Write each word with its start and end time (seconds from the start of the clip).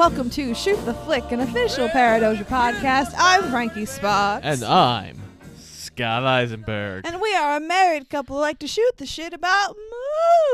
Welcome 0.00 0.30
to 0.30 0.54
Shoot 0.54 0.82
the 0.86 0.94
Flick, 0.94 1.30
an 1.30 1.40
official 1.40 1.86
Paradoja 1.90 2.42
podcast. 2.44 3.12
I'm 3.18 3.50
Frankie 3.50 3.84
Spock. 3.84 4.40
And 4.42 4.64
I'm 4.64 5.20
Scott 5.58 6.24
Eisenberg. 6.24 7.06
And 7.06 7.20
we 7.20 7.34
are 7.34 7.58
a 7.58 7.60
married 7.60 8.08
couple 8.08 8.36
who 8.36 8.40
like 8.40 8.58
to 8.60 8.66
shoot 8.66 8.96
the 8.96 9.04
shit 9.04 9.34
about 9.34 9.76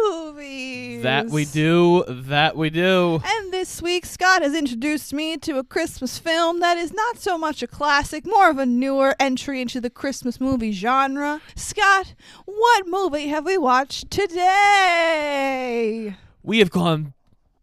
movies. 0.03 1.05
That 1.05 1.29
we 1.29 1.45
do. 1.45 2.03
That 2.09 2.57
we 2.57 2.71
do. 2.71 3.23
And 3.25 3.53
this 3.53 3.81
week, 3.81 4.05
Scott 4.05 4.43
has 4.43 4.53
introduced 4.53 5.13
me 5.13 5.37
to 5.37 5.59
a 5.59 5.63
Christmas 5.63 6.19
film 6.19 6.59
that 6.59 6.77
is 6.77 6.93
not 6.93 7.19
so 7.19 7.39
much 7.39 7.63
a 7.63 7.69
classic, 7.69 8.27
more 8.27 8.51
of 8.51 8.59
a 8.59 8.67
newer 8.67 9.15
entry 9.21 9.61
into 9.61 9.81
the 9.81 9.91
Christmas 9.91 10.41
movie 10.41 10.73
genre. 10.73 11.41
Scott, 11.55 12.15
what 12.47 12.89
movie 12.89 13.29
have 13.29 13.45
we 13.45 13.57
watched 13.57 14.11
today? 14.11 16.17
We 16.43 16.59
have 16.59 16.71
gone 16.71 17.15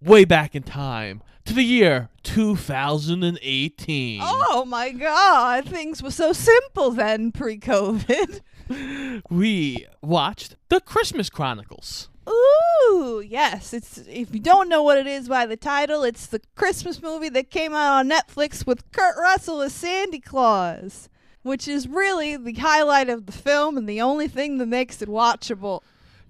way 0.01 0.23
back 0.23 0.55
in 0.55 0.63
time 0.63 1.21
to 1.45 1.53
the 1.53 1.63
year 1.63 2.09
2018. 2.23 4.19
Oh 4.23 4.65
my 4.65 4.91
god, 4.91 5.65
things 5.65 6.01
were 6.01 6.11
so 6.11 6.33
simple 6.33 6.91
then 6.91 7.31
pre 7.31 7.57
COVID. 7.57 8.41
We 9.29 9.85
watched 10.01 10.55
The 10.69 10.79
Christmas 10.79 11.29
Chronicles. 11.29 12.09
Ooh, 12.27 13.23
yes. 13.25 13.73
It's 13.73 13.97
if 14.07 14.33
you 14.33 14.39
don't 14.39 14.69
know 14.69 14.81
what 14.81 14.97
it 14.97 15.05
is 15.05 15.27
by 15.27 15.45
the 15.45 15.57
title, 15.57 16.03
it's 16.03 16.27
the 16.27 16.41
Christmas 16.55 17.01
movie 17.01 17.29
that 17.29 17.51
came 17.51 17.73
out 17.73 17.99
on 17.99 18.09
Netflix 18.09 18.65
with 18.65 18.89
Kurt 18.91 19.17
Russell 19.17 19.61
as 19.61 19.73
Sandy 19.73 20.19
Claus, 20.21 21.09
which 21.43 21.67
is 21.67 21.87
really 21.87 22.37
the 22.37 22.53
highlight 22.53 23.09
of 23.09 23.25
the 23.25 23.33
film 23.33 23.77
and 23.77 23.87
the 23.87 24.01
only 24.01 24.29
thing 24.29 24.57
that 24.59 24.67
makes 24.67 25.01
it 25.01 25.09
watchable. 25.09 25.81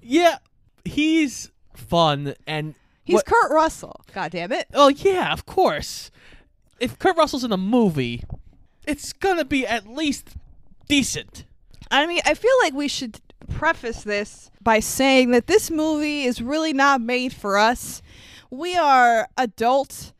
Yeah, 0.01 0.37
he's 0.83 1.51
fun 1.75 2.33
and 2.47 2.73
He's 3.03 3.15
what- 3.15 3.25
Kurt 3.25 3.51
Russell. 3.51 4.01
God 4.13 4.31
damn 4.31 4.51
it. 4.51 4.67
Oh 4.73 4.87
yeah, 4.89 5.33
of 5.33 5.45
course. 5.45 6.09
If 6.79 6.99
Kurt 6.99 7.17
Russell's 7.17 7.43
in 7.43 7.51
a 7.51 7.57
movie, 7.57 8.23
it's 8.85 9.13
gonna 9.13 9.45
be 9.45 9.65
at 9.65 9.87
least 9.87 10.29
decent. 10.87 11.45
I 11.91 12.05
mean, 12.07 12.21
I 12.25 12.33
feel 12.33 12.51
like 12.63 12.73
we 12.73 12.87
should 12.87 13.19
preface 13.49 14.03
this 14.03 14.49
by 14.61 14.79
saying 14.79 15.31
that 15.31 15.47
this 15.47 15.69
movie 15.69 16.23
is 16.23 16.41
really 16.41 16.73
not 16.73 17.01
made 17.01 17.33
for 17.33 17.57
us. 17.57 18.01
We 18.49 18.75
are 18.75 19.27
adult 19.37 20.13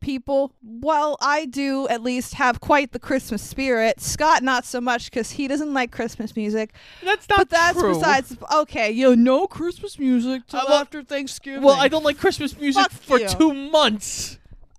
people. 0.00 0.52
Well, 0.62 1.16
I 1.20 1.46
do 1.46 1.88
at 1.88 2.02
least 2.02 2.34
have 2.34 2.60
quite 2.60 2.92
the 2.92 2.98
Christmas 2.98 3.42
spirit. 3.42 4.00
Scott, 4.00 4.42
not 4.42 4.64
so 4.64 4.80
much 4.80 5.10
because 5.10 5.32
he 5.32 5.48
doesn't 5.48 5.72
like 5.72 5.90
Christmas 5.92 6.36
music. 6.36 6.72
That's 7.02 7.28
not 7.28 7.38
but 7.38 7.50
that's 7.50 7.78
true. 7.78 7.94
besides. 7.94 8.36
Okay, 8.54 8.90
you 8.90 9.14
know 9.14 9.14
no 9.14 9.46
Christmas 9.46 9.98
music 9.98 10.46
till 10.46 10.62
well- 10.68 10.80
after 10.80 11.02
Thanksgiving. 11.02 11.62
Well, 11.62 11.76
I 11.76 11.88
don't 11.88 12.04
like 12.04 12.18
Christmas 12.18 12.58
music 12.58 12.82
Fuck 12.82 12.92
for 12.92 13.18
you. 13.18 13.28
two 13.28 13.52
months. 13.52 14.38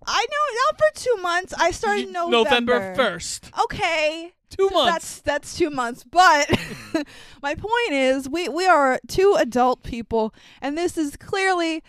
I 0.09 0.25
know 0.29 0.61
not 0.65 0.77
for 0.77 0.99
two 0.99 1.21
months. 1.21 1.53
I 1.57 1.71
started 1.71 2.11
November. 2.11 2.75
November 2.75 2.95
first. 2.95 3.51
Okay. 3.65 4.33
Two 4.49 4.69
months. 4.69 4.93
That's 4.93 5.21
that's 5.21 5.57
two 5.57 5.69
months. 5.69 6.05
But 6.05 6.49
my 7.41 7.55
point 7.55 7.91
is, 7.91 8.29
we 8.29 8.47
we 8.47 8.65
are 8.65 8.99
two 9.07 9.35
adult 9.37 9.83
people, 9.83 10.33
and 10.61 10.77
this 10.77 10.97
is 10.97 11.17
clearly 11.17 11.83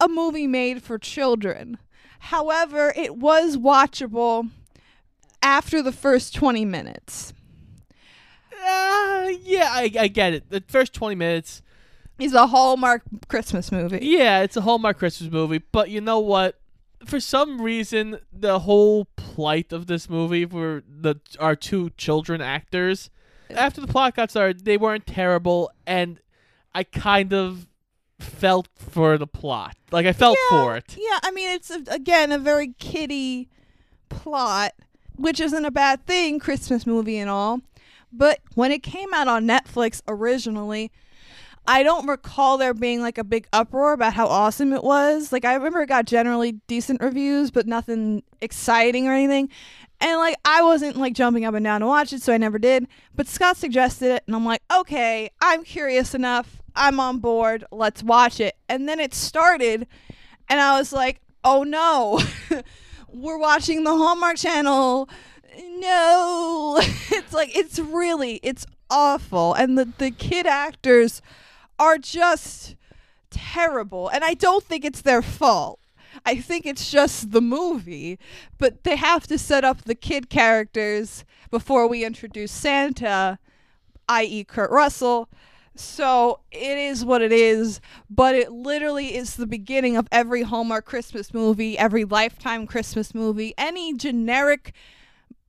a 0.00 0.08
movie 0.08 0.46
made 0.46 0.82
for 0.82 0.98
children. 0.98 1.78
However, 2.28 2.92
it 2.96 3.16
was 3.16 3.56
watchable 3.56 4.50
after 5.42 5.82
the 5.82 5.92
first 5.92 6.34
twenty 6.34 6.64
minutes. 6.64 7.32
Uh, 8.52 9.30
yeah, 9.42 9.68
I, 9.70 9.90
I 9.98 10.08
get 10.08 10.32
it. 10.32 10.48
The 10.48 10.62
first 10.68 10.94
20 10.94 11.14
minutes, 11.16 11.60
It's 12.18 12.32
a 12.32 12.46
Hallmark 12.46 13.02
Christmas 13.28 13.70
movie. 13.70 13.98
yeah, 14.00 14.40
it's 14.40 14.56
a 14.56 14.62
Hallmark 14.62 14.98
Christmas 14.98 15.30
movie, 15.30 15.60
but 15.70 15.90
you 15.90 16.00
know 16.00 16.18
what? 16.18 16.58
For 17.04 17.20
some 17.20 17.60
reason, 17.60 18.20
the 18.32 18.60
whole 18.60 19.04
plight 19.16 19.70
of 19.72 19.86
this 19.86 20.08
movie 20.08 20.46
for 20.46 20.82
the 20.88 21.16
our 21.38 21.54
two 21.54 21.90
children 21.98 22.40
actors, 22.40 23.10
after 23.50 23.82
the 23.82 23.86
plot 23.86 24.14
got 24.16 24.30
started, 24.30 24.64
they 24.64 24.78
weren't 24.78 25.06
terrible, 25.06 25.70
and 25.86 26.18
I 26.74 26.84
kind 26.84 27.34
of 27.34 27.66
felt 28.18 28.68
for 28.76 29.18
the 29.18 29.26
plot. 29.26 29.76
Like, 29.90 30.06
I 30.06 30.12
felt 30.12 30.38
yeah, 30.50 30.64
for 30.64 30.76
it. 30.76 30.96
Yeah, 30.98 31.18
I 31.22 31.30
mean, 31.30 31.50
it's 31.50 31.70
a, 31.70 31.82
again 31.88 32.32
a 32.32 32.38
very 32.38 32.74
kiddie 32.78 33.48
plot, 34.08 34.72
which 35.16 35.40
isn't 35.40 35.64
a 35.64 35.70
bad 35.70 36.06
thing, 36.06 36.38
Christmas 36.38 36.86
movie 36.86 37.18
and 37.18 37.30
all. 37.30 37.60
But 38.12 38.40
when 38.54 38.70
it 38.70 38.82
came 38.82 39.12
out 39.12 39.26
on 39.26 39.46
Netflix 39.46 40.00
originally, 40.06 40.92
I 41.66 41.82
don't 41.82 42.06
recall 42.06 42.58
there 42.58 42.74
being 42.74 43.00
like 43.00 43.18
a 43.18 43.24
big 43.24 43.48
uproar 43.52 43.92
about 43.92 44.12
how 44.12 44.26
awesome 44.26 44.72
it 44.72 44.84
was. 44.84 45.32
Like 45.32 45.44
I 45.44 45.54
remember 45.54 45.82
it 45.82 45.88
got 45.88 46.04
generally 46.04 46.52
decent 46.66 47.02
reviews, 47.02 47.50
but 47.50 47.66
nothing 47.66 48.22
exciting 48.40 49.08
or 49.08 49.12
anything. 49.12 49.48
And 50.00 50.18
like 50.18 50.36
I 50.44 50.62
wasn't 50.62 50.96
like 50.96 51.14
jumping 51.14 51.44
up 51.44 51.54
and 51.54 51.64
down 51.64 51.80
to 51.80 51.86
watch 51.86 52.12
it, 52.12 52.22
so 52.22 52.32
I 52.32 52.38
never 52.38 52.58
did. 52.58 52.86
But 53.14 53.26
Scott 53.26 53.56
suggested 53.56 54.10
it, 54.16 54.24
and 54.26 54.36
I'm 54.36 54.44
like, 54.44 54.62
okay, 54.72 55.30
I'm 55.40 55.64
curious 55.64 56.14
enough. 56.14 56.60
I'm 56.76 56.98
on 57.00 57.18
board. 57.18 57.64
Let's 57.70 58.02
watch 58.02 58.40
it. 58.40 58.56
And 58.68 58.88
then 58.88 59.00
it 59.00 59.14
started, 59.14 59.86
and 60.48 60.60
I 60.60 60.78
was 60.78 60.92
like, 60.92 61.20
oh 61.44 61.62
no, 61.62 62.20
we're 63.08 63.38
watching 63.38 63.84
the 63.84 63.90
Hallmark 63.96 64.36
Channel. 64.36 65.08
No, 65.56 66.78
it's 66.80 67.32
like 67.32 67.56
it's 67.56 67.78
really 67.78 68.40
it's 68.42 68.66
awful, 68.90 69.54
and 69.54 69.78
the 69.78 69.88
the 69.98 70.10
kid 70.10 70.46
actors 70.46 71.22
are 71.78 71.98
just 71.98 72.76
terrible, 73.30 74.08
and 74.08 74.24
I 74.24 74.34
don't 74.34 74.64
think 74.64 74.84
it's 74.84 75.02
their 75.02 75.22
fault. 75.22 75.78
I 76.24 76.36
think 76.36 76.64
it's 76.64 76.90
just 76.90 77.32
the 77.32 77.40
movie, 77.40 78.18
but 78.58 78.84
they 78.84 78.96
have 78.96 79.26
to 79.26 79.38
set 79.38 79.64
up 79.64 79.82
the 79.82 79.94
kid 79.94 80.30
characters 80.30 81.24
before 81.50 81.86
we 81.86 82.04
introduce 82.04 82.50
Santa, 82.50 83.38
i.e., 84.08 84.44
Kurt 84.44 84.70
Russell. 84.70 85.28
So 85.76 86.40
it 86.50 86.78
is 86.78 87.04
what 87.04 87.20
it 87.20 87.32
is, 87.32 87.80
but 88.08 88.34
it 88.34 88.52
literally 88.52 89.16
is 89.16 89.36
the 89.36 89.46
beginning 89.46 89.96
of 89.96 90.06
every 90.12 90.42
Hallmark 90.42 90.84
Christmas 90.84 91.34
movie, 91.34 91.76
every 91.76 92.04
Lifetime 92.04 92.66
Christmas 92.66 93.14
movie, 93.14 93.54
any 93.58 93.94
generic 93.94 94.72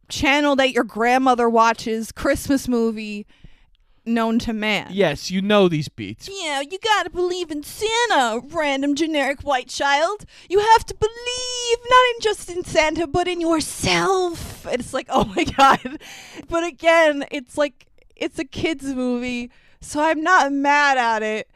channel 0.09 0.55
that 0.55 0.71
your 0.71 0.83
grandmother 0.83 1.49
watches 1.49 2.11
Christmas 2.11 2.67
movie 2.67 3.25
known 4.05 4.39
to 4.39 4.53
man. 4.53 4.87
Yes, 4.91 5.31
you 5.31 5.41
know 5.41 5.67
these 5.67 5.89
beats. 5.89 6.29
Yeah, 6.31 6.61
you 6.61 6.77
gotta 6.79 7.09
believe 7.09 7.51
in 7.51 7.63
Santa, 7.63 8.41
random 8.47 8.95
generic 8.95 9.41
white 9.41 9.67
child. 9.67 10.25
You 10.49 10.59
have 10.59 10.85
to 10.85 10.95
believe 10.95 11.77
not 11.89 12.05
in 12.15 12.21
just 12.21 12.49
in 12.49 12.63
Santa, 12.63 13.07
but 13.07 13.27
in 13.27 13.41
yourself. 13.41 14.65
And 14.65 14.79
it's 14.79 14.93
like, 14.93 15.07
oh 15.09 15.25
my 15.35 15.43
god. 15.43 15.99
But 16.47 16.63
again, 16.63 17.25
it's 17.31 17.57
like 17.57 17.87
it's 18.15 18.39
a 18.39 18.45
kids 18.45 18.85
movie, 18.85 19.51
so 19.81 20.01
I'm 20.01 20.21
not 20.21 20.51
mad 20.51 20.97
at 20.97 21.23
it. 21.23 21.49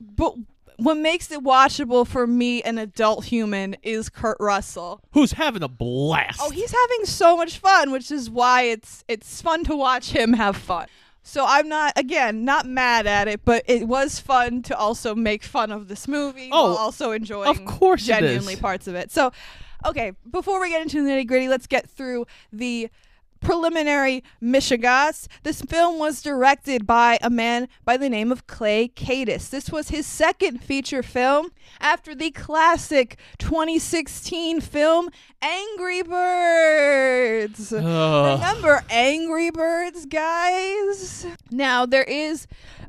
But 0.00 0.34
what 0.76 0.96
makes 0.96 1.30
it 1.30 1.42
watchable 1.42 2.06
for 2.06 2.26
me, 2.26 2.62
an 2.62 2.78
adult 2.78 3.26
human, 3.26 3.76
is 3.82 4.08
Kurt 4.08 4.36
Russell. 4.40 5.00
Who's 5.12 5.32
having 5.32 5.62
a 5.62 5.68
blast? 5.68 6.40
Oh, 6.42 6.50
he's 6.50 6.72
having 6.72 7.06
so 7.06 7.36
much 7.36 7.58
fun, 7.58 7.90
which 7.90 8.10
is 8.10 8.28
why 8.28 8.62
it's 8.62 9.04
it's 9.08 9.40
fun 9.40 9.64
to 9.64 9.76
watch 9.76 10.10
him 10.10 10.32
have 10.34 10.56
fun. 10.56 10.86
So 11.26 11.44
I'm 11.48 11.68
not 11.68 11.94
again 11.96 12.44
not 12.44 12.66
mad 12.66 13.06
at 13.06 13.28
it, 13.28 13.44
but 13.44 13.64
it 13.66 13.88
was 13.88 14.20
fun 14.20 14.62
to 14.64 14.76
also 14.76 15.14
make 15.14 15.42
fun 15.42 15.72
of 15.72 15.88
this 15.88 16.06
movie 16.06 16.50
Oh, 16.52 16.68
while 16.68 16.76
also 16.76 17.12
enjoying 17.12 17.48
of 17.48 17.64
course 17.64 18.04
genuinely 18.04 18.56
parts 18.56 18.86
of 18.86 18.94
it. 18.94 19.10
So 19.10 19.32
okay, 19.86 20.12
before 20.30 20.60
we 20.60 20.68
get 20.68 20.82
into 20.82 21.02
the 21.02 21.10
nitty 21.10 21.26
gritty, 21.26 21.48
let's 21.48 21.66
get 21.66 21.88
through 21.88 22.26
the 22.52 22.90
preliminary 23.44 24.24
Michigas. 24.42 25.28
This 25.42 25.62
film 25.62 25.98
was 25.98 26.22
directed 26.22 26.86
by 26.86 27.18
a 27.22 27.30
man 27.30 27.68
by 27.84 27.96
the 27.96 28.08
name 28.08 28.32
of 28.32 28.46
Clay 28.46 28.88
Kaytis. 28.88 29.50
This 29.50 29.70
was 29.70 29.90
his 29.90 30.06
second 30.06 30.58
feature 30.62 31.02
film 31.02 31.50
after 31.80 32.14
the 32.14 32.30
classic 32.30 33.18
2016 33.38 34.60
film 34.60 35.10
Angry 35.42 36.02
Birds. 36.02 37.72
Ugh. 37.72 37.82
Remember 37.82 38.82
Angry 38.90 39.50
Birds, 39.50 40.06
guys? 40.06 41.26
Now, 41.50 41.86
there 41.86 42.04
is 42.04 42.46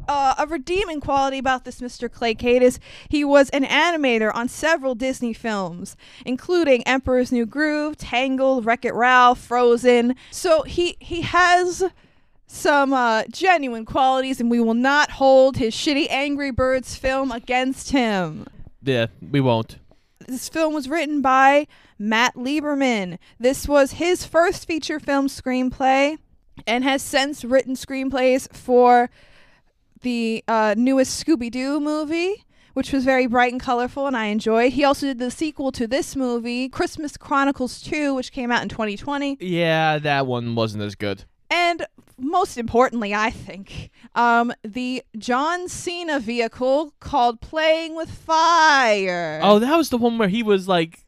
uh, 0.08 0.36
a 0.38 0.48
redeeming 0.48 1.00
quality 1.00 1.38
about 1.38 1.66
this 1.66 1.82
Mr. 1.82 2.12
Clay 2.12 2.36
Kaytis. 2.36 2.80
He 3.10 3.24
was 3.24 3.50
an 3.50 3.64
animator 3.64 4.34
on 4.34 4.48
several 4.48 4.96
Disney 4.96 5.34
films, 5.34 5.96
including 6.26 6.84
Emperor's 6.84 7.32
New 7.32 7.46
Groove, 7.46 7.98
Tangled, 7.98 8.66
Wreck 8.66 8.86
It 8.86 8.94
Ralph, 8.94 9.40
Frozen. 9.40 10.16
So 10.32 10.64
he, 10.64 10.98
he 11.00 11.22
has 11.22 11.84
some 12.48 12.94
uh, 12.94 13.24
genuine 13.32 13.86
qualities, 13.86 14.40
and 14.40 14.50
we 14.52 14.60
will 14.60 14.74
not 14.74 15.12
hold 15.12 15.58
his 15.58 15.74
shitty 15.74 16.08
Angry 16.10 16.52
Birds 16.52 16.96
film 16.96 17.32
against 17.32 17.92
him. 17.92 18.46
yeah, 18.84 19.08
we 19.32 19.42
won't. 19.42 19.78
This 20.28 20.50
film 20.50 20.74
was 20.74 20.90
written 20.90 21.22
by 21.22 21.68
Matt 22.00 22.36
Lieberman. 22.36 23.20
This 23.40 23.68
was 23.68 23.94
his 23.94 24.26
first 24.26 24.66
feature 24.66 25.00
film 25.00 25.28
screenplay 25.28 26.18
and 26.66 26.84
has 26.84 27.02
since 27.02 27.44
written 27.46 27.76
screenplays 27.76 28.52
for 28.52 29.10
the 30.06 30.44
uh, 30.48 30.76
newest 30.78 31.26
Scooby 31.26 31.50
Doo 31.50 31.80
movie, 31.80 32.46
which 32.74 32.94
was 32.94 33.04
very 33.04 33.26
bright 33.26 33.52
and 33.52 33.60
colorful, 33.60 34.06
and 34.06 34.16
I 34.16 34.28
enjoyed. 34.28 34.74
He 34.74 34.84
also 34.84 35.08
did 35.08 35.18
the 35.18 35.32
sequel 35.32 35.72
to 35.72 35.88
this 35.88 36.16
movie, 36.16 36.70
Christmas 36.70 37.18
Chronicles 37.18 37.82
2, 37.82 38.14
which 38.14 38.32
came 38.32 38.52
out 38.52 38.62
in 38.62 38.70
2020. 38.70 39.38
Yeah, 39.42 39.98
that 39.98 40.28
one 40.28 40.54
wasn't 40.54 40.84
as 40.84 40.94
good. 40.94 41.26
And 41.50 41.88
most 42.20 42.58
importantly, 42.58 43.16
I 43.16 43.32
think, 43.32 43.90
um, 44.14 44.54
the 44.64 45.04
John 45.18 45.68
Cena 45.68 46.20
vehicle 46.20 46.94
called 47.00 47.42
Playing 47.42 47.96
with 47.96 48.12
Fire. 48.12 49.40
Oh, 49.42 49.58
that 49.58 49.76
was 49.76 49.90
the 49.90 49.98
one 49.98 50.20
where 50.20 50.30
he 50.30 50.44
was 50.44 50.68
like, 50.68 51.05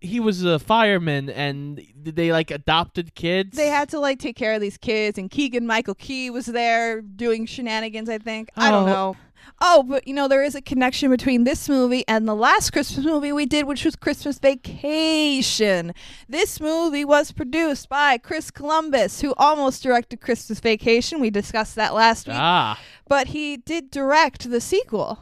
he 0.00 0.18
was 0.20 0.44
a 0.44 0.58
fireman, 0.58 1.28
and 1.30 1.84
they 1.96 2.32
like 2.32 2.50
adopted 2.50 3.14
kids. 3.14 3.56
They 3.56 3.68
had 3.68 3.88
to 3.90 3.98
like 3.98 4.18
take 4.18 4.36
care 4.36 4.54
of 4.54 4.60
these 4.60 4.76
kids, 4.76 5.18
and 5.18 5.30
Keegan 5.30 5.66
Michael 5.66 5.94
Key 5.94 6.30
was 6.30 6.46
there 6.46 7.00
doing 7.00 7.46
shenanigans. 7.46 8.08
I 8.08 8.18
think 8.18 8.50
I 8.56 8.70
don't 8.70 8.84
Oh. 8.88 8.92
know. 8.92 9.16
Oh, 9.62 9.82
but 9.82 10.06
you 10.06 10.12
know 10.14 10.28
there 10.28 10.42
is 10.42 10.54
a 10.54 10.60
connection 10.62 11.10
between 11.10 11.44
this 11.44 11.68
movie 11.68 12.04
and 12.06 12.28
the 12.28 12.34
last 12.34 12.70
Christmas 12.72 13.04
movie 13.04 13.32
we 13.32 13.46
did, 13.46 13.66
which 13.66 13.84
was 13.84 13.96
Christmas 13.96 14.38
Vacation. 14.38 15.92
This 16.28 16.60
movie 16.60 17.04
was 17.04 17.32
produced 17.32 17.88
by 17.88 18.18
Chris 18.18 18.50
Columbus, 18.50 19.20
who 19.20 19.34
almost 19.36 19.82
directed 19.82 20.20
Christmas 20.20 20.60
Vacation. 20.60 21.20
We 21.20 21.30
discussed 21.30 21.74
that 21.76 21.94
last 21.94 22.26
week, 22.26 22.36
ah. 22.38 22.78
but 23.08 23.28
he 23.28 23.56
did 23.56 23.90
direct 23.90 24.50
the 24.50 24.60
sequel 24.60 25.18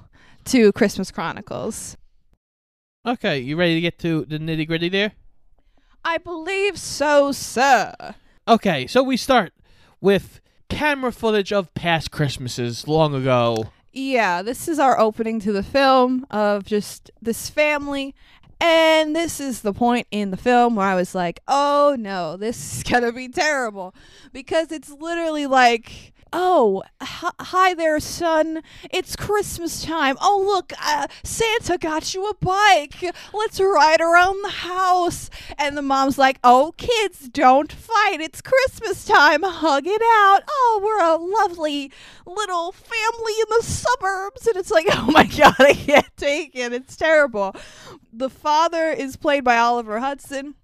to 0.47 0.73
Christmas 0.73 1.11
Chronicles. 1.11 1.97
Okay, 3.09 3.39
you 3.39 3.57
ready 3.57 3.75
to 3.75 3.81
get 3.81 3.99
to 4.01 4.27
the 4.27 4.39
nitty 4.39 4.67
gritty 4.67 4.91
there? 4.91 5.13
I 6.05 6.19
believe 6.19 6.79
so, 6.79 7.33
sir. 7.33 7.95
Okay, 8.47 8.87
so 8.87 9.03
we 9.03 9.17
start 9.17 9.55
with 9.99 10.43
camera 10.69 11.11
footage 11.11 11.51
of 11.51 11.73
past 11.73 12.11
Christmases 12.11 12.87
long 12.87 13.15
ago. 13.15 13.73
Yeah, 13.95 14.43
this 14.43 14.69
is 14.69 14.79
our 14.79 15.01
opening 15.01 15.41
to 15.41 15.53
the 15.53 15.63
film 15.63 16.27
of 16.31 16.67
just 16.67 17.11
this 17.23 17.49
family. 17.49 18.15
And 18.61 19.17
this 19.17 19.41
is 19.41 19.63
the 19.63 19.73
point 19.73 20.07
in 20.11 20.31
the 20.31 20.37
film 20.37 20.77
where 20.77 20.87
I 20.87 20.95
was 20.95 21.15
like, 21.15 21.41
oh 21.49 21.97
no, 21.99 22.37
this 22.37 22.77
is 22.77 22.83
going 22.91 23.05
to 23.05 23.13
be 23.13 23.29
terrible. 23.29 23.95
Because 24.35 24.71
it's 24.71 24.91
literally 24.91 25.47
like, 25.47 26.13
oh, 26.33 26.83
hi 27.01 27.75
there, 27.75 28.01
son. 28.01 28.63
It's 28.91 29.17
Christmas 29.17 29.83
time. 29.83 30.17
Oh, 30.21 30.43
look, 30.45 30.73
uh, 30.81 31.07
Santa 31.23 31.79
got 31.79 32.15
you 32.15 32.29
a 32.29 32.35
bike. 32.35 33.15
Let's 33.33 33.61
ride 33.61 34.01
around 34.01 34.43
the 34.43 34.49
house. 34.49 35.31
And 35.57 35.77
the 35.77 35.83
mom's 35.83 36.19
like, 36.19 36.39
oh, 36.45 36.75
kids, 36.77 37.29
don't 37.29 37.73
fight. 37.73 38.21
It's 38.21 38.41
Christmas 38.41 39.05
time. 39.05 39.43
Hug 39.43 39.87
it 39.87 40.03
out. 40.03 40.43
Oh, 40.49 40.81
we're 40.83 41.05
a 41.05 41.17
lovely 41.17 41.93
little 42.27 42.73
family 42.73 43.33
in 43.41 43.47
the 43.59 43.65
suburbs. 43.65 44.47
And 44.47 44.57
it's 44.57 44.71
like, 44.71 44.87
oh 44.93 45.11
my 45.11 45.25
God, 45.25 45.55
I 45.59 45.75
can't 45.75 46.17
take 46.17 46.55
it. 46.55 46.73
It's 46.73 46.97
terrible. 46.97 47.55
The 48.13 48.31
father 48.31 48.91
is 48.91 49.17
played 49.17 49.45
by 49.45 49.57
Oliver 49.57 50.01
Hudson 50.01 50.55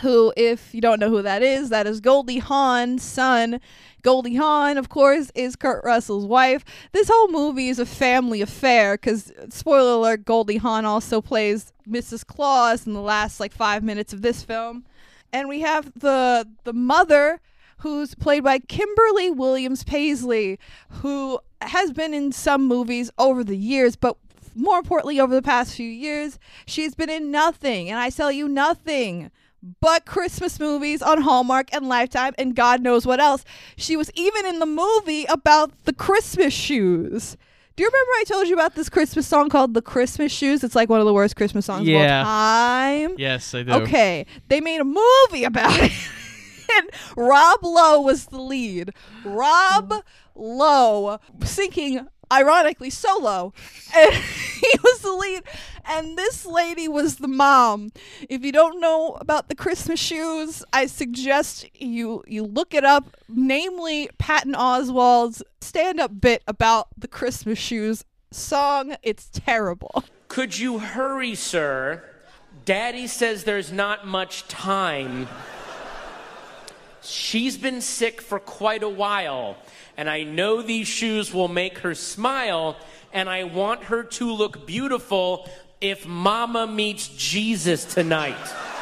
who, 0.00 0.32
if 0.36 0.74
you 0.74 0.80
don't 0.80 1.00
know 1.00 1.08
who 1.10 1.22
that 1.22 1.42
is, 1.42 1.70
that 1.70 1.86
is 1.86 2.00
Goldie 2.00 2.38
Hawn's 2.38 3.02
son. 3.02 3.60
Goldie 4.02 4.34
Hawn, 4.34 4.76
of 4.76 4.88
course, 4.88 5.30
is 5.34 5.56
Kurt 5.56 5.82
Russell's 5.84 6.26
wife. 6.26 6.64
This 6.92 7.08
whole 7.12 7.28
movie 7.28 7.68
is 7.68 7.78
a 7.78 7.86
family 7.86 8.42
affair 8.42 8.94
because, 8.94 9.32
spoiler 9.48 9.92
alert, 9.92 10.24
Goldie 10.24 10.58
Hawn 10.58 10.84
also 10.84 11.20
plays 11.20 11.72
Mrs. 11.88 12.26
Claus 12.26 12.86
in 12.86 12.92
the 12.92 13.00
last 13.00 13.40
like 13.40 13.52
five 13.52 13.82
minutes 13.82 14.12
of 14.12 14.22
this 14.22 14.42
film. 14.42 14.84
And 15.32 15.48
we 15.48 15.60
have 15.60 15.92
the 15.98 16.46
the 16.64 16.72
mother 16.72 17.40
who's 17.78 18.14
played 18.14 18.44
by 18.44 18.58
Kimberly 18.58 19.30
Williams 19.30 19.84
Paisley, 19.84 20.58
who 20.88 21.40
has 21.60 21.92
been 21.92 22.14
in 22.14 22.30
some 22.32 22.66
movies 22.66 23.10
over 23.18 23.42
the 23.42 23.56
years, 23.56 23.96
but 23.96 24.16
more 24.54 24.78
importantly, 24.78 25.18
over 25.18 25.34
the 25.34 25.42
past 25.42 25.74
few 25.74 25.88
years, 25.88 26.38
she's 26.66 26.94
been 26.94 27.10
in 27.10 27.30
nothing, 27.30 27.90
and 27.90 27.98
I 27.98 28.10
tell 28.10 28.30
you 28.30 28.48
nothing 28.48 29.30
but 29.80 30.04
Christmas 30.06 30.60
movies 30.60 31.00
on 31.02 31.22
Hallmark 31.22 31.72
and 31.72 31.88
Lifetime 31.88 32.34
and 32.38 32.54
God 32.54 32.82
knows 32.82 33.06
what 33.06 33.20
else. 33.20 33.44
She 33.76 33.96
was 33.96 34.10
even 34.14 34.44
in 34.46 34.58
the 34.58 34.66
movie 34.66 35.24
about 35.24 35.72
the 35.84 35.92
Christmas 35.92 36.52
shoes. 36.52 37.36
Do 37.76 37.82
you 37.82 37.88
remember 37.88 38.10
I 38.20 38.24
told 38.26 38.46
you 38.46 38.54
about 38.54 38.74
this 38.76 38.88
Christmas 38.88 39.26
song 39.26 39.48
called 39.48 39.74
The 39.74 39.82
Christmas 39.82 40.30
Shoes? 40.30 40.62
It's 40.62 40.76
like 40.76 40.88
one 40.88 41.00
of 41.00 41.06
the 41.06 41.14
worst 41.14 41.34
Christmas 41.34 41.66
songs 41.66 41.88
Yeah. 41.88 42.20
of 42.20 42.26
all 42.28 42.32
time. 43.08 43.14
Yes, 43.18 43.52
I 43.52 43.62
do. 43.64 43.72
Okay, 43.72 44.26
they 44.48 44.60
made 44.60 44.80
a 44.80 44.84
movie 44.84 45.42
about 45.44 45.76
it. 45.80 45.90
and 46.76 46.90
Rob 47.16 47.60
Lowe 47.64 48.00
was 48.02 48.26
the 48.26 48.40
lead. 48.40 48.92
Rob 49.24 49.92
Lowe 50.36 51.18
singing 51.44 52.06
ironically 52.32 52.90
solo. 52.90 53.52
And 53.94 54.14
he 54.14 54.70
was 54.82 55.00
the 55.00 55.12
lead 55.12 55.42
and 55.86 56.16
this 56.16 56.46
lady 56.46 56.88
was 56.88 57.16
the 57.16 57.28
mom. 57.28 57.90
If 58.28 58.44
you 58.44 58.52
don't 58.52 58.80
know 58.80 59.16
about 59.20 59.48
the 59.48 59.54
Christmas 59.54 60.00
shoes, 60.00 60.64
I 60.72 60.86
suggest 60.86 61.68
you 61.74 62.22
you 62.26 62.44
look 62.44 62.74
it 62.74 62.84
up, 62.84 63.16
namely 63.28 64.08
Patton 64.18 64.54
Oswalt's 64.54 65.42
stand-up 65.60 66.20
bit 66.20 66.42
about 66.46 66.88
the 66.96 67.08
Christmas 67.08 67.58
shoes 67.58 68.04
song. 68.30 68.96
It's 69.02 69.28
terrible. 69.30 70.04
Could 70.28 70.58
you 70.58 70.78
hurry, 70.78 71.34
sir? 71.34 72.02
Daddy 72.64 73.06
says 73.06 73.44
there's 73.44 73.70
not 73.70 74.06
much 74.06 74.48
time. 74.48 75.28
She's 77.06 77.56
been 77.56 77.80
sick 77.80 78.20
for 78.20 78.38
quite 78.38 78.82
a 78.82 78.88
while, 78.88 79.56
and 79.96 80.08
I 80.08 80.22
know 80.22 80.62
these 80.62 80.88
shoes 80.88 81.32
will 81.32 81.48
make 81.48 81.78
her 81.78 81.94
smile, 81.94 82.76
and 83.12 83.28
I 83.28 83.44
want 83.44 83.84
her 83.84 84.02
to 84.02 84.32
look 84.32 84.66
beautiful 84.66 85.48
if 85.80 86.06
Mama 86.06 86.66
meets 86.66 87.08
Jesus 87.08 87.84
tonight. 87.84 88.73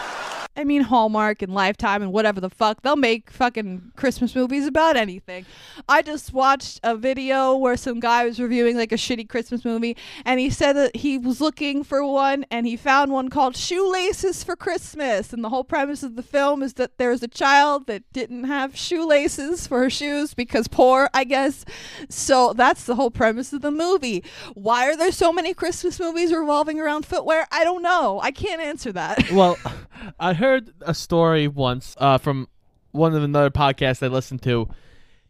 I 0.55 0.65
mean, 0.65 0.83
Hallmark 0.83 1.41
and 1.41 1.55
Lifetime 1.55 2.03
and 2.03 2.13
whatever 2.13 2.41
the 2.41 2.51
fuck, 2.51 2.83
they'll 2.83 2.95
make 2.95 3.31
fucking 3.31 3.93
Christmas 3.97 4.35
movies 4.35 4.67
about 4.67 4.97
anything. 4.97 5.47
I 5.89 6.03
just 6.03 6.35
watched 6.35 6.79
a 6.83 6.95
video 6.95 7.57
where 7.57 7.77
some 7.77 8.01
guy 8.01 8.27
was 8.27 8.39
reviewing 8.39 8.77
like 8.77 8.93
a 8.93 8.97
shitty 8.97 9.29
Christmas 9.29 9.65
movie, 9.65 9.97
and 10.27 10.39
he 10.39 10.51
said 10.51 10.75
that 10.75 10.97
he 10.97 11.17
was 11.17 11.41
looking 11.41 11.83
for 11.83 12.05
one 12.05 12.45
and 12.51 12.67
he 12.67 12.77
found 12.77 13.13
one 13.13 13.31
called 13.31 13.57
Shoelaces 13.57 14.45
for 14.45 14.55
Christmas. 14.55 15.33
And 15.33 15.43
the 15.43 15.49
whole 15.49 15.65
premise 15.65 16.03
of 16.03 16.17
the 16.17 16.23
film 16.23 16.63
is 16.63 16.75
that 16.75 16.99
there's 16.99 17.23
a 17.23 17.29
child 17.29 17.87
that 17.87 18.03
didn't 18.13 18.45
have 18.45 18.77
shoelaces 18.77 19.67
for 19.67 19.79
her 19.79 19.91
shoes 19.91 20.35
because 20.35 20.69
poor, 20.69 21.09
I 21.15 21.25
guess. 21.25 21.65
So 22.11 22.53
that's 22.53 22.85
the 22.85 22.97
whole 22.97 23.11
premise 23.11 23.55
of 23.55 23.63
the 23.63 23.71
movie. 23.71 24.23
Why 24.53 24.89
are 24.89 24.97
there 24.97 25.13
so 25.13 25.33
many 25.33 25.55
Christmas 25.55 25.99
movies 25.99 26.33
revolving 26.33 26.79
around 26.79 27.07
footwear? 27.07 27.47
I 27.51 27.65
don't 27.65 27.83
know. 27.83 28.21
I 28.23 28.33
can't 28.33 28.61
answer 28.61 28.93
that. 28.93 29.31
well, 29.31 29.57
I 30.21 30.35
heard 30.43 30.73
a 30.83 30.93
story 30.95 31.49
once 31.49 31.95
uh, 31.99 32.19
from 32.19 32.49
one 32.91 33.15
of 33.15 33.23
another 33.23 33.51
podcast 33.51 34.03
I 34.03 34.09
listened 34.09 34.43
to. 34.43 34.69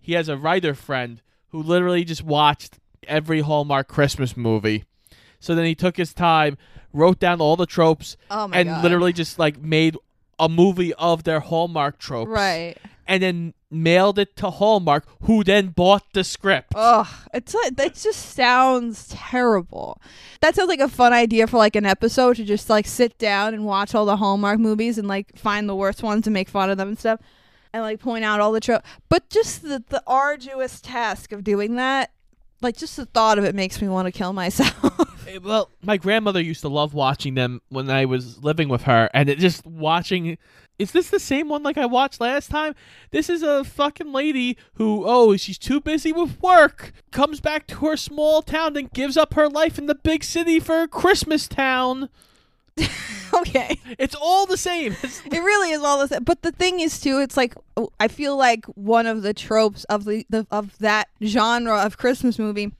He 0.00 0.14
has 0.14 0.28
a 0.28 0.36
writer 0.36 0.74
friend 0.74 1.20
who 1.48 1.62
literally 1.62 2.04
just 2.04 2.24
watched 2.24 2.78
every 3.06 3.40
Hallmark 3.40 3.88
Christmas 3.88 4.36
movie. 4.36 4.84
So 5.38 5.54
then 5.54 5.64
he 5.64 5.74
took 5.74 5.96
his 5.96 6.14
time, 6.14 6.56
wrote 6.92 7.18
down 7.18 7.40
all 7.40 7.56
the 7.56 7.66
tropes, 7.66 8.16
Oh 8.30 8.50
and 8.52 8.68
God. 8.68 8.82
literally 8.82 9.12
just 9.12 9.38
like 9.38 9.60
made 9.60 9.96
a 10.38 10.48
movie 10.48 10.94
of 10.94 11.24
their 11.24 11.40
Hallmark 11.40 11.98
tropes. 11.98 12.30
Right. 12.30 12.76
And 13.06 13.22
then 13.22 13.54
mailed 13.70 14.18
it 14.18 14.36
to 14.36 14.50
Hallmark, 14.50 15.06
who 15.22 15.42
then 15.42 15.68
bought 15.68 16.04
the 16.12 16.22
script. 16.24 16.72
Ugh, 16.76 17.06
it's 17.34 17.52
like 17.54 17.76
that 17.76 17.94
just 17.94 18.34
sounds 18.34 19.08
terrible. 19.08 20.00
That 20.40 20.54
sounds 20.54 20.68
like 20.68 20.80
a 20.80 20.88
fun 20.88 21.12
idea 21.12 21.46
for 21.46 21.56
like 21.56 21.74
an 21.74 21.86
episode 21.86 22.36
to 22.36 22.44
just 22.44 22.70
like 22.70 22.86
sit 22.86 23.18
down 23.18 23.54
and 23.54 23.64
watch 23.64 23.94
all 23.94 24.04
the 24.06 24.16
Hallmark 24.18 24.60
movies 24.60 24.98
and 24.98 25.08
like 25.08 25.36
find 25.36 25.68
the 25.68 25.74
worst 25.74 26.02
ones 26.02 26.26
and 26.26 26.34
make 26.34 26.48
fun 26.48 26.70
of 26.70 26.78
them 26.78 26.88
and 26.88 26.98
stuff, 26.98 27.20
and 27.72 27.82
like 27.82 27.98
point 27.98 28.24
out 28.24 28.40
all 28.40 28.52
the 28.52 28.60
tropes. 28.60 28.86
But 29.08 29.28
just 29.30 29.62
the 29.62 29.82
the 29.88 30.02
arduous 30.06 30.80
task 30.80 31.32
of 31.32 31.42
doing 31.42 31.76
that, 31.76 32.10
like 32.60 32.76
just 32.76 32.96
the 32.96 33.06
thought 33.06 33.38
of 33.38 33.44
it 33.44 33.54
makes 33.54 33.80
me 33.82 33.88
want 33.88 34.06
to 34.06 34.12
kill 34.12 34.32
myself. 34.32 35.08
Eh, 35.28 35.38
Well, 35.40 35.70
my 35.82 35.96
grandmother 35.98 36.40
used 36.40 36.62
to 36.62 36.68
love 36.68 36.94
watching 36.94 37.34
them 37.34 37.60
when 37.68 37.88
I 37.88 38.06
was 38.06 38.42
living 38.42 38.68
with 38.68 38.82
her, 38.82 39.08
and 39.14 39.28
it 39.28 39.38
just 39.38 39.64
watching. 39.64 40.36
Is 40.78 40.92
this 40.92 41.10
the 41.10 41.20
same 41.20 41.48
one 41.48 41.62
like 41.62 41.78
I 41.78 41.86
watched 41.86 42.20
last 42.20 42.50
time? 42.50 42.74
This 43.10 43.28
is 43.28 43.42
a 43.42 43.62
fucking 43.62 44.12
lady 44.12 44.56
who, 44.74 45.04
oh, 45.06 45.36
she's 45.36 45.58
too 45.58 45.80
busy 45.80 46.12
with 46.12 46.40
work, 46.40 46.92
comes 47.10 47.40
back 47.40 47.66
to 47.68 47.86
her 47.86 47.96
small 47.96 48.42
town, 48.42 48.76
and 48.76 48.92
gives 48.92 49.16
up 49.16 49.34
her 49.34 49.48
life 49.48 49.78
in 49.78 49.86
the 49.86 49.94
big 49.94 50.24
city 50.24 50.58
for 50.58 50.86
Christmas 50.88 51.46
town. 51.46 52.08
okay. 53.34 53.78
It's 53.98 54.14
all 54.14 54.46
the 54.46 54.56
same. 54.56 54.96
It 55.02 55.42
really 55.42 55.70
is 55.70 55.82
all 55.82 55.98
the 55.98 56.08
same. 56.08 56.24
But 56.24 56.42
the 56.42 56.52
thing 56.52 56.80
is 56.80 57.00
too, 57.00 57.18
it's 57.20 57.36
like 57.36 57.54
oh, 57.76 57.90
I 58.00 58.08
feel 58.08 58.36
like 58.36 58.64
one 58.66 59.06
of 59.06 59.22
the 59.22 59.34
tropes 59.34 59.84
of 59.84 60.04
the, 60.04 60.26
the 60.30 60.46
of 60.50 60.78
that 60.78 61.08
genre 61.22 61.82
of 61.82 61.98
Christmas 61.98 62.38
movie. 62.38 62.72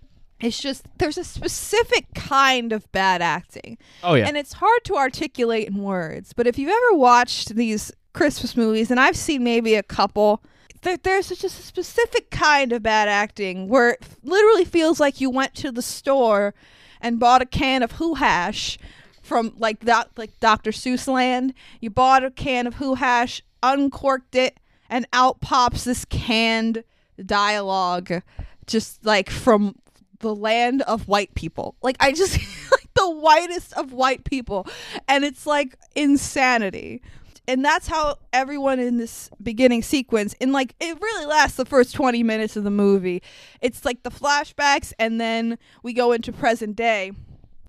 It's 0.42 0.58
just 0.58 0.84
there's 0.98 1.16
a 1.16 1.24
specific 1.24 2.12
kind 2.14 2.72
of 2.72 2.90
bad 2.92 3.22
acting. 3.22 3.78
oh 4.02 4.14
yeah, 4.14 4.26
And 4.26 4.36
it's 4.36 4.54
hard 4.54 4.84
to 4.84 4.96
articulate 4.96 5.68
in 5.68 5.78
words. 5.78 6.32
But 6.32 6.46
if 6.46 6.58
you've 6.58 6.70
ever 6.70 6.98
watched 6.98 7.54
these 7.54 7.92
Christmas 8.12 8.56
movies, 8.56 8.90
and 8.90 8.98
I've 8.98 9.16
seen 9.16 9.44
maybe 9.44 9.76
a 9.76 9.82
couple, 9.82 10.42
there, 10.82 10.96
there's 10.96 11.28
just 11.28 11.44
a 11.44 11.48
specific 11.48 12.30
kind 12.30 12.72
of 12.72 12.82
bad 12.82 13.08
acting 13.08 13.68
where 13.68 13.90
it 13.90 14.04
literally 14.22 14.64
feels 14.64 14.98
like 14.98 15.20
you 15.20 15.30
went 15.30 15.54
to 15.54 15.70
the 15.70 15.80
store 15.82 16.54
and 17.00 17.20
bought 17.20 17.40
a 17.40 17.46
can 17.46 17.82
of 17.82 17.92
Who 17.92 18.14
Hash 18.14 18.78
from 19.22 19.54
like 19.58 19.80
that 19.84 20.10
like 20.16 20.38
Dr. 20.40 20.72
Seuss 20.72 21.06
land. 21.06 21.54
You 21.80 21.90
bought 21.90 22.24
a 22.24 22.30
can 22.32 22.66
of 22.66 22.74
Who 22.74 22.96
Hash, 22.96 23.42
uncorked 23.62 24.34
it, 24.34 24.58
and 24.90 25.06
out 25.12 25.40
pops 25.40 25.84
this 25.84 26.04
canned 26.04 26.82
dialogue 27.24 28.22
just 28.66 29.04
like 29.04 29.30
from 29.30 29.76
the 30.22 30.34
land 30.34 30.80
of 30.82 31.06
white 31.06 31.34
people. 31.34 31.76
Like 31.82 31.96
I 32.00 32.12
just 32.12 32.38
like 32.70 32.88
the 32.94 33.10
whitest 33.10 33.74
of 33.74 33.92
white 33.92 34.24
people. 34.24 34.66
And 35.06 35.24
it's 35.24 35.46
like 35.46 35.76
insanity. 35.94 37.02
And 37.48 37.64
that's 37.64 37.88
how 37.88 38.18
everyone 38.32 38.78
in 38.78 38.98
this 38.98 39.28
beginning 39.42 39.82
sequence, 39.82 40.32
in 40.34 40.52
like, 40.52 40.76
it 40.78 40.96
really 41.00 41.26
lasts 41.26 41.56
the 41.56 41.64
first 41.64 41.92
20 41.92 42.22
minutes 42.22 42.56
of 42.56 42.62
the 42.62 42.70
movie. 42.70 43.20
It's 43.60 43.84
like 43.84 44.04
the 44.04 44.12
flashbacks, 44.12 44.92
and 44.96 45.20
then 45.20 45.58
we 45.82 45.92
go 45.92 46.12
into 46.12 46.32
present 46.32 46.76
day 46.76 47.12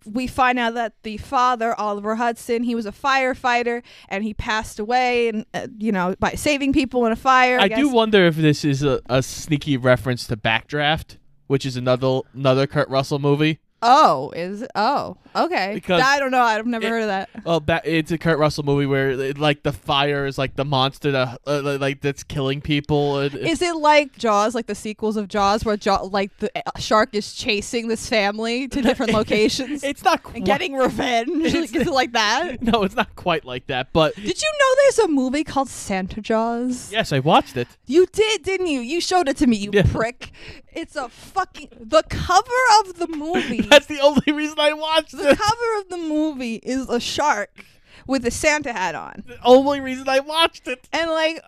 we 0.05 0.27
find 0.27 0.59
out 0.59 0.73
that 0.73 0.93
the 1.03 1.17
father 1.17 1.73
oliver 1.79 2.15
hudson 2.15 2.63
he 2.63 2.75
was 2.75 2.85
a 2.85 2.91
firefighter 2.91 3.81
and 4.09 4.23
he 4.23 4.33
passed 4.33 4.79
away 4.79 5.29
and 5.29 5.45
uh, 5.53 5.67
you 5.77 5.91
know 5.91 6.15
by 6.19 6.31
saving 6.31 6.73
people 6.73 7.05
in 7.05 7.11
a 7.11 7.15
fire 7.15 7.59
I 7.59 7.67
guess. 7.67 7.79
do 7.79 7.89
wonder 7.89 8.25
if 8.25 8.35
this 8.35 8.65
is 8.65 8.83
a, 8.83 9.01
a 9.09 9.23
sneaky 9.23 9.77
reference 9.77 10.27
to 10.27 10.37
Backdraft, 10.37 11.17
which 11.53 11.67
is 11.67 11.77
another 11.77 12.21
another 12.33 12.65
Kurt 12.65 12.89
Russell 12.89 13.19
movie. 13.19 13.59
oh 13.83 14.31
is 14.35 14.65
oh 14.73 15.17
okay 15.35 15.71
Because 15.73 16.01
i 16.01 16.19
don't 16.19 16.31
know 16.31 16.41
i've 16.41 16.65
never 16.65 16.85
it- 16.85 16.89
heard 16.89 17.01
of 17.03 17.07
that 17.07 17.29
Well, 17.43 17.59
ba- 17.59 17.81
it's 17.83 18.11
a 18.11 18.17
Kurt 18.17 18.37
Russell 18.39 18.63
movie 18.63 18.85
where 18.85 19.11
it, 19.11 19.37
like 19.37 19.63
the 19.63 19.73
fire 19.73 20.25
is 20.25 20.37
like 20.37 20.55
the 20.55 20.65
monster 20.65 21.11
that 21.11 21.39
uh, 21.47 21.77
like 21.79 22.01
that's 22.01 22.23
killing 22.23 22.61
people. 22.61 23.19
And, 23.19 23.35
is 23.35 23.61
it 23.61 23.75
like 23.75 24.17
jaws 24.17 24.55
like 24.55 24.67
the 24.67 24.75
sequels 24.75 25.17
of 25.17 25.27
jaws 25.27 25.65
where 25.65 25.75
jaw 25.77 26.01
like 26.03 26.35
the 26.37 26.49
uh, 26.57 26.79
shark 26.79 27.09
is 27.13 27.33
chasing 27.33 27.87
this 27.87 28.07
family 28.07 28.67
to 28.69 28.81
different 28.89 29.11
locations 29.13 29.83
it's 29.83 30.03
not 30.03 30.23
quite, 30.23 30.45
getting 30.45 30.73
revenge 30.73 31.43
is 31.53 31.73
it 31.75 31.87
like 31.87 32.13
that 32.13 32.61
No, 32.61 32.83
it's 32.83 32.95
not 32.95 33.15
quite 33.15 33.43
like 33.45 33.67
that. 33.67 33.91
But 33.93 34.15
did 34.15 34.41
you 34.41 34.51
know 34.59 34.75
there's 34.83 34.99
a 34.99 35.07
movie 35.09 35.43
called 35.43 35.69
santa 35.69 36.21
jaws 36.21 36.91
yes, 36.91 37.11
I 37.11 37.19
watched 37.19 37.57
it. 37.57 37.67
You 37.85 38.05
did, 38.11 38.43
didn't 38.43 38.67
you? 38.67 38.79
You 38.79 39.01
showed 39.01 39.27
it 39.27 39.37
to 39.37 39.47
me, 39.47 39.57
you 39.57 39.71
Yeah. 39.73 39.83
prick. 39.83 40.31
It's 40.75 40.95
a 40.95 41.07
fucking 41.09 41.69
the 41.79 42.03
cover 42.09 42.49
of 42.79 42.97
the 42.97 43.07
movie. 43.07 43.61
That's 43.61 43.85
the 43.85 43.99
only 43.99 44.31
reason 44.31 44.59
I 44.59 44.73
watched 44.73 45.13
the 45.23 45.35
cover 45.35 45.79
of 45.79 45.89
the 45.89 45.97
movie 45.97 46.55
is 46.55 46.89
a 46.89 46.99
shark 46.99 47.65
with 48.07 48.25
a 48.25 48.31
Santa 48.31 48.73
hat 48.73 48.95
on. 48.95 49.23
The 49.25 49.37
only 49.43 49.79
reason 49.79 50.07
I 50.09 50.19
watched 50.19 50.67
it. 50.67 50.87
And 50.91 51.09
like 51.09 51.41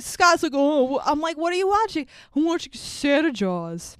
Scott's 0.00 0.42
like, 0.42 0.52
"Oh, 0.54 1.00
I'm 1.04 1.20
like, 1.20 1.36
what 1.36 1.52
are 1.52 1.56
you 1.56 1.68
watching? 1.68 2.06
I'm 2.34 2.44
watching 2.44 2.72
Santa 2.72 3.32
Jaws." 3.32 3.98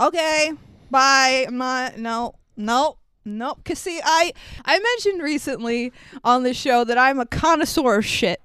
Okay, 0.00 0.52
bye. 0.90 1.44
I'm 1.46 1.56
not. 1.56 1.98
No, 1.98 2.34
no, 2.56 2.98
no. 3.24 3.56
Cause 3.64 3.78
see, 3.78 4.00
I 4.04 4.32
I 4.64 4.78
mentioned 4.78 5.22
recently 5.22 5.92
on 6.24 6.42
the 6.42 6.54
show 6.54 6.84
that 6.84 6.98
I'm 6.98 7.20
a 7.20 7.26
connoisseur 7.26 7.98
of 7.98 8.06
shit, 8.06 8.40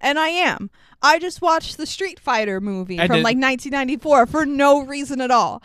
and 0.00 0.18
I 0.18 0.28
am. 0.28 0.70
I 1.02 1.18
just 1.18 1.40
watched 1.40 1.76
the 1.76 1.86
Street 1.86 2.18
Fighter 2.18 2.60
movie 2.60 2.98
And 2.98 3.06
from 3.06 3.16
then- 3.18 3.22
like 3.24 3.36
1994 3.36 4.26
for 4.26 4.44
no 4.46 4.84
reason 4.84 5.20
at 5.20 5.30
all. 5.30 5.62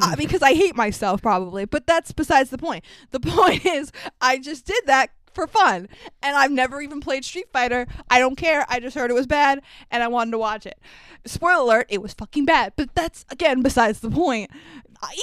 Uh, 0.00 0.16
because 0.16 0.42
I 0.42 0.54
hate 0.54 0.76
myself 0.76 1.20
probably, 1.22 1.64
but 1.64 1.86
that's 1.86 2.12
besides 2.12 2.50
the 2.50 2.58
point. 2.58 2.84
The 3.10 3.20
point 3.20 3.64
is 3.66 3.90
I 4.20 4.38
just 4.38 4.64
did 4.66 4.82
that 4.86 5.10
for 5.34 5.46
fun, 5.46 5.88
and 6.22 6.36
I've 6.36 6.50
never 6.50 6.80
even 6.80 7.00
played 7.00 7.24
Street 7.24 7.48
Fighter. 7.52 7.86
I 8.10 8.18
don't 8.18 8.36
care. 8.36 8.64
I 8.68 8.80
just 8.80 8.96
heard 8.96 9.10
it 9.10 9.14
was 9.14 9.26
bad, 9.26 9.60
and 9.90 10.02
I 10.02 10.08
wanted 10.08 10.32
to 10.32 10.38
watch 10.38 10.66
it. 10.66 10.78
Spoiler 11.26 11.62
alert: 11.62 11.86
it 11.90 12.02
was 12.02 12.12
fucking 12.14 12.44
bad. 12.44 12.72
But 12.76 12.94
that's 12.94 13.24
again 13.30 13.62
besides 13.62 14.00
the 14.00 14.10
point. 14.10 14.50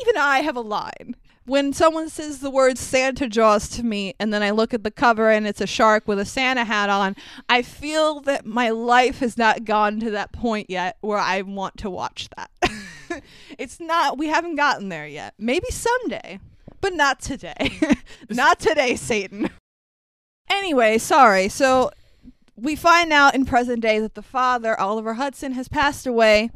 Even 0.02 0.16
I 0.18 0.40
have 0.40 0.56
a 0.56 0.62
line. 0.62 1.16
When 1.46 1.74
someone 1.74 2.10
says 2.10 2.40
the 2.40 2.50
word 2.50 2.80
Santa 2.80 3.30
Jaws 3.30 3.70
to 3.70 3.84
me, 3.84 4.16
and 4.20 4.34
then 4.34 4.42
I 4.42 4.50
look 4.50 4.74
at 4.74 4.84
the 4.84 4.90
cover 4.90 5.30
and 5.30 5.46
it's 5.46 5.62
a 5.62 5.68
shark 5.68 6.08
with 6.08 6.20
a 6.20 6.26
Santa 6.26 6.64
hat 6.64 6.90
on, 6.90 7.16
I 7.48 7.62
feel 7.62 8.20
that 8.22 8.48
my 8.48 8.72
life 8.72 9.20
has 9.20 9.38
not 9.38 9.64
gone 9.64 10.00
to 10.00 10.10
that 10.12 10.32
point 10.32 10.72
yet 10.72 10.98
where 11.02 11.20
I 11.20 11.44
want 11.44 11.78
to 11.78 11.90
watch 11.90 12.30
that. 12.36 13.22
it's 13.60 13.80
not, 13.80 14.18
we 14.18 14.28
haven't 14.28 14.56
gotten 14.56 14.90
there 14.90 15.06
yet. 15.06 15.36
Maybe 15.38 15.68
someday, 15.70 16.40
but 16.82 16.94
not 16.94 17.22
today. 17.22 17.80
not 18.30 18.60
today, 18.60 18.96
Satan. 18.96 19.52
Anyway, 20.50 20.98
sorry. 20.98 21.48
So 21.48 21.92
we 22.56 22.76
find 22.76 23.14
out 23.14 23.36
in 23.36 23.46
present 23.46 23.82
day 23.82 24.00
that 24.00 24.16
the 24.16 24.24
father, 24.24 24.80
Oliver 24.80 25.16
Hudson, 25.16 25.52
has 25.52 25.68
passed 25.68 26.08
away, 26.08 26.50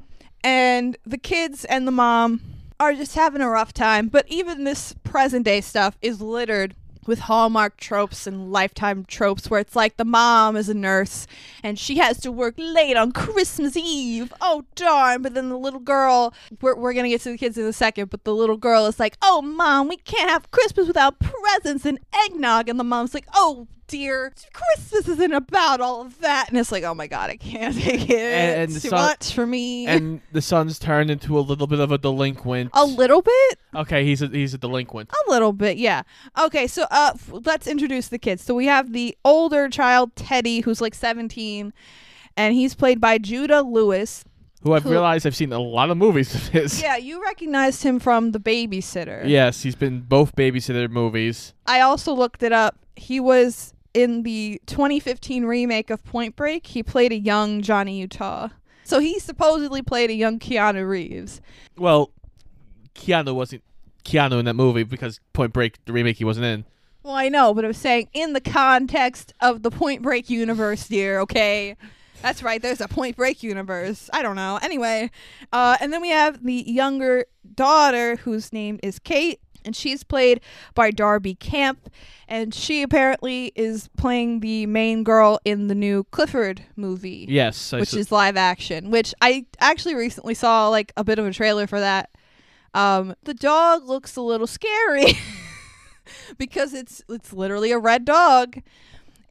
and 0.44 0.98
the 1.06 1.18
kids 1.18 1.64
and 1.66 1.88
the 1.88 1.92
mom 1.92 2.42
are 2.80 2.94
just 2.94 3.16
having 3.16 3.42
a 3.42 3.50
rough 3.50 3.74
time. 3.74 4.08
But 4.08 4.26
even 4.28 4.64
this 4.64 4.94
present 5.04 5.46
day 5.46 5.62
stuff 5.62 5.98
is 6.02 6.22
littered 6.22 6.76
with 7.06 7.20
Hallmark 7.20 7.78
tropes 7.78 8.28
and 8.28 8.52
Lifetime 8.52 9.04
tropes 9.04 9.50
where 9.50 9.60
it's 9.60 9.76
like 9.76 9.98
the 9.98 10.06
mom 10.06 10.56
is 10.56 10.70
a 10.70 10.74
nurse 10.74 11.26
and 11.64 11.80
she 11.80 11.98
has 11.98 12.20
to 12.20 12.32
work 12.32 12.54
late 12.58 12.96
on 12.96 13.12
Christmas 13.12 13.76
Eve. 13.76 14.32
Oh, 14.40 14.66
darn. 14.76 15.24
But 15.24 15.34
then 15.34 15.50
the 15.50 15.58
little 15.58 15.80
girl, 15.80 16.34
we're, 16.62 16.76
we're 16.76 16.94
going 16.94 17.06
to 17.06 17.10
get 17.10 17.22
to 17.22 17.32
the 17.32 17.38
kids 17.38 17.58
in 17.58 17.66
a 17.66 17.74
second, 17.74 18.12
but 18.12 18.24
the 18.24 18.36
little 18.36 18.58
girl 18.58 18.86
is 18.86 19.00
like, 19.00 19.18
oh, 19.22 19.42
mom, 19.42 19.88
we 19.88 19.98
can't 19.98 20.30
have 20.30 20.52
Christmas 20.52 20.88
without 20.88 21.20
presents 21.20 21.86
and 21.86 22.00
eggnog. 22.14 22.70
And 22.70 22.80
the 22.80 22.84
mom's 22.84 23.14
like, 23.14 23.28
oh, 23.34 23.68
dear, 23.90 24.32
Christmas 24.54 25.08
isn't 25.08 25.34
about 25.34 25.82
all 25.82 26.02
of 26.02 26.20
that. 26.22 26.48
And 26.50 26.58
it's 26.58 26.72
like, 26.72 26.84
oh 26.84 26.94
my 26.94 27.08
God, 27.08 27.30
I 27.30 27.36
can't 27.38 27.76
take 27.80 28.10
it. 28.10 28.16
And- 28.16 28.60
and 28.60 28.64
it's 28.64 28.76
the 28.76 28.80
too 28.82 28.90
son- 28.90 29.00
much 29.06 29.34
for 29.34 29.46
me. 29.46 29.86
And 29.88 30.22
the 30.32 30.42
son's 30.42 30.80
turned 30.80 31.12
into 31.12 31.38
a 31.38 31.42
little 31.42 31.68
bit 31.68 31.80
of 31.80 31.92
a 31.92 31.98
delinquent. 31.98 32.72
a 32.74 32.86
little 32.86 33.22
bit? 33.22 33.60
Okay, 33.76 34.06
he's 34.06 34.22
a 34.22 34.28
he's 34.28 34.54
a 34.54 34.58
delinquent. 34.58 35.12
A 35.28 35.30
little 35.32 35.54
bit, 35.54 35.78
yeah. 35.78 36.04
Okay, 36.40 36.68
so 36.68 36.84
uh, 36.92 37.12
f- 37.16 37.30
let's 37.46 37.68
introduce 37.68 38.08
the 38.08 38.18
kids. 38.20 38.44
So 38.44 38.54
we 38.56 38.66
have 38.68 38.94
the 38.94 39.18
older 39.26 39.70
child, 39.70 40.16
Teddy, 40.16 40.62
who's 40.62 40.82
like 40.82 40.96
17, 40.96 41.74
and 42.38 42.54
he's 42.54 42.74
played 42.76 43.00
by 43.02 43.18
Judah 43.18 43.62
Lewis. 43.62 44.24
Who 44.64 44.74
I've 44.74 44.84
Who- 44.84 44.92
realized 44.92 45.26
I've 45.26 45.36
seen 45.38 45.54
a 45.54 45.60
lot 45.60 45.90
of 45.90 45.98
movies 45.98 46.36
of 46.36 46.48
his. 46.50 46.82
Yeah, 46.82 46.98
you 46.98 47.22
recognized 47.24 47.84
him 47.84 47.98
from 48.00 48.32
The 48.32 48.40
Babysitter. 48.40 49.24
Yes, 49.26 49.62
he's 49.64 49.76
been 49.76 50.02
both 50.02 50.36
babysitter 50.36 50.90
movies. 50.90 51.54
I 51.66 51.80
also 51.82 52.12
looked 52.14 52.44
it 52.44 52.52
up. 52.52 52.78
He 52.98 53.22
was 53.22 53.74
in 53.94 54.24
the 54.24 54.62
2015 54.66 55.46
remake 55.46 55.90
of 55.90 56.04
Point 56.04 56.36
Break. 56.36 56.68
He 56.68 56.84
played 56.84 57.12
a 57.12 57.18
young 57.18 57.62
Johnny 57.62 58.00
Utah. 58.00 58.50
So 58.84 59.00
he 59.00 59.20
supposedly 59.20 59.82
played 59.82 60.10
a 60.10 60.14
young 60.14 60.40
Keanu 60.40 60.88
Reeves. 60.88 61.42
Well, 61.78 62.12
Keanu 62.96 63.36
wasn't 63.36 63.64
Keanu 64.04 64.40
in 64.40 64.46
that 64.46 64.56
movie 64.56 64.84
because 64.84 65.20
Point 65.34 65.54
Break, 65.54 65.84
the 65.86 65.94
remake, 65.94 66.18
he 66.18 66.26
wasn't 66.26 66.46
in. 66.46 66.66
Well, 67.04 67.14
I 67.14 67.30
know, 67.30 67.54
but 67.54 67.64
I'm 67.64 67.74
saying 67.74 68.10
in 68.14 68.34
the 68.34 68.42
context 68.42 69.34
of 69.40 69.64
the 69.64 69.72
Point 69.72 70.02
Break 70.02 70.30
universe, 70.30 70.88
dear, 70.88 71.20
okay? 71.22 71.78
That's 72.22 72.44
right, 72.44 72.62
there's 72.62 72.82
a 72.82 72.88
Point 72.88 73.16
Break 73.16 73.42
universe. 73.44 74.10
I 74.12 74.22
don't 74.22 74.36
know. 74.36 74.60
Anyway, 74.62 75.10
uh, 75.54 75.78
and 75.80 75.94
then 75.94 76.02
we 76.02 76.10
have 76.10 76.44
the 76.44 76.64
younger 76.68 77.26
daughter 77.56 78.18
whose 78.18 78.52
name 78.52 78.80
is 78.84 79.00
Kate, 79.00 79.40
and 79.66 79.76
she's 79.76 80.04
played 80.04 80.42
by 80.74 80.92
Darby 80.92 81.36
Camp, 81.36 81.90
and 82.28 82.54
she 82.54 82.82
apparently 82.82 83.52
is 83.56 83.90
playing 83.98 84.40
the 84.40 84.66
main 84.66 85.04
girl 85.04 85.40
in 85.46 85.68
the 85.68 85.76
new 85.76 86.04
Clifford 86.06 86.64
movie 86.76 87.26
Yes, 87.28 87.74
I 87.74 87.80
which 87.80 87.94
is 87.94 88.12
live 88.12 88.38
action, 88.38 88.92
which 88.92 89.14
I 89.22 89.46
actually 89.60 89.96
recently 89.96 90.34
saw 90.34 90.70
like 90.70 90.92
a 90.98 91.04
bit 91.04 91.20
of 91.20 91.26
a 91.26 91.34
trailer 91.34 91.68
for 91.68 91.80
that. 91.80 92.10
Um, 92.74 93.16
the 93.24 93.34
dog 93.34 93.86
looks 93.86 94.16
a 94.16 94.22
little 94.22 94.48
scary 94.48 95.14
because 96.38 96.74
it's 96.74 97.04
it's 97.10 97.34
literally 97.34 97.72
a 97.72 97.80
red 97.80 98.06
dog. 98.06 98.62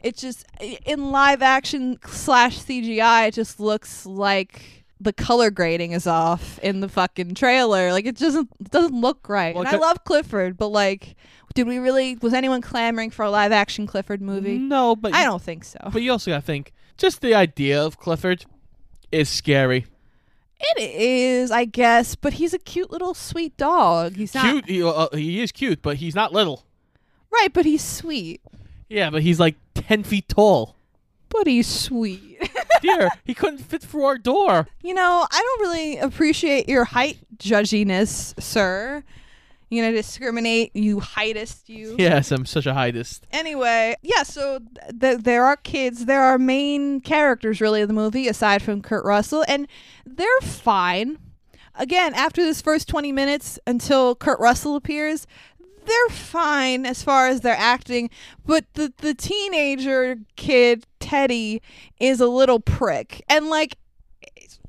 It 0.02 0.16
just 0.16 0.44
in 0.86 1.10
live 1.10 1.42
action 1.42 1.98
slash 2.06 2.58
CGI, 2.60 3.28
it 3.28 3.34
just 3.34 3.58
looks 3.58 4.06
like 4.06 4.77
the 5.00 5.12
color 5.12 5.50
grading 5.50 5.92
is 5.92 6.06
off 6.06 6.58
in 6.60 6.80
the 6.80 6.88
fucking 6.88 7.34
trailer. 7.34 7.92
Like 7.92 8.06
it 8.06 8.16
doesn't 8.16 8.48
it 8.60 8.70
doesn't 8.70 9.00
look 9.00 9.28
right. 9.28 9.54
Well, 9.54 9.64
and 9.66 9.74
I 9.74 9.78
love 9.78 10.04
Clifford, 10.04 10.56
but 10.56 10.68
like, 10.68 11.14
did 11.54 11.66
we 11.66 11.78
really? 11.78 12.16
Was 12.16 12.34
anyone 12.34 12.60
clamoring 12.60 13.10
for 13.10 13.24
a 13.24 13.30
live 13.30 13.52
action 13.52 13.86
Clifford 13.86 14.20
movie? 14.20 14.58
no, 14.58 14.96
but 14.96 15.14
I 15.14 15.20
you- 15.22 15.26
don't 15.28 15.42
think 15.42 15.64
so. 15.64 15.78
But 15.92 16.02
you 16.02 16.10
also 16.12 16.30
gotta 16.30 16.42
think, 16.42 16.72
just 16.96 17.20
the 17.20 17.34
idea 17.34 17.82
of 17.82 17.98
Clifford 17.98 18.44
is 19.12 19.28
scary. 19.28 19.86
It 20.60 20.80
is, 20.82 21.52
I 21.52 21.64
guess, 21.66 22.16
but 22.16 22.32
he's 22.34 22.52
a 22.52 22.58
cute 22.58 22.90
little 22.90 23.14
sweet 23.14 23.56
dog. 23.56 24.16
He's 24.16 24.34
not 24.34 24.44
Cute, 24.44 24.68
he, 24.68 24.82
uh, 24.82 25.06
he 25.12 25.40
is 25.40 25.52
cute, 25.52 25.82
but 25.82 25.98
he's 25.98 26.16
not 26.16 26.32
little. 26.32 26.64
right, 27.30 27.52
but 27.52 27.64
he's 27.64 27.84
sweet. 27.84 28.40
Yeah, 28.88 29.10
but 29.10 29.22
he's 29.22 29.38
like 29.38 29.54
ten 29.74 30.02
feet 30.02 30.28
tall. 30.28 30.74
But 31.30 31.46
he's 31.46 31.66
sweet. 31.66 32.48
Dear, 32.82 33.08
he 33.24 33.34
couldn't 33.34 33.58
fit 33.58 33.82
through 33.82 34.04
our 34.04 34.18
door. 34.18 34.66
you 34.82 34.94
know, 34.94 35.26
I 35.30 35.42
don't 35.42 35.60
really 35.68 35.98
appreciate 35.98 36.68
your 36.68 36.84
height 36.84 37.18
judginess, 37.36 38.40
sir. 38.40 39.02
You 39.70 39.82
know, 39.82 39.92
discriminate, 39.92 40.74
you 40.74 40.98
heightist, 41.00 41.68
you. 41.68 41.94
Yes, 41.98 42.30
I'm 42.32 42.46
such 42.46 42.64
a 42.64 42.72
heightist. 42.72 43.20
Anyway, 43.32 43.96
yeah, 44.00 44.22
so 44.22 44.60
th- 44.60 44.98
th- 45.00 45.18
there 45.24 45.44
are 45.44 45.56
kids. 45.56 46.06
There 46.06 46.22
are 46.22 46.38
main 46.38 47.00
characters, 47.02 47.60
really, 47.60 47.82
of 47.82 47.88
the 47.88 47.94
movie, 47.94 48.28
aside 48.28 48.62
from 48.62 48.80
Kurt 48.80 49.04
Russell, 49.04 49.44
and 49.46 49.68
they're 50.06 50.40
fine. 50.40 51.18
Again, 51.74 52.14
after 52.14 52.42
this 52.42 52.62
first 52.62 52.88
20 52.88 53.12
minutes 53.12 53.58
until 53.66 54.14
Kurt 54.14 54.40
Russell 54.40 54.74
appears, 54.74 55.26
they're 55.88 56.16
fine 56.16 56.86
as 56.86 57.02
far 57.02 57.28
as 57.28 57.40
their 57.40 57.56
acting, 57.56 58.10
but 58.46 58.64
the 58.74 58.92
the 58.98 59.14
teenager 59.14 60.16
kid 60.36 60.86
Teddy 61.00 61.62
is 61.98 62.20
a 62.20 62.28
little 62.28 62.60
prick, 62.60 63.24
and 63.28 63.48
like 63.48 63.76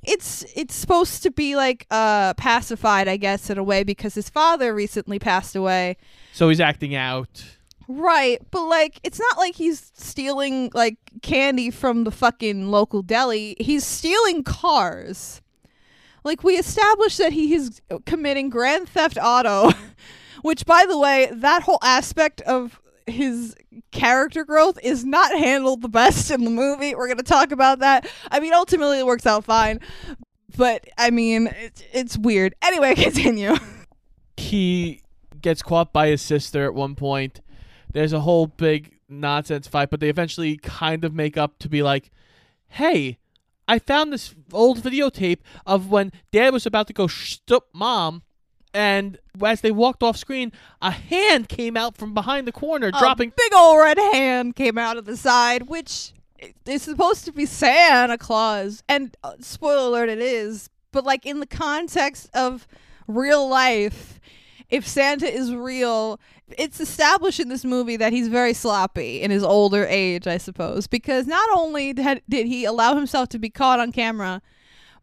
it's 0.03 0.45
it's 0.55 0.73
supposed 0.73 1.21
to 1.23 1.31
be 1.31 1.55
like 1.55 1.85
uh 1.91 2.33
pacified, 2.35 3.07
I 3.07 3.17
guess, 3.17 3.49
in 3.49 3.57
a 3.57 3.63
way 3.63 3.83
because 3.83 4.15
his 4.15 4.29
father 4.29 4.73
recently 4.73 5.19
passed 5.19 5.55
away. 5.55 5.97
So 6.33 6.49
he's 6.49 6.59
acting 6.59 6.95
out. 6.95 7.43
Right, 7.87 8.39
but 8.51 8.65
like 8.65 8.99
it's 9.03 9.19
not 9.19 9.37
like 9.37 9.55
he's 9.55 9.91
stealing 9.95 10.71
like 10.75 10.97
candy 11.23 11.71
from 11.71 12.03
the 12.03 12.11
fucking 12.11 12.69
local 12.69 13.01
deli. 13.01 13.55
He's 13.59 13.83
stealing 13.83 14.43
cars. 14.43 15.41
Like 16.23 16.43
we 16.43 16.53
established 16.53 17.17
that 17.17 17.33
he 17.33 17.53
is 17.55 17.81
committing 18.05 18.49
grand 18.49 18.87
theft 18.89 19.17
auto, 19.21 19.71
which 20.41 20.65
by 20.65 20.85
the 20.87 20.97
way, 20.97 21.29
that 21.31 21.63
whole 21.63 21.79
aspect 21.81 22.41
of 22.41 22.81
his 23.05 23.55
character 23.91 24.45
growth 24.45 24.79
is 24.83 25.03
not 25.03 25.31
handled 25.31 25.81
the 25.81 25.89
best 25.89 26.31
in 26.31 26.43
the 26.43 26.51
movie. 26.51 26.95
We're 26.95 27.07
going 27.07 27.17
to 27.17 27.23
talk 27.23 27.51
about 27.51 27.79
that. 27.79 28.07
I 28.31 28.39
mean, 28.39 28.53
ultimately 28.53 28.99
it 28.99 29.05
works 29.05 29.25
out 29.25 29.43
fine, 29.43 29.79
but 30.57 30.87
I 30.97 31.09
mean, 31.09 31.47
it's, 31.47 31.83
it's 31.91 32.17
weird. 32.17 32.55
Anyway, 32.61 32.95
continue. 32.95 33.55
He 34.37 35.01
gets 35.41 35.61
caught 35.61 35.93
by 35.93 36.07
his 36.07 36.21
sister 36.21 36.65
at 36.65 36.73
one 36.73 36.95
point. 36.95 37.41
There's 37.91 38.13
a 38.13 38.21
whole 38.21 38.47
big 38.47 38.99
nonsense 39.09 39.67
fight, 39.67 39.89
but 39.89 39.99
they 39.99 40.09
eventually 40.09 40.57
kind 40.57 41.03
of 41.03 41.13
make 41.13 41.37
up 41.37 41.57
to 41.59 41.69
be 41.69 41.81
like, 41.81 42.11
"Hey, 42.67 43.17
I 43.67 43.79
found 43.79 44.13
this 44.13 44.35
old 44.53 44.81
videotape 44.81 45.39
of 45.65 45.89
when 45.89 46.11
Dad 46.31 46.53
was 46.53 46.65
about 46.65 46.87
to 46.87 46.93
go 46.93 47.07
stop 47.07 47.67
Mom." 47.73 48.23
And 48.73 49.17
as 49.43 49.61
they 49.61 49.71
walked 49.71 50.03
off 50.03 50.15
screen, 50.15 50.51
a 50.81 50.91
hand 50.91 51.49
came 51.49 51.75
out 51.75 51.97
from 51.97 52.13
behind 52.13 52.47
the 52.47 52.51
corner, 52.51 52.91
dropping 52.91 53.33
big 53.35 53.53
old 53.53 53.79
red 53.79 53.97
hand 53.97 54.55
came 54.55 54.77
out 54.77 54.97
of 54.97 55.05
the 55.05 55.17
side, 55.17 55.69
which 55.69 56.13
is 56.65 56.83
supposed 56.83 57.25
to 57.25 57.31
be 57.31 57.45
Santa 57.45 58.17
Claus. 58.17 58.83
And 58.87 59.15
uh, 59.23 59.33
spoiler 59.39 59.87
alert, 59.87 60.09
it 60.09 60.19
is. 60.19 60.69
But 60.91 61.03
like 61.03 61.25
in 61.25 61.39
the 61.39 61.47
context 61.47 62.29
of 62.33 62.67
real 63.07 63.47
life, 63.47 64.19
if 64.69 64.87
Santa 64.87 65.27
is 65.27 65.53
real, 65.53 66.19
it's 66.57 66.79
established 66.79 67.39
in 67.39 67.49
this 67.49 67.65
movie 67.65 67.97
that 67.97 68.13
he's 68.13 68.27
very 68.27 68.53
sloppy 68.53 69.21
in 69.21 69.31
his 69.31 69.43
older 69.43 69.85
age, 69.87 70.27
I 70.27 70.37
suppose, 70.37 70.85
because 70.85 71.25
not 71.25 71.49
only 71.55 71.91
did 71.93 72.21
he 72.29 72.65
allow 72.65 72.95
himself 72.95 73.29
to 73.29 73.39
be 73.39 73.49
caught 73.49 73.79
on 73.79 73.91
camera 73.91 74.41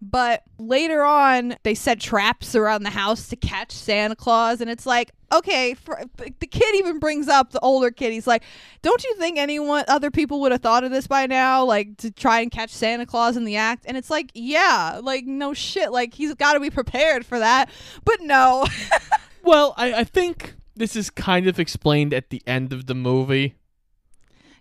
but 0.00 0.42
later 0.58 1.02
on, 1.02 1.56
they 1.62 1.74
set 1.74 2.00
traps 2.00 2.54
around 2.54 2.82
the 2.82 2.90
house 2.90 3.28
to 3.28 3.36
catch 3.36 3.72
Santa 3.72 4.16
Claus, 4.16 4.60
and 4.60 4.70
it's 4.70 4.86
like, 4.86 5.12
okay, 5.32 5.74
for, 5.74 6.00
the 6.16 6.46
kid 6.46 6.74
even 6.76 6.98
brings 6.98 7.28
up 7.28 7.52
the 7.52 7.60
older 7.60 7.90
kid. 7.90 8.12
He's 8.12 8.26
like, 8.26 8.42
"Don't 8.82 9.02
you 9.04 9.14
think 9.16 9.38
anyone, 9.38 9.84
other 9.88 10.10
people 10.10 10.40
would 10.42 10.52
have 10.52 10.60
thought 10.60 10.84
of 10.84 10.90
this 10.90 11.06
by 11.06 11.26
now, 11.26 11.64
like 11.64 11.96
to 11.98 12.10
try 12.10 12.40
and 12.40 12.50
catch 12.50 12.70
Santa 12.70 13.06
Claus 13.06 13.36
in 13.36 13.44
the 13.44 13.56
act?" 13.56 13.84
And 13.86 13.96
it's 13.96 14.10
like, 14.10 14.30
yeah, 14.34 15.00
like 15.02 15.26
no 15.26 15.54
shit, 15.54 15.92
like 15.92 16.14
he's 16.14 16.34
got 16.34 16.54
to 16.54 16.60
be 16.60 16.70
prepared 16.70 17.24
for 17.24 17.38
that, 17.38 17.70
but 18.04 18.20
no. 18.20 18.66
well, 19.42 19.74
I, 19.76 19.94
I 19.94 20.04
think 20.04 20.54
this 20.74 20.94
is 20.96 21.10
kind 21.10 21.46
of 21.46 21.58
explained 21.58 22.12
at 22.12 22.30
the 22.30 22.42
end 22.46 22.72
of 22.72 22.86
the 22.86 22.94
movie 22.94 23.54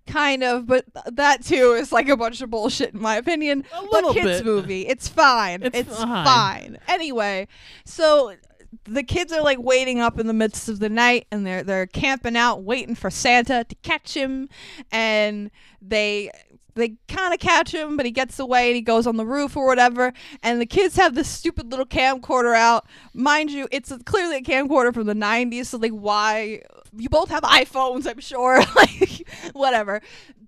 kind 0.07 0.43
of, 0.43 0.65
but 0.67 0.85
th- 0.93 1.15
that 1.15 1.43
too 1.43 1.74
is 1.74 1.91
like 1.91 2.09
a 2.09 2.17
bunch 2.17 2.41
of 2.41 2.50
bullshit 2.50 2.93
in 2.93 3.01
my 3.01 3.15
opinion. 3.15 3.65
A 3.74 3.81
little 3.83 4.13
but 4.13 4.21
kids 4.21 4.39
bit. 4.41 4.45
movie, 4.45 4.88
it's 4.88 5.07
fine. 5.07 5.63
It's 5.63 5.77
It's, 5.77 5.97
fine. 5.97 6.25
fine. 6.25 6.77
Anyway, 6.88 7.47
so 7.85 8.35
the 8.83 9.03
kids 9.03 9.31
are 9.33 9.41
like 9.41 9.59
waiting 9.59 10.00
up 10.00 10.19
in 10.19 10.27
the 10.27 10.33
midst 10.33 10.70
of 10.70 10.79
the 10.79 10.89
night 10.89 11.25
and 11.31 11.46
they're 11.48 11.63
they're 11.63 11.87
camping 11.87 12.35
out 12.37 12.63
waiting 12.63 12.94
for 12.94 13.09
Santa 13.09 13.63
to 13.68 13.75
catch 13.83 14.13
him 14.13 14.50
and 14.91 15.50
they 15.81 16.29
they 16.75 16.98
kind 17.07 17.33
of 17.33 17.40
catch 17.40 17.74
him, 17.74 17.96
but 17.96 18.05
he 18.05 18.11
gets 18.11 18.38
away 18.38 18.68
and 18.68 18.75
he 18.75 18.81
goes 18.81 19.07
on 19.07 19.16
the 19.16 19.25
roof 19.25 19.55
or 19.55 19.66
whatever. 19.66 20.14
And 20.44 20.59
the 20.59 20.66
kids 20.66 20.98
have 20.98 21.16
this 21.16 21.29
stupid 21.29 21.72
little 21.72 21.85
camcorder 21.85 22.55
out. 22.55 22.85
Mind 23.14 23.50
you, 23.50 23.68
it's 23.72 23.92
a, 23.92 24.00
clearly 24.00 24.38
a 24.38 24.42
camcorder 24.42 24.94
from 24.94 25.07
the 25.07 25.14
90s. 25.14 25.68
So, 25.68 25.77
like, 25.77 25.94
why? 25.94 26.61
You 26.96 27.09
both 27.09 27.29
have 27.29 27.44
iPhones, 27.44 28.05
I'm 28.07 28.20
sure. 28.20 28.59
like, 28.75 29.27
whatever. 29.53 30.01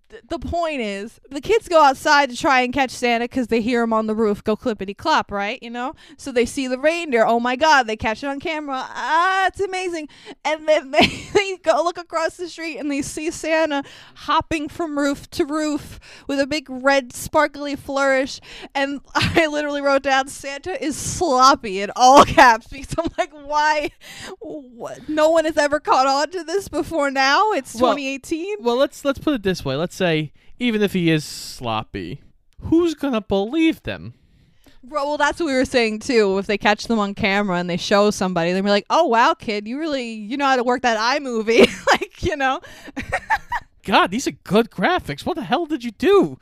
Th- 0.09 0.23
The 0.29 0.39
point 0.39 0.81
is, 0.81 1.19
the 1.29 1.41
kids 1.41 1.67
go 1.67 1.83
outside 1.83 2.29
to 2.29 2.37
try 2.37 2.61
and 2.61 2.73
catch 2.73 2.91
Santa 2.91 3.25
because 3.25 3.47
they 3.47 3.61
hear 3.61 3.81
him 3.83 3.91
on 3.93 4.07
the 4.07 4.15
roof 4.15 4.43
go 4.43 4.55
clippity 4.55 4.95
clop, 4.95 5.31
right? 5.31 5.61
You 5.61 5.69
know? 5.69 5.93
So 6.17 6.31
they 6.31 6.45
see 6.45 6.67
the 6.67 6.79
reindeer. 6.79 7.25
Oh 7.25 7.39
my 7.39 7.55
God, 7.55 7.87
they 7.87 7.97
catch 7.97 8.23
it 8.23 8.27
on 8.27 8.39
camera. 8.39 8.85
Ah, 8.87 9.47
it's 9.47 9.59
amazing. 9.59 10.07
And 10.45 10.67
then 10.67 10.91
they, 10.91 11.07
they 11.33 11.57
go 11.57 11.83
look 11.83 11.97
across 11.97 12.37
the 12.37 12.47
street 12.47 12.77
and 12.77 12.89
they 12.89 13.01
see 13.01 13.31
Santa 13.31 13.83
hopping 14.15 14.69
from 14.69 14.97
roof 14.97 15.29
to 15.31 15.45
roof 15.45 15.99
with 16.27 16.39
a 16.39 16.47
big 16.47 16.67
red 16.69 17.11
sparkly 17.13 17.75
flourish. 17.75 18.39
And 18.73 19.01
I 19.15 19.47
literally 19.47 19.81
wrote 19.81 20.03
down 20.03 20.27
Santa 20.29 20.81
is 20.83 20.95
sloppy 20.95 21.81
in 21.81 21.91
all 21.95 22.23
caps 22.23 22.67
because 22.71 22.95
I'm 22.97 23.11
like, 23.17 23.33
why? 23.33 23.89
What? 24.39 25.09
No 25.09 25.29
one 25.31 25.45
has 25.45 25.57
ever 25.57 25.79
caught 25.79 26.07
on 26.07 26.29
to 26.31 26.43
this 26.43 26.67
before 26.69 27.11
now. 27.11 27.51
It's 27.51 27.75
Well- 27.75 27.91
2018. 27.93 28.57
Well, 28.61 28.75
let's 28.77 29.03
let's 29.03 29.19
put 29.19 29.33
it 29.33 29.43
this 29.43 29.65
way. 29.65 29.75
Let's 29.75 29.96
say 29.97 30.31
even 30.59 30.81
if 30.81 30.93
he 30.93 31.09
is 31.09 31.25
sloppy, 31.25 32.21
who's 32.61 32.93
gonna 32.93 33.21
believe 33.21 33.83
them? 33.83 34.13
Bro, 34.83 35.05
well, 35.05 35.17
that's 35.17 35.39
what 35.39 35.47
we 35.47 35.53
were 35.53 35.65
saying 35.65 35.99
too. 35.99 36.37
If 36.37 36.45
they 36.45 36.57
catch 36.57 36.85
them 36.85 36.99
on 36.99 37.13
camera 37.13 37.57
and 37.57 37.69
they 37.69 37.77
show 37.77 38.11
somebody, 38.11 38.53
they'll 38.53 38.63
be 38.63 38.69
like, 38.69 38.85
"Oh 38.89 39.05
wow, 39.05 39.33
kid, 39.33 39.67
you 39.67 39.79
really 39.79 40.11
you 40.11 40.37
know 40.37 40.45
how 40.45 40.55
to 40.55 40.63
work 40.63 40.83
that 40.83 40.97
iMovie." 40.97 41.67
like, 41.91 42.23
you 42.23 42.37
know. 42.37 42.61
God, 43.83 44.11
these 44.11 44.27
are 44.27 44.31
good 44.31 44.69
graphics. 44.69 45.25
What 45.25 45.35
the 45.35 45.43
hell 45.43 45.65
did 45.65 45.83
you 45.83 45.91
do? 45.91 46.37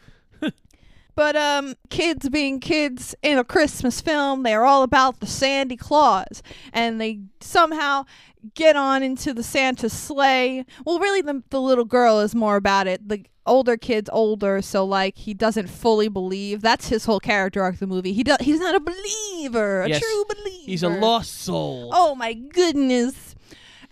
But 1.15 1.37
um, 1.37 1.75
kids 1.89 2.27
being 2.27 2.59
kids 2.59 3.15
in 3.23 3.37
a 3.37 3.43
Christmas 3.43 4.01
film, 4.01 4.43
they 4.43 4.53
are 4.53 4.65
all 4.65 4.83
about 4.83 5.21
the 5.21 5.25
Sandy 5.25 5.77
Claus, 5.77 6.43
and 6.73 6.99
they 6.99 7.21
somehow 7.39 8.05
get 8.53 8.75
on 8.75 9.01
into 9.01 9.33
the 9.33 9.43
Santa 9.43 9.89
sleigh. 9.89 10.65
Well, 10.85 10.99
really, 10.99 11.21
the 11.21 11.41
the 11.49 11.61
little 11.61 11.85
girl 11.85 12.19
is 12.19 12.35
more 12.35 12.57
about 12.57 12.87
it. 12.87 13.07
The 13.07 13.23
older 13.45 13.77
kid's 13.77 14.09
older, 14.11 14.61
so 14.61 14.85
like 14.85 15.17
he 15.17 15.33
doesn't 15.33 15.67
fully 15.67 16.07
believe. 16.07 16.61
That's 16.61 16.89
his 16.89 17.05
whole 17.05 17.19
character 17.19 17.61
arc. 17.61 17.75
of 17.75 17.79
The 17.79 17.87
movie. 17.87 18.13
He 18.13 18.23
does. 18.23 18.37
He's 18.41 18.59
not 18.59 18.75
a 18.75 18.79
believer, 18.79 19.83
a 19.83 19.89
Yes, 19.89 20.01
true 20.01 20.25
believer. 20.27 20.65
He's 20.65 20.83
a 20.83 20.89
lost 20.89 21.33
soul. 21.33 21.89
Oh 21.93 22.15
my 22.15 22.33
goodness. 22.33 23.35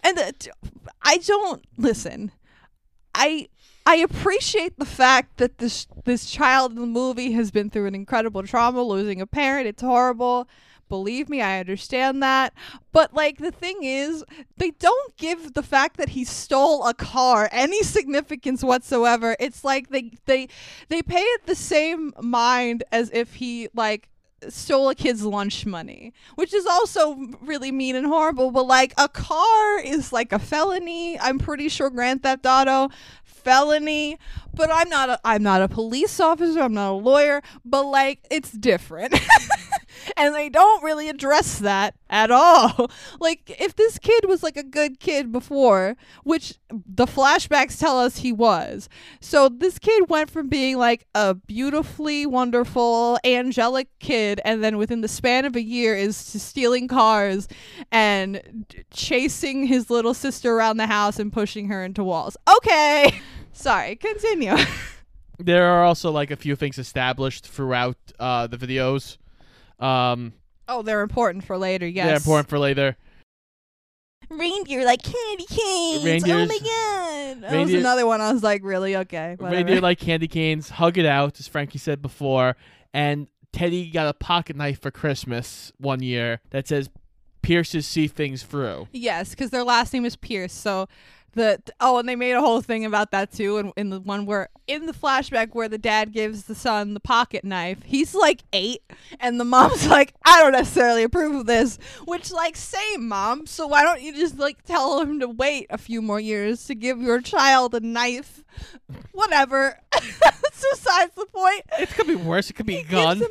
And 0.03 0.17
uh, 0.19 0.31
I 1.01 1.17
don't 1.17 1.63
listen. 1.77 2.31
I 3.15 3.47
I 3.85 3.97
appreciate 3.97 4.77
the 4.79 4.85
fact 4.85 5.37
that 5.37 5.57
this 5.57 5.87
this 6.05 6.29
child 6.29 6.71
in 6.73 6.79
the 6.81 6.87
movie 6.87 7.33
has 7.33 7.51
been 7.51 7.69
through 7.69 7.87
an 7.87 7.95
incredible 7.95 8.43
trauma, 8.43 8.81
losing 8.81 9.21
a 9.21 9.27
parent. 9.27 9.67
It's 9.67 9.81
horrible. 9.81 10.47
Believe 10.93 11.27
me, 11.27 11.41
I 11.41 11.59
understand 11.59 12.21
that. 12.21 12.53
But 12.91 13.15
like 13.15 13.39
the 13.39 13.49
thing 13.49 13.79
is, 13.81 14.23
they 14.57 14.69
don't 14.69 15.17
give 15.17 15.55
the 15.55 15.63
fact 15.63 15.97
that 15.97 16.09
he 16.09 16.23
stole 16.23 16.85
a 16.85 16.93
car 16.93 17.49
any 17.51 17.81
significance 17.81 18.63
whatsoever. 18.63 19.35
It's 19.39 19.63
like 19.63 19.89
they 19.89 20.11
they 20.27 20.49
they 20.89 21.01
pay 21.01 21.23
it 21.23 21.47
the 21.47 21.55
same 21.55 22.13
mind 22.21 22.83
as 22.91 23.09
if 23.11 23.33
he 23.33 23.69
like 23.73 24.07
stole 24.49 24.89
a 24.89 24.93
kid's 24.93 25.25
lunch 25.25 25.65
money, 25.65 26.13
which 26.35 26.53
is 26.53 26.67
also 26.67 27.17
really 27.41 27.71
mean 27.71 27.95
and 27.95 28.05
horrible. 28.05 28.51
But 28.51 28.67
like 28.67 28.93
a 28.95 29.09
car 29.09 29.79
is 29.79 30.13
like 30.13 30.31
a 30.31 30.37
felony. 30.37 31.19
I'm 31.19 31.39
pretty 31.39 31.69
sure 31.69 31.89
Grand 31.89 32.21
Theft 32.21 32.45
Auto 32.45 32.89
felony. 33.23 34.19
But 34.53 34.69
I'm 34.71 34.89
not 34.89 35.09
a 35.09 35.19
I'm 35.25 35.41
not 35.41 35.63
a 35.63 35.67
police 35.67 36.19
officer. 36.19 36.59
I'm 36.59 36.75
not 36.75 36.91
a 36.91 36.93
lawyer. 36.93 37.41
But 37.65 37.85
like 37.85 38.19
it's 38.29 38.51
different. 38.51 39.19
and 40.17 40.33
they 40.33 40.49
don't 40.49 40.83
really 40.83 41.09
address 41.09 41.59
that 41.59 41.95
at 42.09 42.31
all. 42.31 42.91
Like 43.19 43.55
if 43.59 43.75
this 43.75 43.99
kid 43.99 44.25
was 44.27 44.43
like 44.43 44.57
a 44.57 44.63
good 44.63 44.99
kid 44.99 45.31
before, 45.31 45.95
which 46.23 46.55
the 46.69 47.05
flashbacks 47.05 47.79
tell 47.79 47.99
us 47.99 48.17
he 48.17 48.33
was. 48.33 48.89
So 49.21 49.49
this 49.49 49.79
kid 49.79 50.09
went 50.09 50.29
from 50.29 50.49
being 50.49 50.77
like 50.77 51.05
a 51.15 51.33
beautifully 51.33 52.25
wonderful 52.25 53.17
angelic 53.23 53.87
kid 53.99 54.41
and 54.43 54.63
then 54.63 54.77
within 54.77 55.01
the 55.01 55.07
span 55.07 55.45
of 55.45 55.55
a 55.55 55.61
year 55.61 55.95
is 55.95 56.17
stealing 56.17 56.87
cars 56.87 57.47
and 57.91 58.65
chasing 58.91 59.67
his 59.67 59.89
little 59.89 60.13
sister 60.13 60.53
around 60.55 60.77
the 60.77 60.87
house 60.87 61.19
and 61.19 61.31
pushing 61.31 61.67
her 61.67 61.83
into 61.83 62.03
walls. 62.03 62.35
Okay. 62.57 63.21
Sorry, 63.53 63.95
continue. 63.95 64.55
There 65.39 65.65
are 65.65 65.83
also 65.83 66.11
like 66.11 66.31
a 66.31 66.35
few 66.35 66.55
things 66.55 66.77
established 66.77 67.47
throughout 67.47 67.97
uh, 68.19 68.47
the 68.47 68.57
videos. 68.57 69.17
Um, 69.79 70.33
oh, 70.67 70.81
they're 70.81 71.01
important 71.01 71.43
for 71.45 71.57
later. 71.57 71.87
Yes. 71.87 72.07
They're 72.07 72.15
important 72.17 72.49
for 72.49 72.59
later. 72.59 72.95
reindeer 74.29 74.85
like 74.85 75.03
candy 75.03 75.45
canes. 75.45 76.01
oh 76.01 76.05
Reindeers- 76.05 76.49
my 76.49 76.57
god. 76.59 77.41
That 77.41 77.59
was 77.59 77.73
another 77.73 78.05
one. 78.05 78.21
I 78.21 78.31
was 78.31 78.43
like, 78.43 78.63
really? 78.63 78.95
Okay. 78.95 79.35
Whatever. 79.37 79.55
Reindeer 79.55 79.81
like 79.81 79.99
candy 79.99 80.27
canes, 80.27 80.69
hug 80.69 80.97
it 80.97 81.05
out, 81.05 81.39
as 81.39 81.47
Frankie 81.47 81.77
said 81.77 82.01
before. 82.01 82.55
And 82.93 83.27
Teddy 83.51 83.89
got 83.89 84.07
a 84.07 84.13
pocket 84.13 84.55
knife 84.55 84.81
for 84.81 84.91
Christmas 84.91 85.71
one 85.77 86.01
year 86.01 86.39
that 86.51 86.67
says 86.67 86.89
Pierces 87.41 87.85
see 87.85 88.07
things 88.07 88.43
through. 88.43 88.87
Yes, 88.91 89.31
because 89.31 89.49
their 89.49 89.63
last 89.63 89.93
name 89.93 90.05
is 90.05 90.15
Pierce. 90.15 90.53
So 90.53 90.87
the 91.33 91.61
oh, 91.79 91.97
and 91.97 92.07
they 92.07 92.15
made 92.15 92.33
a 92.33 92.41
whole 92.41 92.61
thing 92.61 92.85
about 92.85 93.11
that 93.11 93.31
too. 93.31 93.57
And 93.57 93.73
in 93.75 93.89
the 93.89 93.99
one 93.99 94.25
where 94.25 94.49
in 94.67 94.85
the 94.85 94.93
flashback 94.93 95.53
where 95.53 95.69
the 95.69 95.77
dad 95.77 96.11
gives 96.11 96.43
the 96.43 96.55
son 96.55 96.93
the 96.93 96.99
pocket 96.99 97.43
knife, 97.43 97.83
he's 97.83 98.15
like 98.15 98.43
eight, 98.53 98.81
and 99.19 99.39
the 99.39 99.45
mom's 99.45 99.87
like, 99.89 100.13
I 100.25 100.41
don't 100.41 100.53
necessarily 100.53 101.03
approve 101.03 101.35
of 101.35 101.45
this. 101.45 101.77
Which 102.05 102.31
like, 102.31 102.55
same 102.55 103.07
mom. 103.07 103.45
So 103.45 103.67
why 103.67 103.83
don't 103.83 104.01
you 104.01 104.13
just 104.13 104.37
like 104.37 104.63
tell 104.63 105.01
him 105.01 105.19
to 105.19 105.27
wait 105.27 105.67
a 105.69 105.77
few 105.77 106.01
more 106.01 106.19
years 106.19 106.65
to 106.65 106.75
give 106.75 107.01
your 107.01 107.21
child 107.21 107.75
a 107.75 107.79
knife? 107.79 108.43
Whatever. 109.11 109.79
That's 109.91 110.65
besides 110.71 111.13
the 111.15 111.25
point. 111.25 111.63
It 111.79 111.89
could 111.89 112.07
be 112.07 112.15
worse. 112.15 112.49
It 112.49 112.53
could 112.53 112.65
be 112.65 112.77
a 112.77 112.83
gun. 112.83 113.21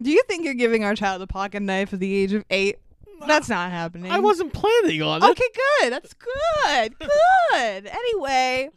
Do 0.00 0.10
you 0.10 0.22
think 0.28 0.44
you're 0.44 0.54
giving 0.54 0.84
our 0.84 0.94
child 0.94 1.22
a 1.22 1.26
pocket 1.26 1.60
knife 1.60 1.92
at 1.92 2.00
the 2.00 2.14
age 2.14 2.32
of 2.32 2.44
eight? 2.50 2.76
That's 3.26 3.48
not 3.48 3.70
happening. 3.70 4.10
I 4.10 4.18
wasn't 4.18 4.52
planning 4.52 5.02
on 5.02 5.22
it. 5.22 5.30
Okay, 5.30 5.48
good. 5.80 5.92
That's 5.92 6.14
good. 6.14 6.94
Good. 7.50 7.86
anyway, 7.86 8.70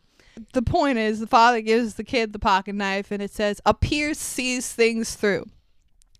the 0.53 0.61
point 0.61 0.97
is 0.97 1.19
the 1.19 1.27
father 1.27 1.61
gives 1.61 1.95
the 1.95 2.03
kid 2.03 2.33
the 2.33 2.39
pocket 2.39 2.75
knife 2.75 3.11
and 3.11 3.21
it 3.21 3.31
says, 3.31 3.59
A 3.65 3.73
Pierce 3.73 4.19
sees 4.19 4.71
things 4.71 5.15
through. 5.15 5.45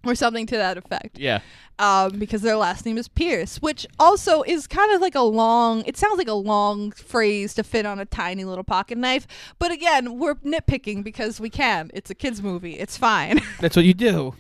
Or 0.06 0.16
something 0.16 0.46
to 0.48 0.56
that 0.56 0.78
effect. 0.78 1.20
Yeah. 1.20 1.42
Um, 1.78 2.20
because 2.20 2.42
their 2.42 2.56
last 2.56 2.86
name 2.86 2.98
is 2.98 3.10
Pierce, 3.10 3.62
which 3.62 3.86
also 4.00 4.44
is 4.44 4.66
kind 4.66 4.94
of 4.94 5.02
like 5.02 5.16
a 5.16 5.22
long, 5.22 5.84
it 5.86 5.98
sounds 5.98 6.18
like 6.18 6.30
a 6.30 6.34
long 6.34 6.92
phrase 6.92 7.54
to 7.56 7.64
fit 7.64 7.86
on 7.86 8.00
a 8.00 8.06
tiny 8.06 8.46
little 8.46 8.64
pocket 8.64 8.98
knife. 8.98 9.28
But 9.60 9.72
again, 9.72 10.18
we're 10.18 10.36
nitpicking 10.36 11.04
because 11.04 11.40
we 11.42 11.50
can. 11.50 11.92
It's 11.94 12.10
a 12.10 12.16
kid's 12.16 12.42
movie. 12.42 12.80
It's 12.80 12.98
fine. 12.98 13.42
That's 13.60 13.76
what 13.76 13.84
you 13.86 13.94
do. 13.94 14.36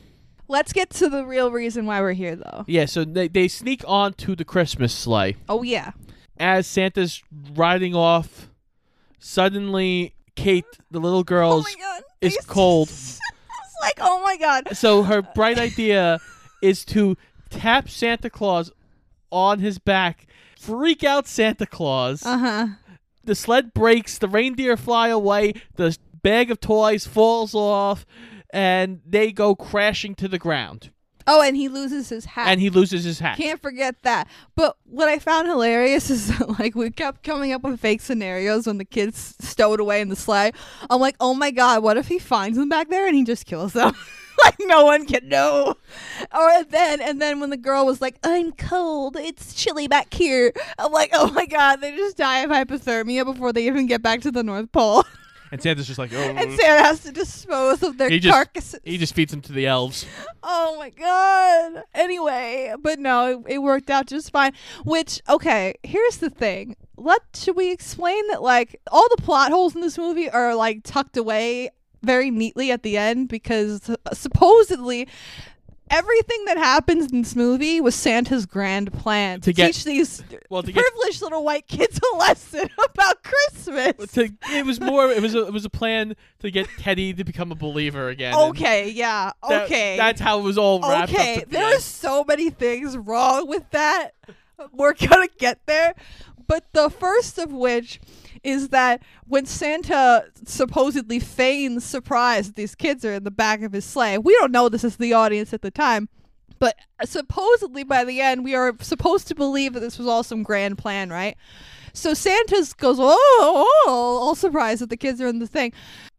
Let's 0.49 0.73
get 0.73 0.89
to 0.91 1.07
the 1.09 1.23
real 1.25 1.51
reason 1.51 1.85
why 1.85 2.01
we're 2.01 2.13
here, 2.13 2.35
though. 2.35 2.65
Yeah, 2.67 2.85
so 2.85 3.05
they, 3.05 3.27
they 3.27 3.47
sneak 3.47 3.83
on 3.88 4.13
to 4.15 4.35
the 4.35 4.43
Christmas 4.43 4.93
sleigh. 4.93 5.38
Oh, 5.47 5.62
yeah. 5.63 5.91
As 6.38 6.65
Santa's 6.67 7.21
riding 7.53 7.93
off, 7.95 8.49
suddenly 9.19 10.15
Kate, 10.35 10.65
the 10.89 10.99
little 10.99 11.19
Oh, 11.19 11.23
girl, 11.23 11.62
God. 11.62 12.01
is 12.21 12.38
cold. 12.47 12.88
it's 12.89 13.19
like, 13.81 13.97
oh, 13.99 14.21
my 14.23 14.38
God. 14.38 14.75
so 14.75 15.03
her 15.03 15.21
bright 15.21 15.59
idea 15.59 16.19
is 16.62 16.83
to 16.85 17.15
tap 17.49 17.89
Santa 17.89 18.29
Claus 18.29 18.71
on 19.31 19.59
his 19.59 19.77
back, 19.77 20.25
freak 20.59 21.03
out 21.03 21.27
Santa 21.27 21.65
Claus. 21.65 22.25
Uh 22.25 22.38
huh. 22.38 22.67
the 23.23 23.35
sled 23.35 23.73
breaks, 23.73 24.17
the 24.17 24.27
reindeer 24.27 24.75
fly 24.75 25.09
away, 25.09 25.53
the 25.75 25.95
bag 26.23 26.49
of 26.49 26.59
toys 26.59 27.05
falls 27.05 27.53
off, 27.53 28.05
and 28.51 29.01
they 29.05 29.31
go 29.31 29.55
crashing 29.55 30.15
to 30.15 30.27
the 30.27 30.39
ground. 30.39 30.91
Oh, 31.31 31.43
and 31.43 31.55
he 31.55 31.69
loses 31.69 32.09
his 32.09 32.25
hat. 32.25 32.47
And 32.47 32.59
he 32.59 32.71
loses 32.71 33.03
his 33.03 33.19
hat. 33.19 33.38
Can't 33.38 33.62
forget 33.62 34.01
that. 34.01 34.27
But 34.55 34.77
what 34.85 35.07
I 35.07 35.19
found 35.19 35.47
hilarious 35.47 36.09
is 36.09 36.35
that, 36.35 36.59
like 36.59 36.73
we 36.73 36.89
kept 36.89 37.23
coming 37.23 37.51
up 37.51 37.63
with 37.63 37.79
fake 37.79 38.01
scenarios 38.01 38.65
when 38.65 38.79
the 38.79 38.85
kids 38.85 39.35
stowed 39.39 39.79
away 39.79 40.01
in 40.01 40.09
the 40.09 40.15
sleigh. 40.15 40.51
I'm 40.89 40.99
like, 40.99 41.15
oh 41.19 41.35
my 41.35 41.51
god, 41.51 41.83
what 41.83 41.97
if 41.97 42.07
he 42.07 42.17
finds 42.17 42.57
them 42.57 42.67
back 42.67 42.89
there 42.89 43.05
and 43.05 43.15
he 43.15 43.23
just 43.23 43.45
kills 43.45 43.73
them? 43.73 43.93
like 44.43 44.55
no 44.62 44.85
one 44.85 45.05
can 45.05 45.29
know. 45.29 45.75
Or 46.33 46.63
then 46.63 46.99
and 46.99 47.21
then 47.21 47.39
when 47.39 47.51
the 47.51 47.57
girl 47.57 47.85
was 47.85 48.01
like, 48.01 48.17
I'm 48.23 48.51
cold, 48.53 49.15
it's 49.15 49.53
chilly 49.53 49.88
back 49.88 50.12
here. 50.12 50.51
I'm 50.79 50.91
like, 50.91 51.12
oh 51.13 51.29
my 51.31 51.45
god, 51.45 51.79
they 51.81 51.95
just 51.95 52.17
die 52.17 52.39
of 52.39 52.49
hypothermia 52.49 53.23
before 53.23 53.53
they 53.53 53.67
even 53.67 53.85
get 53.85 54.01
back 54.01 54.21
to 54.21 54.31
the 54.31 54.41
North 54.41 54.71
Pole. 54.71 55.03
And 55.51 55.62
Santa's 55.62 55.88
just 55.88 55.99
like, 55.99 56.13
oh. 56.13 56.17
and 56.17 56.59
Santa 56.59 56.83
has 56.83 57.01
to 57.01 57.12
dispose 57.12 57.81
of 57.83 57.97
their 57.97 58.09
he 58.09 58.19
just 58.19 58.33
carcasses. 58.33 58.79
he 58.83 58.97
just 58.97 59.13
feeds 59.13 59.31
them 59.31 59.41
to 59.41 59.51
the 59.51 59.65
elves. 59.65 60.05
Oh 60.43 60.77
my 60.77 60.89
god. 60.89 61.83
Anyway, 61.93 62.73
but 62.79 62.99
no, 62.99 63.41
it, 63.47 63.53
it 63.53 63.57
worked 63.59 63.89
out 63.89 64.07
just 64.07 64.31
fine. 64.31 64.53
Which 64.85 65.21
okay, 65.27 65.75
here's 65.83 66.17
the 66.17 66.29
thing. 66.29 66.75
Let 66.97 67.21
should 67.35 67.55
we 67.55 67.71
explain 67.71 68.27
that 68.29 68.41
like 68.41 68.79
all 68.91 69.07
the 69.15 69.21
plot 69.21 69.51
holes 69.51 69.75
in 69.75 69.81
this 69.81 69.97
movie 69.97 70.29
are 70.29 70.55
like 70.55 70.81
tucked 70.83 71.17
away 71.17 71.69
very 72.01 72.31
neatly 72.31 72.71
at 72.71 72.83
the 72.83 72.97
end 72.97 73.27
because 73.27 73.89
uh, 73.89 73.95
supposedly 74.13 75.07
everything 75.89 76.45
that 76.45 76.58
happens 76.58 77.12
in 77.12 77.21
this 77.21 77.36
movie 77.36 77.82
was 77.82 77.95
Santa's 77.95 78.45
grand 78.45 78.91
plan 78.93 79.41
to, 79.41 79.45
To 79.45 79.54
get- 79.54 79.67
teach 79.73 79.84
these 79.84 80.23
Well, 80.49 80.63
to 80.63 80.71
get 80.71 80.84
privileged 80.84 81.21
little 81.21 81.43
white 81.43 81.67
kids 81.67 81.99
a 82.13 82.17
lesson 82.17 82.69
about 82.93 83.23
Christmas. 83.23 84.12
to, 84.13 84.30
it 84.52 84.65
was 84.65 84.80
more 84.80 85.10
it 85.10 85.21
was 85.21 85.36
a, 85.36 85.45
it 85.47 85.54
was 85.54 85.65
a 85.65 85.69
plan 85.69 86.15
to 86.39 86.52
get 86.52 86.67
Teddy 86.80 87.13
to 87.13 87.23
become 87.23 87.52
a 87.52 87.56
believer 87.56 88.10
again. 88.10 88.34
Okay, 88.36 88.89
yeah. 88.89 89.32
that- 89.47 89.63
Okay. 89.63 89.97
that's 89.97 90.21
how 90.21 90.39
it 90.39 90.43
was 90.43 90.58
all 90.58 90.80
wrapped 90.82 91.12
okay, 91.13 91.41
up. 91.43 91.49
there 91.49 91.65
are 91.75 91.80
so 91.80 92.23
many 92.23 92.49
things 92.49 92.95
wrong 92.97 93.47
with 93.47 93.69
that. 93.71 94.12
We're 94.73 94.93
gonna 94.93 95.28
get 95.38 95.65
there, 95.67 95.93
but 96.47 96.65
the 96.73 96.89
first 96.89 97.38
of 97.38 97.52
which 97.54 97.99
is 98.43 98.69
that 98.69 99.02
when 99.28 99.45
Santa 99.45 100.25
supposedly 100.45 101.19
feigns 101.19 101.84
surprise 101.84 102.47
that 102.47 102.56
these 102.56 102.75
kids 102.75 103.04
are 103.06 103.13
in 103.13 103.23
the 103.23 103.32
back 103.32 103.62
of 103.62 103.73
his 103.73 103.86
sleigh, 103.86 104.17
we 104.17 104.34
don't 104.34 104.52
know 104.52 104.69
this 104.69 104.84
is 104.84 104.97
the 104.97 105.13
audience 105.13 105.54
at 105.54 105.62
the 105.62 105.71
time. 105.71 106.10
But 106.60 106.75
supposedly 107.06 107.84
by 107.84 108.04
the 108.04 108.21
end, 108.21 108.43
we 108.43 108.54
are 108.54 108.75
supposed 108.82 109.28
to 109.30 109.36
believe 109.36 109.73
that 109.73 109.80
this 109.80 109.97
was 109.97 110.08
all 110.08 110.23
some 110.23 110.43
grand 110.43 110.78
plan, 110.78 111.10
right? 111.10 111.38
So 111.93 112.13
Santa's 112.13 112.73
goes, 112.73 112.97
oh, 112.99 113.17
oh, 113.39 113.84
oh, 113.88 114.19
all 114.21 114.36
surprised 114.36 114.82
that 114.82 114.89
the 114.89 114.97
kids 114.97 115.21
are 115.21 115.28
in 115.28 115.39
the 115.39 115.47
thing. 115.47 115.73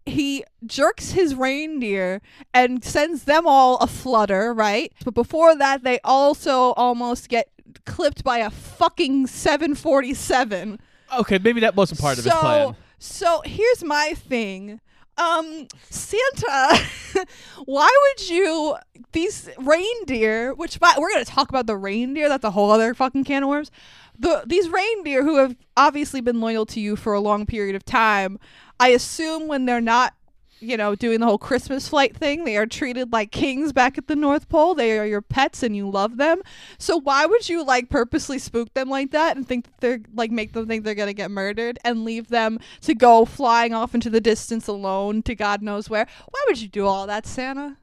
He 0.07 0.45
jerks 0.67 1.13
his 1.13 1.35
reindeer 1.35 2.23
and 2.55 2.83
sends 2.83 3.25
them 3.25 3.47
all 3.47 3.77
a 3.77 3.87
flutter, 3.87 4.53
right? 4.55 4.93
But 5.05 5.15
before 5.15 5.55
that, 5.57 5.85
they 5.85 6.01
also 6.03 6.73
almost 6.73 7.29
get 7.29 7.51
clipped 7.85 8.25
by 8.25 8.39
a 8.39 8.51
fucking 8.51 9.27
747. 9.27 10.81
Okay, 11.19 11.39
maybe 11.43 11.61
that 11.61 11.77
wasn't 11.77 12.01
part 12.01 12.19
of 12.19 12.25
his 12.25 12.33
so, 12.33 12.41
plan. 12.41 12.77
So 12.99 13.43
here's 13.45 13.83
my 13.83 14.15
thing. 14.15 14.81
Um, 15.17 15.67
Santa, 15.91 16.81
why 17.65 17.91
would 18.03 18.29
you 18.29 18.77
these 19.13 19.51
reindeer? 19.59 20.55
Which 20.55 20.81
by, 20.81 20.95
we're 20.99 21.11
gonna 21.11 21.25
talk 21.25 21.49
about 21.51 21.67
the 21.67 21.77
reindeer. 21.77 22.29
That's 22.29 22.45
a 22.45 22.51
whole 22.51 22.71
other 22.71 22.95
fucking 22.95 23.25
can 23.25 23.43
of 23.43 23.49
worms. 23.49 23.71
The 24.19 24.45
these 24.47 24.69
reindeer 24.69 25.23
who 25.23 25.37
have 25.37 25.57
obviously 25.77 26.21
been 26.21 26.41
loyal 26.41 26.65
to 26.67 26.81
you 26.81 26.97
for 26.97 27.13
a 27.13 27.21
long 27.21 27.45
period 27.45 27.77
of 27.77 27.85
time. 27.85 28.39
I 28.79 28.89
assume 28.89 29.47
when 29.47 29.67
they're 29.67 29.81
not, 29.83 30.15
you 30.61 30.77
know, 30.77 30.95
doing 30.95 31.21
the 31.21 31.27
whole 31.27 31.39
Christmas 31.39 31.89
flight 31.89 32.17
thing, 32.17 32.45
they 32.45 32.57
are 32.57 32.67
treated 32.67 33.13
like 33.13 33.33
kings 33.33 33.73
back 33.73 33.99
at 33.99 34.07
the 34.07 34.17
North 34.17 34.49
Pole. 34.49 34.75
They 34.75 34.99
are 34.99 35.07
your 35.07 35.23
pets 35.23 35.63
and 35.63 35.75
you 35.75 35.89
love 35.89 36.17
them. 36.17 36.43
So 36.79 36.99
why 36.99 37.27
would 37.27 37.49
you 37.49 37.65
like 37.65 37.89
purposely 37.89 38.39
spook 38.39 38.73
them 38.75 38.89
like 38.89 39.11
that 39.11 39.37
and 39.37 39.47
think 39.47 39.65
that 39.65 39.81
they're 39.81 40.01
like 40.15 40.31
make 40.31 40.53
them 40.53 40.67
think 40.67 40.85
they're 40.85 40.95
gonna 40.95 41.13
get 41.13 41.31
murdered 41.31 41.79
and 41.85 42.05
leave 42.05 42.29
them 42.29 42.59
to 42.83 42.95
go 42.95 43.25
flying 43.25 43.75
off 43.75 43.95
into 43.95 44.11
the 44.11 44.21
distance 44.21 44.67
alone 44.67 45.23
to 45.23 45.35
God 45.35 45.63
knows 45.63 45.89
where? 45.89 46.07
Why 46.31 46.41
would 46.47 46.61
you 46.61 46.69
do 46.69 46.87
all 46.87 47.07
that, 47.07 47.27
Santa? 47.27 47.79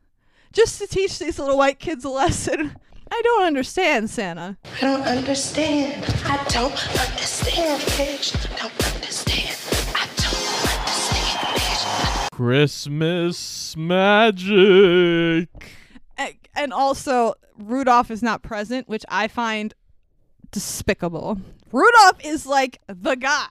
Just 0.54 0.80
to 0.80 0.88
teach 0.88 1.20
these 1.20 1.40
little 1.40 1.58
white 1.58 1.80
kids 1.80 2.06
a 2.06 2.10
lesson. 2.10 2.76
I 3.10 3.22
don't 3.24 3.44
understand, 3.46 4.10
Santa. 4.10 4.58
I 4.78 4.82
don't 4.82 5.02
understand. 5.04 6.04
I 6.26 6.44
don't 6.50 6.74
understand, 6.74 7.82
bitch. 7.82 8.54
I 8.54 8.68
don't 8.68 8.96
understand. 8.96 9.47
Christmas 12.38 13.76
magic. 13.76 15.50
And 16.56 16.72
also, 16.72 17.34
Rudolph 17.58 18.12
is 18.12 18.22
not 18.22 18.44
present, 18.44 18.88
which 18.88 19.04
I 19.10 19.28
find 19.28 19.74
despicable. 20.52 21.42
Rudolph 21.72 22.24
is 22.24 22.46
like 22.46 22.80
the 22.86 23.16
guy. 23.16 23.48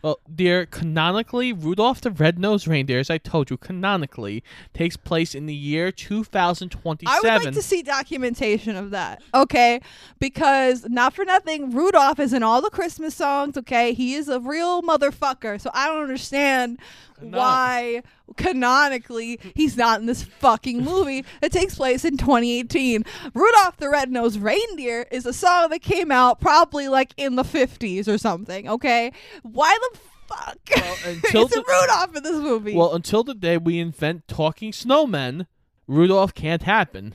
Well, 0.00 0.18
dear, 0.34 0.64
canonically, 0.64 1.52
Rudolph 1.52 2.00
the 2.00 2.10
Red-Nosed 2.10 2.66
Reindeer, 2.66 2.98
as 2.98 3.10
I 3.10 3.18
told 3.18 3.50
you, 3.50 3.58
canonically 3.58 4.42
takes 4.72 4.96
place 4.96 5.34
in 5.34 5.44
the 5.44 5.54
year 5.54 5.92
2027. 5.92 7.06
I 7.06 7.36
would 7.36 7.44
like 7.44 7.54
to 7.54 7.62
see 7.62 7.82
documentation 7.82 8.76
of 8.76 8.90
that. 8.90 9.22
Okay, 9.34 9.80
because 10.18 10.88
not 10.88 11.12
for 11.12 11.26
nothing, 11.26 11.70
Rudolph 11.70 12.18
is 12.18 12.32
in 12.32 12.42
all 12.42 12.62
the 12.62 12.70
Christmas 12.70 13.14
songs. 13.14 13.58
Okay, 13.58 13.92
he 13.92 14.14
is 14.14 14.28
a 14.28 14.40
real 14.40 14.82
motherfucker. 14.82 15.60
So 15.60 15.70
I 15.74 15.86
don't 15.86 16.02
understand 16.02 16.78
why 17.20 18.02
canonically 18.36 19.38
he's 19.54 19.76
not 19.76 20.00
in 20.00 20.06
this 20.06 20.22
fucking 20.22 20.82
movie 20.82 21.24
that 21.40 21.52
takes 21.52 21.74
place 21.74 22.04
in 22.04 22.16
2018. 22.16 23.04
Rudolph 23.34 23.76
the 23.78 23.88
Red-Nosed 23.90 24.40
Reindeer 24.40 25.06
is 25.10 25.26
a 25.26 25.32
song 25.32 25.70
that 25.70 25.82
came 25.82 26.10
out 26.10 26.40
probably 26.40 26.88
like 26.88 27.12
in 27.16 27.36
the 27.36 27.42
50s 27.42 28.08
or 28.08 28.18
something. 28.18 28.68
Okay, 28.68 29.12
why 29.42 29.76
the 29.92 29.98
fuck 30.28 30.58
Well, 30.76 30.96
until 31.06 31.44
is 31.46 31.50
the- 31.50 31.64
Rudolph 31.66 32.16
in 32.16 32.22
this 32.22 32.36
movie? 32.42 32.74
Well, 32.74 32.94
until 32.94 33.24
the 33.24 33.34
day 33.34 33.58
we 33.58 33.78
invent 33.78 34.28
talking 34.28 34.72
snowmen, 34.72 35.46
Rudolph 35.86 36.34
can't 36.34 36.62
happen. 36.62 37.14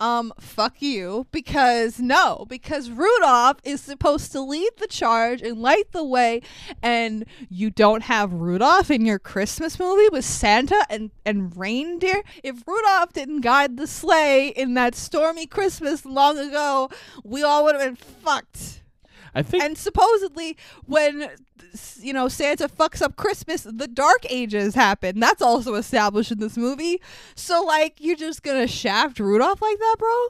Um, 0.00 0.32
fuck 0.38 0.82
you, 0.82 1.26
because 1.30 1.98
no, 1.98 2.46
because 2.48 2.90
Rudolph 2.90 3.58
is 3.64 3.80
supposed 3.80 4.32
to 4.32 4.40
lead 4.40 4.70
the 4.78 4.86
charge 4.86 5.42
and 5.42 5.58
light 5.58 5.92
the 5.92 6.04
way, 6.04 6.42
and 6.82 7.24
you 7.48 7.70
don't 7.70 8.02
have 8.02 8.32
Rudolph 8.32 8.90
in 8.90 9.04
your 9.04 9.18
Christmas 9.18 9.78
movie 9.78 10.08
with 10.10 10.24
Santa 10.24 10.84
and, 10.90 11.10
and 11.24 11.56
reindeer. 11.56 12.22
If 12.42 12.66
Rudolph 12.66 13.12
didn't 13.12 13.40
guide 13.40 13.76
the 13.76 13.86
sleigh 13.86 14.48
in 14.48 14.74
that 14.74 14.94
stormy 14.94 15.46
Christmas 15.46 16.04
long 16.04 16.38
ago, 16.38 16.90
we 17.24 17.42
all 17.42 17.64
would 17.64 17.76
have 17.76 17.84
been 17.84 17.96
fucked. 17.96 18.82
I 19.36 19.42
think 19.42 19.62
And 19.62 19.76
supposedly, 19.76 20.56
when 20.86 21.28
you 22.00 22.12
know 22.14 22.26
Santa 22.28 22.68
fucks 22.68 23.02
up 23.02 23.16
Christmas, 23.16 23.64
the 23.64 23.86
Dark 23.86 24.24
Ages 24.30 24.74
happen. 24.74 25.20
That's 25.20 25.42
also 25.42 25.74
established 25.74 26.32
in 26.32 26.38
this 26.38 26.56
movie. 26.56 27.02
So, 27.34 27.62
like, 27.62 27.96
you're 28.00 28.16
just 28.16 28.42
gonna 28.42 28.66
shaft 28.66 29.20
Rudolph 29.20 29.60
like 29.60 29.78
that, 29.78 29.96
bro? 29.98 30.28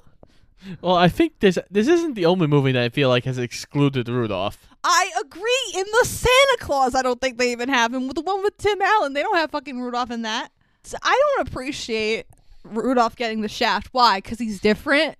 well, 0.80 0.96
I 0.96 1.08
think 1.08 1.38
this 1.38 1.56
this 1.70 1.86
isn't 1.86 2.14
the 2.14 2.26
only 2.26 2.48
movie 2.48 2.72
that 2.72 2.82
I 2.82 2.88
feel 2.88 3.08
like 3.08 3.24
has 3.26 3.38
excluded 3.38 4.08
Rudolph. 4.08 4.58
I 4.82 5.10
agree. 5.20 5.72
In 5.74 5.84
the 6.00 6.04
Santa 6.04 6.56
Claus, 6.58 6.96
I 6.96 7.02
don't 7.02 7.20
think 7.20 7.38
they 7.38 7.52
even 7.52 7.68
have 7.68 7.94
him. 7.94 8.08
With 8.08 8.16
the 8.16 8.22
one 8.22 8.42
with 8.42 8.58
Tim 8.58 8.82
Allen, 8.82 9.12
they 9.12 9.22
don't 9.22 9.36
have 9.36 9.52
fucking 9.52 9.80
Rudolph 9.80 10.10
in 10.10 10.22
that. 10.22 10.50
So 10.82 10.96
I 11.00 11.20
don't 11.36 11.48
appreciate 11.48 12.26
Rudolph 12.64 13.14
getting 13.14 13.40
the 13.40 13.48
shaft. 13.48 13.88
Why? 13.92 14.18
Because 14.18 14.38
he's 14.38 14.60
different. 14.60 15.16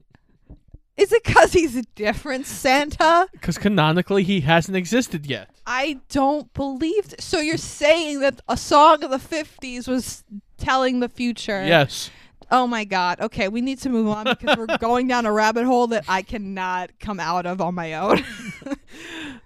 Is 0.96 1.12
it 1.12 1.24
because 1.24 1.52
he's 1.52 1.76
a 1.76 1.82
different 1.94 2.46
Santa? 2.46 3.28
Because 3.32 3.58
canonically, 3.58 4.22
he 4.22 4.40
hasn't 4.40 4.76
existed 4.76 5.26
yet. 5.26 5.50
I 5.66 6.00
don't 6.08 6.52
believe. 6.54 7.08
Th- 7.08 7.20
so 7.20 7.38
you're 7.38 7.58
saying 7.58 8.20
that 8.20 8.40
a 8.48 8.56
song 8.56 9.04
of 9.04 9.10
the 9.10 9.18
50s 9.18 9.86
was 9.86 10.24
telling 10.56 11.00
the 11.00 11.08
future? 11.10 11.64
Yes. 11.66 12.10
Oh 12.50 12.66
my 12.66 12.84
god. 12.84 13.20
Okay, 13.20 13.48
we 13.48 13.60
need 13.60 13.78
to 13.80 13.88
move 13.90 14.08
on 14.08 14.24
because 14.24 14.56
we're 14.56 14.76
going 14.80 15.06
down 15.08 15.26
a 15.26 15.32
rabbit 15.32 15.64
hole 15.64 15.88
that 15.88 16.04
I 16.08 16.22
cannot 16.22 16.92
come 16.98 17.20
out 17.20 17.44
of 17.44 17.60
on 17.60 17.74
my 17.74 17.94
own. 17.94 18.24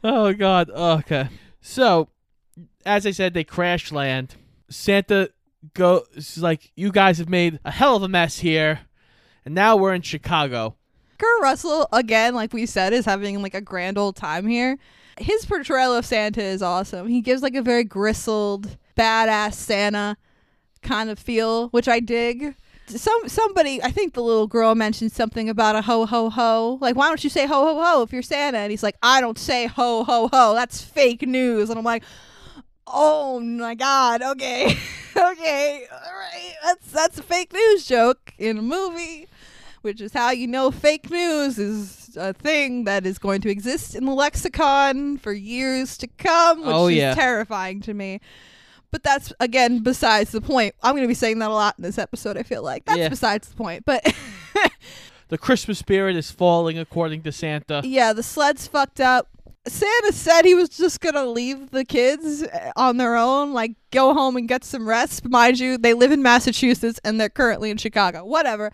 Oh 0.03 0.33
God. 0.33 0.71
Okay. 0.71 1.29
So, 1.61 2.09
as 2.87 3.05
I 3.07 3.11
said, 3.11 3.35
they 3.35 3.45
crash 3.45 3.93
land. 3.93 4.35
Santa 4.71 5.31
goes 5.75 6.39
like, 6.39 6.73
"You 6.75 6.91
guys 6.91 7.19
have 7.19 7.29
made 7.29 7.61
a 7.67 7.71
hell 7.71 7.97
of 7.97 8.03
a 8.03 8.09
mess 8.09 8.39
here, 8.39 8.81
and 9.45 9.55
now 9.55 9.77
we're 9.77 9.93
in 9.93 10.01
Chicago." 10.01 10.77
Kurt 11.21 11.43
Russell, 11.43 11.87
again, 11.93 12.35
like 12.35 12.55
we 12.55 12.65
said, 12.65 12.95
is 12.95 13.05
having 13.05 13.43
like 13.43 13.55
a 13.55 13.61
grand 13.61 13.99
old 13.99 14.17
time 14.17 14.47
here. 14.47 14.79
His 15.19 15.45
portrayal 15.45 15.95
of 15.95 16.07
Santa 16.07 16.43
is 16.43 16.63
awesome. 16.63 17.09
He 17.09 17.21
gives 17.21 17.43
like 17.43 17.55
a 17.55 17.61
very 17.61 17.85
gristled, 17.85 18.79
badass 18.97 19.53
Santa 19.53 20.17
kind 20.81 21.11
of 21.11 21.19
feel, 21.19 21.69
which 21.69 21.89
I 21.89 22.01
dig. 22.01 22.55
Some 22.87 23.29
somebody, 23.29 23.83
I 23.83 23.91
think 23.91 24.15
the 24.15 24.23
little 24.23 24.47
girl 24.47 24.75
mentioned 24.75 25.13
something 25.13 25.51
about 25.51 25.77
a 25.77 25.83
ho 25.83 26.07
ho 26.07 26.31
ho. 26.31 26.79
Like, 26.81 26.97
why 26.97 27.09
don't 27.09 27.23
you 27.23 27.29
say 27.29 27.47
ho 27.47 27.67
ho 27.67 27.83
ho 27.83 28.03
if 28.03 28.15
you're 28.15 28.23
Santa? 28.23 28.57
And 28.57 28.71
he's 28.71 28.83
like, 28.83 28.97
I 29.03 29.21
don't 29.21 29.39
say 29.39 29.67
ho 29.67 30.05
ho 30.05 30.29
ho. 30.33 30.55
That's 30.55 30.81
fake 30.81 31.21
news. 31.23 31.69
And 31.69 31.79
I'm 31.79 31.85
like, 31.85 32.03
oh 32.87 33.41
my 33.41 33.75
god. 33.75 34.23
Okay, 34.23 34.75
okay, 35.17 35.87
all 35.93 36.19
right. 36.19 36.55
That's 36.65 36.91
that's 36.91 37.19
a 37.19 37.23
fake 37.23 37.53
news 37.53 37.85
joke 37.85 38.33
in 38.39 38.57
a 38.57 38.63
movie 38.63 39.29
which 39.83 40.01
is 40.01 40.13
how 40.13 40.31
you 40.31 40.47
know 40.47 40.71
fake 40.71 41.11
news 41.11 41.59
is 41.59 42.17
a 42.17 42.33
thing 42.33 42.85
that 42.85 43.07
is 43.07 43.19
going 43.19 43.41
to 43.43 43.49
exist 43.51 43.95
in 43.95 44.05
the 44.05 44.13
lexicon 44.15 45.19
for 45.19 45.33
years 45.33 45.97
to 45.99 46.07
come, 46.07 46.61
which 46.61 46.69
Oh, 46.75 46.87
is 46.89 47.15
terrifying 47.15 47.81
to 47.83 47.95
me. 47.95 48.21
But 48.91 49.03
that's 49.05 49.33
again 49.39 49.81
besides 49.85 50.33
the 50.33 50.41
point. 50.41 50.75
I'm 50.83 50.93
going 50.93 51.05
to 51.05 51.09
be 51.09 51.15
saying 51.15 51.39
that 51.39 51.51
a 51.51 51.55
lot 51.55 51.77
in 51.79 51.83
this 51.85 51.99
episode. 51.99 52.37
I 52.37 52.43
feel 52.43 52.63
like 52.63 52.85
that's 52.87 52.99
Yeah. 52.99 53.09
besides 53.09 53.49
the 53.49 53.55
point. 53.57 53.85
But 53.85 54.05
The 55.29 55.39
Christmas 55.39 55.79
spirit 55.79 56.17
is 56.17 56.33
falling, 56.33 56.77
according 56.77 57.23
to 57.23 57.31
Santa. 57.31 57.83
yeah, 57.85 58.13
the 58.13 58.23
sled's 58.25 58.67
fucked 58.67 59.01
up. 59.01 59.29
Santa 59.65 60.13
said 60.13 60.43
he 60.45 60.57
was 60.57 60.69
just 60.71 61.01
gonna 61.01 61.25
leave 61.25 61.71
the 61.71 61.85
kids 61.85 62.43
uh, 62.43 62.73
on 62.75 62.97
their 62.97 63.15
own, 63.15 63.53
like 63.53 63.73
go 63.93 64.13
home 64.13 64.37
and 64.37 64.49
get 64.49 64.65
some 64.65 64.89
rest. 64.89 65.29
Mind 65.29 65.61
you, 65.61 65.79
they 65.79 65.95
live 65.95 66.11
in 66.11 66.21
Massachusetts 66.23 66.99
and 67.05 67.21
they're 67.21 67.29
currently 67.29 67.71
in 67.71 67.77
Chicago. 67.77 68.25
Whatever. 68.25 68.73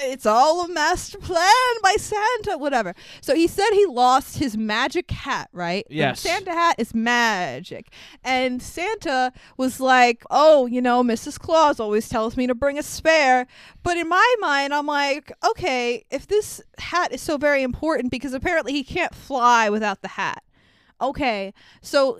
It's 0.00 0.26
all 0.26 0.64
a 0.64 0.68
master 0.68 1.18
plan 1.18 1.74
by 1.82 1.94
Santa, 1.98 2.58
whatever. 2.58 2.94
So 3.20 3.34
he 3.34 3.46
said 3.46 3.70
he 3.72 3.86
lost 3.86 4.38
his 4.38 4.56
magic 4.56 5.10
hat, 5.10 5.48
right? 5.52 5.86
Yes. 5.88 6.20
Santa 6.20 6.52
hat 6.52 6.76
is 6.78 6.94
magic. 6.94 7.90
And 8.22 8.62
Santa 8.62 9.32
was 9.56 9.80
like, 9.80 10.24
oh, 10.30 10.66
you 10.66 10.82
know, 10.82 11.02
Mrs. 11.02 11.38
Claus 11.38 11.80
always 11.80 12.08
tells 12.08 12.36
me 12.36 12.46
to 12.46 12.54
bring 12.54 12.78
a 12.78 12.82
spare. 12.82 13.46
But 13.82 13.96
in 13.96 14.08
my 14.08 14.34
mind, 14.40 14.74
I'm 14.74 14.86
like, 14.86 15.32
okay, 15.50 16.04
if 16.10 16.26
this 16.26 16.60
hat 16.78 17.12
is 17.12 17.22
so 17.22 17.38
very 17.38 17.62
important 17.62 18.10
because 18.10 18.34
apparently 18.34 18.74
he 18.74 18.84
can't 18.84 19.14
fly 19.14 19.70
without 19.70 20.02
the 20.02 20.08
hat. 20.08 20.42
Okay, 21.00 21.54
so 21.80 22.18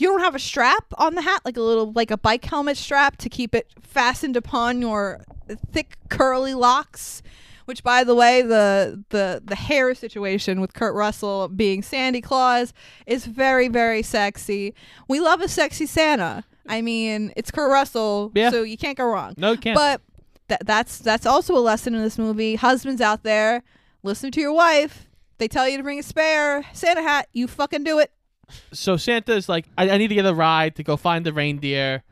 you 0.00 0.08
don't 0.08 0.20
have 0.20 0.34
a 0.34 0.38
strap 0.38 0.84
on 0.98 1.14
the 1.14 1.22
hat, 1.22 1.42
like 1.44 1.56
a 1.56 1.60
little, 1.60 1.92
like 1.92 2.10
a 2.10 2.16
bike 2.16 2.44
helmet 2.44 2.76
strap 2.76 3.16
to 3.18 3.28
keep 3.28 3.54
it 3.54 3.68
fastened 3.82 4.36
upon 4.36 4.80
your 4.80 5.20
thick 5.72 5.96
curly 6.08 6.54
locks. 6.54 7.22
Which, 7.66 7.82
by 7.82 8.04
the 8.04 8.14
way, 8.14 8.42
the 8.42 9.02
the 9.08 9.40
the 9.42 9.54
hair 9.54 9.94
situation 9.94 10.60
with 10.60 10.74
Kurt 10.74 10.94
Russell 10.94 11.48
being 11.48 11.80
Sandy 11.82 12.20
Claus 12.20 12.74
is 13.06 13.24
very 13.24 13.68
very 13.68 14.02
sexy. 14.02 14.74
We 15.08 15.18
love 15.20 15.40
a 15.40 15.48
sexy 15.48 15.86
Santa. 15.86 16.44
I 16.68 16.82
mean, 16.82 17.32
it's 17.36 17.50
Kurt 17.50 17.70
Russell, 17.70 18.32
Yeah. 18.34 18.50
so 18.50 18.62
you 18.64 18.76
can't 18.76 18.98
go 18.98 19.04
wrong. 19.06 19.32
No, 19.38 19.52
you 19.52 19.56
can't. 19.58 19.76
But 19.76 20.02
th- 20.48 20.60
that's 20.66 20.98
that's 20.98 21.24
also 21.24 21.56
a 21.56 21.60
lesson 21.60 21.94
in 21.94 22.02
this 22.02 22.18
movie. 22.18 22.56
Husbands 22.56 23.00
out 23.00 23.22
there, 23.22 23.62
listen 24.02 24.30
to 24.32 24.40
your 24.42 24.52
wife. 24.52 25.08
They 25.38 25.48
tell 25.48 25.66
you 25.66 25.78
to 25.78 25.82
bring 25.82 25.98
a 25.98 26.02
spare 26.02 26.66
Santa 26.74 27.00
hat. 27.02 27.28
You 27.32 27.48
fucking 27.48 27.84
do 27.84 27.98
it 27.98 28.12
so 28.72 28.96
Santa's 28.96 29.48
like, 29.48 29.66
I, 29.78 29.90
I 29.90 29.98
need 29.98 30.08
to 30.08 30.14
get 30.14 30.26
a 30.26 30.34
ride 30.34 30.76
to 30.76 30.82
go 30.82 30.96
find 30.96 31.24
the 31.26 31.32
reindeer 31.32 32.02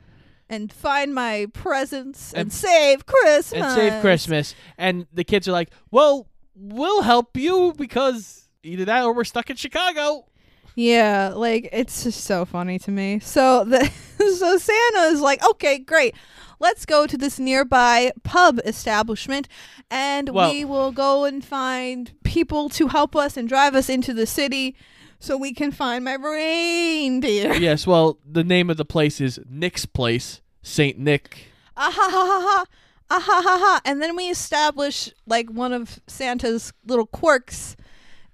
and 0.49 0.73
find 0.73 1.15
my 1.15 1.47
presents 1.53 2.33
and, 2.33 2.43
And- 2.43 2.53
save 2.53 3.07
Christmas. 3.07 3.53
and 3.53 3.73
save 3.75 4.01
Christmas. 4.01 4.55
And 4.77 5.07
the 5.13 5.25
kids 5.25 5.49
are 5.49 5.53
like, 5.53 5.71
well, 5.91 6.27
we'll 6.55 7.03
help 7.03 7.37
you 7.37 7.73
because 7.77 8.49
either 8.63 8.85
that 8.85 9.05
or 9.05 9.13
we're 9.15 9.25
stuck 9.25 9.49
in 9.51 9.57
Chicago. 9.57 10.27
Yeah, 10.75 11.33
like 11.35 11.69
it's 11.73 12.05
just 12.05 12.25
so 12.25 12.45
funny 12.45 12.79
to 12.81 12.91
me. 12.91 13.19
So 13.21 13.65
the 13.65 13.85
so 14.19 14.59
Santa 14.59 15.01
is 15.13 15.21
like, 15.21 15.43
okay, 15.51 15.79
great. 15.79 16.15
Let's 16.61 16.87
go 16.87 17.07
to 17.09 17.19
this 17.19 17.39
nearby 17.41 18.13
pub 18.23 18.61
establishment 18.65 19.49
and 19.91 20.29
Well- 20.31 20.51
we 20.51 20.65
will 20.65 20.93
go 20.93 21.25
and 21.25 21.45
find 21.45 22.13
people 22.25 22.69
to 22.71 22.89
help 22.89 23.17
us 23.17 23.37
and 23.37 23.49
drive 23.49 23.75
us 23.75 23.89
into 23.89 24.15
the 24.15 24.27
city 24.27 24.77
so 25.23 25.37
we 25.37 25.55
can 25.55 25.71
find 25.71 26.05
my 26.05 26.15
reindeer. 26.15 27.55
yes, 27.61 27.87
well, 27.87 28.19
the 28.29 28.43
name 28.43 28.69
of 28.71 28.77
the 28.77 28.85
place 28.85 29.21
is 29.21 29.39
Nick's 29.49 29.87
Place, 29.87 30.41
St. 30.63 30.99
Nick. 30.99 31.47
ah 31.77 31.91
ha 31.95 32.09
ha 32.11 32.27
ha 32.27 32.41
ha 32.41 32.65
ah 33.11 33.21
ha 33.21 33.43
ha 33.43 33.59
ha 33.59 33.81
and 33.85 34.03
then 34.03 34.17
we 34.17 34.29
establish 34.29 35.11
like 35.27 35.49
one 35.51 35.73
of 35.73 36.01
santa's 36.07 36.73
little 36.87 37.07
quirks 37.07 37.77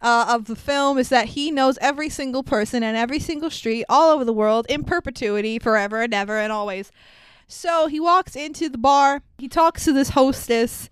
uh, 0.00 0.26
of 0.28 0.44
the 0.46 0.54
film 0.56 0.98
is 0.98 1.08
that 1.08 1.26
he 1.26 1.50
knows 1.50 1.76
every 1.80 2.08
single 2.08 2.42
person 2.42 2.82
and 2.82 2.96
every 2.96 3.18
single 3.18 3.50
street 3.50 3.84
all 3.88 4.10
over 4.10 4.24
the 4.24 4.32
world 4.32 4.66
in 4.68 4.84
perpetuity 4.84 5.58
forever 5.58 6.02
and 6.02 6.14
ever 6.14 6.38
and 6.38 6.52
always 6.52 6.90
so 7.46 7.86
he 7.86 7.98
walks 8.00 8.34
into 8.36 8.68
the 8.68 8.78
bar 8.78 9.22
he 9.38 9.48
talks 9.48 9.84
to 9.84 9.92
this 9.92 10.10
hostess 10.10 10.88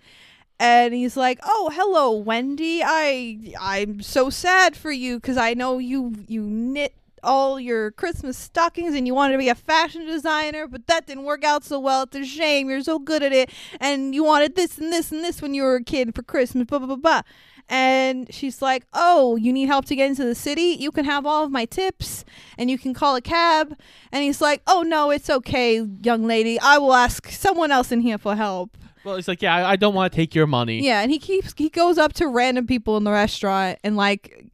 and 0.59 0.95
he's 0.95 1.16
like 1.16 1.38
oh 1.45 1.71
hello 1.75 2.12
wendy. 2.12 2.83
I 2.85 3.55
i'm 3.61 4.01
so 4.01 4.31
sad 4.31 4.77
for 4.77 4.90
you 4.90 5.16
because 5.16 5.37
i 5.37 5.55
know 5.55 5.79
you 5.79 6.14
you 6.29 6.42
knit 6.42 6.95
all 7.23 7.59
your 7.59 7.90
christmas 7.92 8.38
stockings 8.38 8.95
and 8.95 9.07
you 9.07 9.14
wanted 9.14 9.33
to 9.33 9.38
be 9.38 9.49
a 9.49 9.55
fashion 9.55 10.07
designer 10.07 10.66
but 10.66 10.87
that 10.87 11.07
didn't 11.07 11.25
work 11.25 11.45
out 11.45 11.64
so 11.64 11.79
well. 11.81 12.05
It's 12.05 12.16
a 12.16 12.25
shame. 12.25 12.71
You're 12.71 12.83
so 12.83 12.99
good 12.99 13.23
at 13.23 13.33
it. 13.33 13.51
And 13.81 14.14
you 14.14 14.23
wanted 14.23 14.55
this 14.55 14.79
and 14.79 14.92
this 14.92 15.11
and 15.11 15.25
this 15.25 15.42
when 15.42 15.53
you 15.53 15.62
were 15.62 15.77
a 15.77 15.85
kid 15.85 16.14
for 16.14 16.23
christmas 16.23 16.66
blah 16.66 16.79
blah 16.79 16.87
blah 16.87 16.97
blah. 16.97 17.23
And 17.69 18.33
she's 18.33 18.62
like 18.62 18.87
oh 18.92 19.37
you 19.37 19.53
need 19.53 19.66
help 19.66 19.87
to 19.87 19.97
get 19.97 20.09
into 20.09 20.25
the 20.25 20.35
city? 20.37 20.77
You 20.79 20.92
can 20.92 21.05
have 21.05 21.27
all 21.27 21.45
of 21.45 21.51
my 21.51 21.64
tips 21.64 22.25
and 22.57 22.71
you 22.71 22.79
can 22.79 22.95
call 22.95 23.16
a 23.16 23.21
cab. 23.21 23.77
And 24.12 24.23
he's 24.23 24.40
like 24.40 24.62
oh 24.66 24.83
no 24.83 25.11
it's 25.11 25.29
okay 25.29 25.85
young 26.03 26.27
lady. 26.27 26.61
I 26.61 26.79
will 26.79 26.95
ask 26.95 27.29
someone 27.31 27.73
else 27.73 27.90
in 27.90 28.03
here 28.03 28.19
for 28.19 28.37
help 28.37 28.77
Well, 29.07 29.14
he's 29.14 29.29
like, 29.29 29.40
yeah, 29.40 29.55
I, 29.55 29.71
I 29.71 29.77
don't 29.77 29.95
want 29.95 30.12
to 30.12 30.16
take 30.16 30.35
your 30.35 30.49
money. 30.49 30.83
yeah, 30.85 31.01
and 31.01 31.12
he 31.12 31.21
keeps 31.21 31.55
he 31.57 31.69
goes 31.69 31.97
up 31.97 32.12
to 32.14 32.27
random 32.27 32.66
people 32.66 32.97
in 32.97 33.05
the 33.05 33.12
restaurant 33.12 33.79
and 33.85 33.97
like 33.97 34.51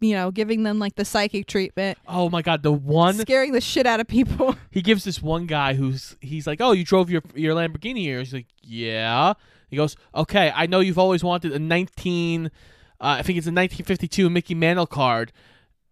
you 0.00 0.14
know, 0.14 0.30
giving 0.30 0.62
them 0.62 0.78
like 0.78 0.94
the 0.94 1.04
psychic 1.04 1.46
treatment, 1.46 1.98
Oh 2.08 2.30
my 2.30 2.40
God, 2.40 2.62
the 2.62 2.72
one 2.72 3.14
scaring 3.14 3.52
the 3.52 3.60
shit 3.60 3.84
out 3.84 4.00
of 4.00 4.06
people. 4.08 4.56
he 4.70 4.80
gives 4.80 5.04
this 5.04 5.20
one 5.20 5.46
guy 5.46 5.74
who's 5.74 6.16
he's 6.20 6.46
like, 6.46 6.60
oh, 6.60 6.70
you 6.72 6.84
drove 6.84 7.10
your 7.10 7.22
your 7.34 7.54
Lamborghini 7.54 7.98
here. 7.98 8.20
He's 8.20 8.32
like, 8.32 8.46
yeah. 8.62 9.34
He 9.68 9.76
goes, 9.76 9.96
okay, 10.14 10.52
I 10.54 10.66
know 10.66 10.78
you've 10.80 10.98
always 10.98 11.24
wanted 11.24 11.52
a 11.52 11.58
19, 11.58 12.46
uh, 12.46 12.48
I 13.00 13.22
think 13.22 13.38
it's 13.38 13.46
a 13.46 13.50
1952 13.50 14.30
Mickey 14.30 14.54
Mantle 14.54 14.86
card. 14.86 15.32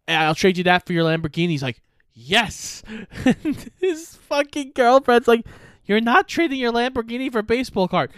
And 0.07 0.23
I'll 0.23 0.37
trade 0.37 0.57
you 0.57 0.64
that 0.64 0.87
for 0.87 0.92
your 0.92 1.05
Lamborghini. 1.05 1.49
He's 1.49 1.64
like, 1.64 1.83
yes. 2.14 2.85
And 3.25 3.71
his 3.81 4.14
fucking 4.14 4.73
girlfriend's 4.77 5.27
like, 5.27 5.45
you're 5.85 6.01
not 6.01 6.29
trading 6.29 6.59
your 6.61 6.73
Lamborghini 6.73 7.31
for 7.31 7.40
a 7.40 7.42
baseball 7.42 7.88
card. 7.88 8.11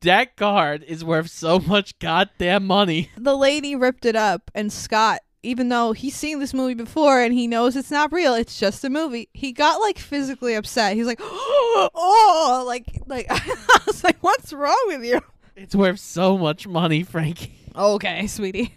that 0.00 0.36
card 0.36 0.82
is 0.84 1.04
worth 1.04 1.30
so 1.30 1.58
much 1.58 1.98
goddamn 1.98 2.66
money. 2.66 3.10
the 3.16 3.36
lady 3.36 3.76
ripped 3.76 4.04
it 4.04 4.16
up 4.16 4.50
and 4.54 4.72
Scott 4.72 5.20
even 5.42 5.68
though 5.68 5.92
he's 5.92 6.14
seen 6.14 6.38
this 6.38 6.54
movie 6.54 6.74
before 6.74 7.20
and 7.20 7.34
he 7.34 7.46
knows 7.48 7.74
it's 7.74 7.90
not 7.90 8.12
real, 8.12 8.34
it's 8.34 8.58
just 8.58 8.84
a 8.84 8.90
movie. 8.90 9.28
He 9.34 9.52
got 9.52 9.80
like 9.80 9.98
physically 9.98 10.54
upset. 10.54 10.94
He's 10.94 11.06
like, 11.06 11.18
"Oh, 11.22 12.64
like 12.66 13.02
like 13.06 13.26
I 13.30 13.80
was 13.86 14.04
like, 14.04 14.18
"What's 14.20 14.52
wrong 14.52 14.80
with 14.86 15.04
you?" 15.04 15.20
It's 15.56 15.74
worth 15.74 15.98
so 16.00 16.38
much 16.38 16.66
money, 16.66 17.02
Frankie. 17.02 17.58
Okay, 17.74 18.26
sweetie. 18.26 18.74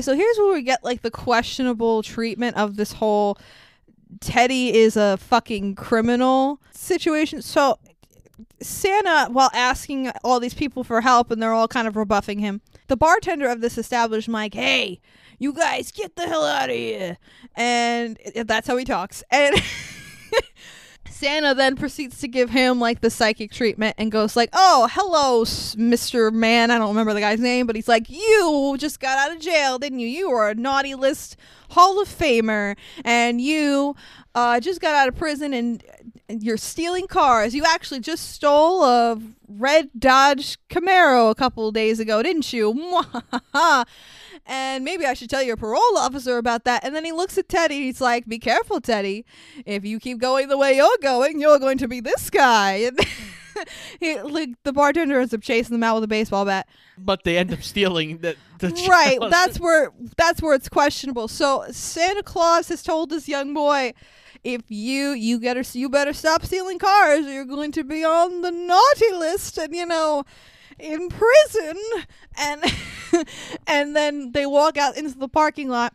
So 0.00 0.14
here's 0.14 0.38
where 0.38 0.54
we 0.54 0.62
get 0.62 0.82
like 0.82 1.02
the 1.02 1.10
questionable 1.10 2.02
treatment 2.02 2.56
of 2.56 2.76
this 2.76 2.92
whole 2.92 3.36
Teddy 4.20 4.74
is 4.74 4.96
a 4.96 5.16
fucking 5.18 5.74
criminal 5.74 6.60
situation. 6.72 7.42
So 7.42 7.78
Santa, 8.60 9.28
while 9.30 9.50
asking 9.52 10.10
all 10.24 10.40
these 10.40 10.54
people 10.54 10.84
for 10.84 11.00
help 11.00 11.30
and 11.30 11.42
they're 11.42 11.52
all 11.52 11.68
kind 11.68 11.86
of 11.86 11.96
rebuffing 11.96 12.38
him, 12.38 12.60
the 12.88 12.96
bartender 12.96 13.48
of 13.48 13.60
this 13.60 13.78
establishment, 13.78 14.32
like, 14.34 14.54
hey, 14.54 15.00
you 15.38 15.52
guys 15.52 15.92
get 15.92 16.16
the 16.16 16.26
hell 16.26 16.44
out 16.44 16.70
of 16.70 16.76
here. 16.76 17.18
And 17.54 18.18
that's 18.34 18.66
how 18.66 18.76
he 18.76 18.84
talks. 18.84 19.22
And 19.30 19.54
Santa 21.10 21.54
then 21.54 21.76
proceeds 21.76 22.18
to 22.20 22.28
give 22.28 22.50
him 22.50 22.80
like 22.80 23.00
the 23.00 23.10
psychic 23.10 23.50
treatment 23.50 23.94
and 23.98 24.10
goes 24.10 24.36
like, 24.36 24.50
"Oh, 24.52 24.88
hello, 24.92 25.44
Mr. 25.44 26.32
Man. 26.32 26.70
I 26.70 26.78
don't 26.78 26.88
remember 26.88 27.14
the 27.14 27.20
guy's 27.20 27.40
name, 27.40 27.66
but 27.66 27.76
he's 27.76 27.88
like, 27.88 28.08
"You 28.08 28.76
just 28.78 29.00
got 29.00 29.18
out 29.18 29.36
of 29.36 29.40
jail, 29.40 29.78
didn't 29.78 29.98
you? 30.00 30.08
You 30.08 30.30
were 30.30 30.48
a 30.50 30.54
naughty 30.54 30.94
list 30.94 31.36
Hall 31.70 32.00
of 32.00 32.08
Famer, 32.08 32.76
and 33.04 33.40
you 33.40 33.94
uh, 34.34 34.60
just 34.60 34.80
got 34.80 34.94
out 34.94 35.08
of 35.08 35.16
prison, 35.16 35.52
and 35.52 35.68
and 35.68 35.84
you're 36.28 36.56
stealing 36.56 37.06
cars. 37.06 37.54
You 37.54 37.64
actually 37.66 38.00
just 38.00 38.32
stole 38.32 38.84
a 38.84 39.18
red 39.48 39.90
Dodge 39.98 40.58
Camaro 40.68 41.30
a 41.30 41.34
couple 41.34 41.70
days 41.72 42.00
ago, 42.00 42.22
didn't 42.22 42.52
you? 42.52 43.04
And 44.50 44.82
maybe 44.82 45.04
I 45.04 45.12
should 45.12 45.28
tell 45.28 45.42
your 45.42 45.58
parole 45.58 45.98
officer 45.98 46.38
about 46.38 46.64
that. 46.64 46.82
And 46.82 46.96
then 46.96 47.04
he 47.04 47.12
looks 47.12 47.36
at 47.36 47.50
Teddy. 47.50 47.82
He's 47.82 48.00
like, 48.00 48.26
"Be 48.26 48.38
careful, 48.38 48.80
Teddy. 48.80 49.26
If 49.66 49.84
you 49.84 50.00
keep 50.00 50.18
going 50.18 50.48
the 50.48 50.56
way 50.56 50.76
you're 50.76 50.88
going, 51.02 51.38
you're 51.38 51.58
going 51.58 51.76
to 51.78 51.86
be 51.86 52.00
this 52.00 52.30
guy." 52.30 52.90
And 53.58 53.64
he, 53.98 54.20
like, 54.20 54.50
the 54.62 54.72
bartender 54.72 55.18
ends 55.18 55.34
up 55.34 55.42
chasing 55.42 55.72
them 55.72 55.82
out 55.82 55.96
with 55.96 56.04
a 56.04 56.06
baseball 56.08 56.44
bat. 56.44 56.68
But 56.96 57.24
they 57.24 57.36
end 57.36 57.52
up 57.52 57.60
stealing 57.64 58.18
the, 58.18 58.36
the 58.60 58.68
right. 58.88 59.18
That's 59.28 59.58
where 59.58 59.90
that's 60.16 60.40
where 60.40 60.54
it's 60.54 60.68
questionable. 60.68 61.26
So 61.26 61.64
Santa 61.72 62.22
Claus 62.22 62.68
has 62.68 62.84
told 62.84 63.10
this 63.10 63.26
young 63.26 63.52
boy, 63.54 63.94
if 64.44 64.62
you 64.68 65.10
you 65.10 65.40
better 65.40 65.62
you 65.72 65.88
better 65.88 66.12
stop 66.12 66.44
stealing 66.44 66.78
cars, 66.78 67.26
or 67.26 67.32
you're 67.32 67.44
going 67.44 67.72
to 67.72 67.84
be 67.84 68.04
on 68.04 68.42
the 68.42 68.50
naughty 68.50 69.12
list, 69.12 69.58
and 69.58 69.74
you 69.74 69.86
know, 69.86 70.24
in 70.78 71.08
prison. 71.08 71.76
And 72.36 72.64
and 73.66 73.96
then 73.96 74.32
they 74.32 74.46
walk 74.46 74.76
out 74.76 74.96
into 74.96 75.18
the 75.18 75.28
parking 75.28 75.68
lot, 75.68 75.94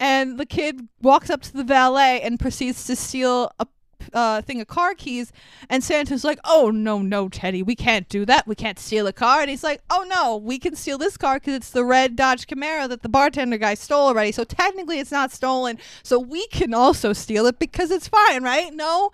and 0.00 0.38
the 0.38 0.46
kid 0.46 0.88
walks 1.00 1.30
up 1.30 1.42
to 1.42 1.52
the 1.52 1.64
valet 1.64 2.20
and 2.22 2.40
proceeds 2.40 2.86
to 2.86 2.96
steal 2.96 3.50
a 3.58 3.66
uh, 4.12 4.42
thing 4.42 4.60
of 4.60 4.66
car 4.66 4.94
keys. 4.94 5.32
And 5.68 5.82
Santa's 5.82 6.24
like, 6.24 6.38
"Oh 6.44 6.70
no, 6.70 7.00
no, 7.00 7.28
Teddy, 7.28 7.62
we 7.62 7.74
can't 7.74 8.08
do 8.08 8.24
that. 8.26 8.46
We 8.46 8.54
can't 8.54 8.78
steal 8.78 9.06
a 9.06 9.12
car." 9.12 9.40
And 9.40 9.50
he's 9.50 9.64
like, 9.64 9.82
"Oh 9.90 10.06
no, 10.08 10.36
we 10.36 10.58
can 10.58 10.74
steal 10.76 10.98
this 10.98 11.16
car 11.16 11.36
because 11.36 11.54
it's 11.54 11.70
the 11.70 11.84
red 11.84 12.16
Dodge 12.16 12.46
Camaro 12.46 12.88
that 12.88 13.02
the 13.02 13.08
bartender 13.08 13.58
guy 13.58 13.74
stole 13.74 14.08
already. 14.08 14.32
So 14.32 14.44
technically, 14.44 14.98
it's 14.98 15.12
not 15.12 15.32
stolen. 15.32 15.78
So 16.02 16.18
we 16.18 16.46
can 16.48 16.74
also 16.74 17.12
steal 17.12 17.46
it 17.46 17.58
because 17.58 17.90
it's 17.90 18.08
fine, 18.08 18.42
right? 18.42 18.72
No, 18.72 19.10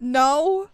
no, 0.00 0.68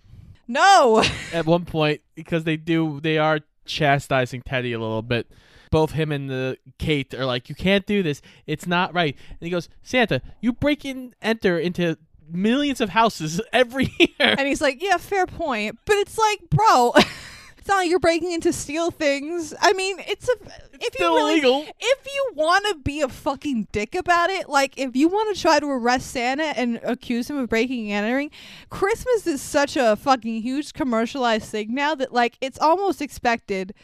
no." 0.49 1.03
at 1.33 1.47
one 1.47 1.65
point 1.65 2.01
because 2.15 2.45
they 2.45 2.57
do 2.57 3.01
they 3.01 3.19
are 3.19 3.41
chastising 3.65 4.43
Teddy 4.43 4.73
a 4.73 4.79
little 4.79 5.03
bit. 5.03 5.31
Both 5.71 5.93
him 5.93 6.13
and 6.13 6.31
the 6.31 6.57
Kate 6.79 7.13
are 7.15 7.25
like, 7.27 7.49
"You 7.49 7.55
can't 7.55 7.85
do 7.85 8.03
this. 8.03 8.23
It's 8.47 8.67
not 8.67 8.95
right." 8.95 9.17
And 9.29 9.39
he 9.41 9.51
goes, 9.51 9.69
"Santa, 9.83 10.23
you 10.41 10.53
break 10.53 10.85
in, 10.85 11.15
enter 11.21 11.59
into 11.59 11.99
millions 12.31 12.81
of 12.81 12.91
houses 12.91 13.41
every 13.53 13.93
year." 13.99 14.09
And 14.19 14.47
he's 14.47 14.61
like, 14.61 14.83
yeah, 14.83 14.97
fair 14.97 15.27
point. 15.27 15.79
But 15.85 15.97
it's 15.97 16.19
like, 16.19 16.41
bro, 16.51 16.93
it's 17.59 17.69
not 17.69 17.77
like 17.77 17.89
you're 17.91 17.99
breaking 17.99 18.33
in 18.33 18.41
to 18.43 18.53
steal 18.53 18.91
things. 18.91 19.55
I 19.61 19.73
mean, 19.73 19.97
it's 20.01 20.29
a 20.29 20.33
if 20.81 20.93
still 20.95 21.13
you 21.13 21.17
really, 21.17 21.33
illegal. 21.33 21.67
if 21.81 22.07
you 22.07 22.33
want 22.35 22.67
to 22.69 22.77
be 22.83 23.01
a 23.01 23.09
fucking 23.09 23.69
dick 23.73 23.95
about 23.95 24.31
it, 24.31 24.49
like 24.49 24.79
if 24.79 24.95
you 24.95 25.09
want 25.09 25.35
to 25.35 25.41
try 25.41 25.59
to 25.61 25.67
arrest 25.67 26.11
Santa 26.11 26.53
and 26.59 26.79
accuse 26.83 27.31
him 27.31 27.39
of 27.39 27.49
breaking 27.49 27.91
and 27.91 28.05
entering, 28.05 28.31
Christmas 28.71 29.27
is 29.27 29.41
such 29.41 29.77
a 29.77 29.97
fucking 29.97 30.43
huge 30.43 30.75
commercialized 30.75 31.47
thing 31.47 31.75
now 31.75 31.95
that 31.95 32.13
like 32.13 32.37
it's 32.41 32.59
almost 32.61 33.01
expected. 33.01 33.75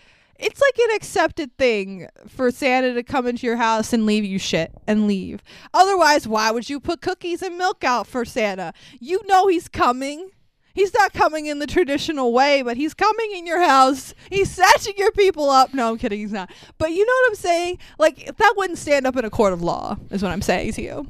It's 0.42 0.60
like 0.60 0.78
an 0.78 0.96
accepted 0.96 1.56
thing 1.58 2.08
for 2.26 2.50
Santa 2.50 2.94
to 2.94 3.02
come 3.02 3.26
into 3.26 3.46
your 3.46 3.56
house 3.56 3.92
and 3.92 4.06
leave 4.06 4.24
you 4.24 4.38
shit 4.38 4.72
and 4.86 5.06
leave. 5.06 5.42
Otherwise, 5.74 6.26
why 6.26 6.50
would 6.50 6.70
you 6.70 6.80
put 6.80 7.02
cookies 7.02 7.42
and 7.42 7.58
milk 7.58 7.84
out 7.84 8.06
for 8.06 8.24
Santa? 8.24 8.72
You 8.98 9.20
know 9.26 9.48
he's 9.48 9.68
coming. 9.68 10.30
He's 10.72 10.94
not 10.94 11.12
coming 11.12 11.46
in 11.46 11.58
the 11.58 11.66
traditional 11.66 12.32
way, 12.32 12.62
but 12.62 12.76
he's 12.78 12.94
coming 12.94 13.32
in 13.32 13.44
your 13.44 13.60
house. 13.60 14.14
He's 14.30 14.50
snatching 14.50 14.94
your 14.96 15.10
people 15.10 15.50
up. 15.50 15.74
No, 15.74 15.90
I'm 15.90 15.98
kidding. 15.98 16.20
He's 16.20 16.32
not. 16.32 16.50
But 16.78 16.92
you 16.92 17.04
know 17.04 17.12
what 17.12 17.28
I'm 17.28 17.34
saying? 17.34 17.78
Like, 17.98 18.36
that 18.36 18.54
wouldn't 18.56 18.78
stand 18.78 19.06
up 19.06 19.16
in 19.16 19.24
a 19.24 19.30
court 19.30 19.52
of 19.52 19.62
law, 19.62 19.96
is 20.10 20.22
what 20.22 20.32
I'm 20.32 20.42
saying 20.42 20.72
to 20.74 20.82
you. 20.82 21.06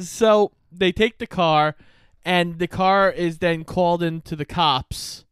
So 0.00 0.50
they 0.72 0.92
take 0.92 1.18
the 1.18 1.26
car, 1.26 1.76
and 2.24 2.58
the 2.58 2.66
car 2.66 3.10
is 3.10 3.38
then 3.38 3.64
called 3.64 4.02
into 4.02 4.34
the 4.34 4.46
cops, 4.46 5.24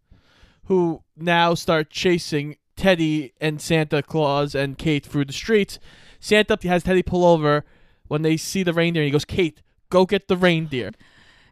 who 0.67 1.03
now 1.17 1.55
start 1.55 1.91
chasing 1.91 2.57
Teddy 2.77 3.33
and 3.41 3.61
Santa 3.61 4.03
Claus 4.03 4.55
and 4.55 4.77
Kate 4.79 5.05
through 5.07 5.27
the 5.27 5.33
streets. 5.33 5.79
Santa 6.21 6.59
has 6.65 6.83
Teddy 6.83 7.03
pull 7.03 7.25
over 7.25 7.65
when 8.09 8.23
they 8.23 8.37
see 8.37 8.63
the 8.63 8.73
reindeer. 8.73 9.03
And 9.03 9.07
he 9.07 9.13
goes, 9.13 9.25
"Kate, 9.25 9.61
go 9.91 10.07
get 10.07 10.29
the 10.29 10.37
reindeer." 10.37 10.93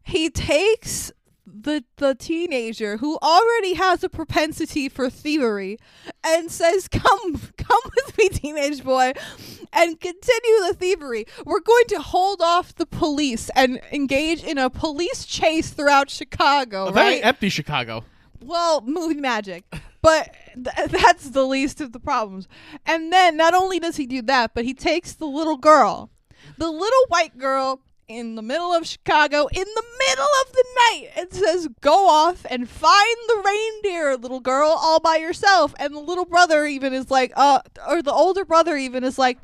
He 0.03 0.31
takes 0.31 1.13
the 1.45 1.85
the 1.97 2.15
teenager 2.15 2.97
who 2.99 3.19
already 3.23 3.75
has 3.75 4.03
a 4.05 4.09
propensity 4.09 4.89
for 4.89 5.11
thievery 5.11 5.77
and 6.25 6.51
says 6.51 6.87
come 6.89 7.41
come 7.57 7.81
with 7.97 8.17
me 8.17 8.29
teenage 8.29 8.83
boy 8.85 9.13
and 9.73 10.01
continue 10.01 10.61
the 10.69 10.75
thievery 10.79 11.27
we're 11.45 11.61
going 11.61 11.85
to 11.89 11.99
hold 12.01 12.41
off 12.41 12.75
the 12.77 12.87
police 12.87 13.51
and 13.57 13.81
engage 13.91 14.43
in 14.45 14.57
a 14.57 14.71
police 14.71 15.25
chase 15.27 15.71
throughout 15.71 16.09
chicago 16.09 16.87
A 16.87 16.93
very 16.93 17.15
right 17.17 17.25
empty 17.27 17.49
Chicago. 17.49 18.05
well, 18.41 18.81
movie 18.81 19.15
magic. 19.21 19.65
But 20.03 20.35
th- 20.55 20.91
that's 20.91 21.31
the 21.31 21.45
least 21.45 21.81
of 21.81 21.93
the 21.93 22.01
problems. 22.01 22.49
And 22.85 23.13
then 23.13 23.37
not 23.37 23.55
only 23.55 23.79
does 23.79 23.97
he 23.97 24.07
do 24.07 24.23
that, 24.23 24.53
but 24.55 24.65
he 24.65 24.75
takes 24.75 25.13
the 25.13 25.27
little 25.27 25.57
girl, 25.57 26.11
the 26.59 26.71
little 26.71 27.07
white 27.09 27.39
girl 27.39 27.81
in 28.09 28.35
the 28.35 28.43
middle 28.43 28.75
of 28.75 28.87
Chicago, 28.87 29.47
in 29.47 29.65
the 29.65 29.85
middle 29.99 30.29
of 30.45 30.53
the 30.53 30.65
night, 30.77 31.09
and 31.17 31.33
says, 31.33 31.69
Go 31.81 32.09
off 32.09 32.45
and 32.51 32.69
find 32.69 33.17
the 33.29 33.43
reindeer, 33.45 34.17
little 34.17 34.41
girl, 34.41 34.69
all 34.69 35.01
by 35.01 35.17
yourself. 35.17 35.75
And 35.79 35.95
the 35.95 36.01
little 36.01 36.27
brother 36.27 36.67
even 36.67 36.93
is 36.93 37.11
like, 37.11 37.33
uh, 37.37 37.61
or 37.89 38.03
the 38.03 38.13
older 38.13 38.45
brother 38.45 38.77
even 38.77 39.05
is 39.05 39.19
like, 39.19 39.39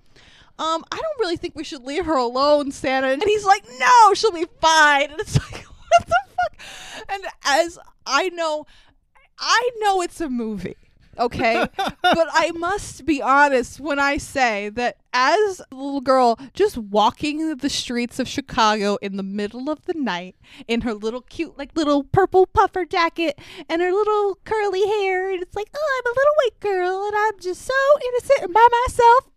um, 0.58 0.84
I 0.90 0.96
don't 0.96 1.20
really 1.20 1.36
think 1.36 1.54
we 1.54 1.62
should 1.62 1.84
leave 1.84 2.04
her 2.06 2.16
alone, 2.16 2.72
Santa. 2.72 3.08
And 3.08 3.22
he's 3.22 3.44
like, 3.44 3.64
no, 3.78 4.14
she'll 4.14 4.32
be 4.32 4.46
fine. 4.60 5.10
And 5.10 5.20
it's 5.20 5.38
like, 5.38 5.64
what 5.88 6.08
the 6.08 6.16
fuck? 6.28 7.06
And 7.08 7.24
as 7.44 7.78
I 8.04 8.28
know, 8.30 8.66
I 9.38 9.70
know 9.78 10.02
it's 10.02 10.20
a 10.20 10.28
movie, 10.28 10.76
okay? 11.18 11.66
but 11.76 12.28
I 12.32 12.50
must 12.56 13.06
be 13.06 13.22
honest 13.22 13.80
when 13.80 13.98
I 13.98 14.16
say 14.16 14.68
that 14.70 14.96
as 15.12 15.60
a 15.70 15.74
little 15.74 16.00
girl 16.00 16.38
just 16.54 16.76
walking 16.76 17.56
the 17.56 17.70
streets 17.70 18.18
of 18.18 18.28
Chicago 18.28 18.96
in 19.00 19.16
the 19.16 19.22
middle 19.22 19.70
of 19.70 19.84
the 19.84 19.94
night 19.94 20.36
in 20.66 20.82
her 20.82 20.94
little 20.94 21.22
cute, 21.22 21.56
like 21.56 21.76
little 21.76 22.04
purple 22.04 22.46
puffer 22.46 22.84
jacket 22.84 23.38
and 23.68 23.80
her 23.82 23.92
little 23.92 24.38
curly 24.44 24.86
hair, 24.86 25.30
and 25.30 25.42
it's 25.42 25.56
like, 25.56 25.70
oh, 25.74 26.00
I'm 26.00 26.12
a 26.12 26.16
little 26.16 26.34
white 26.36 26.60
girl 26.60 27.06
and 27.06 27.14
I'm 27.16 27.40
just 27.40 27.62
so 27.62 27.74
innocent 28.08 28.42
and 28.42 28.54
by 28.54 28.68
myself. 28.86 29.30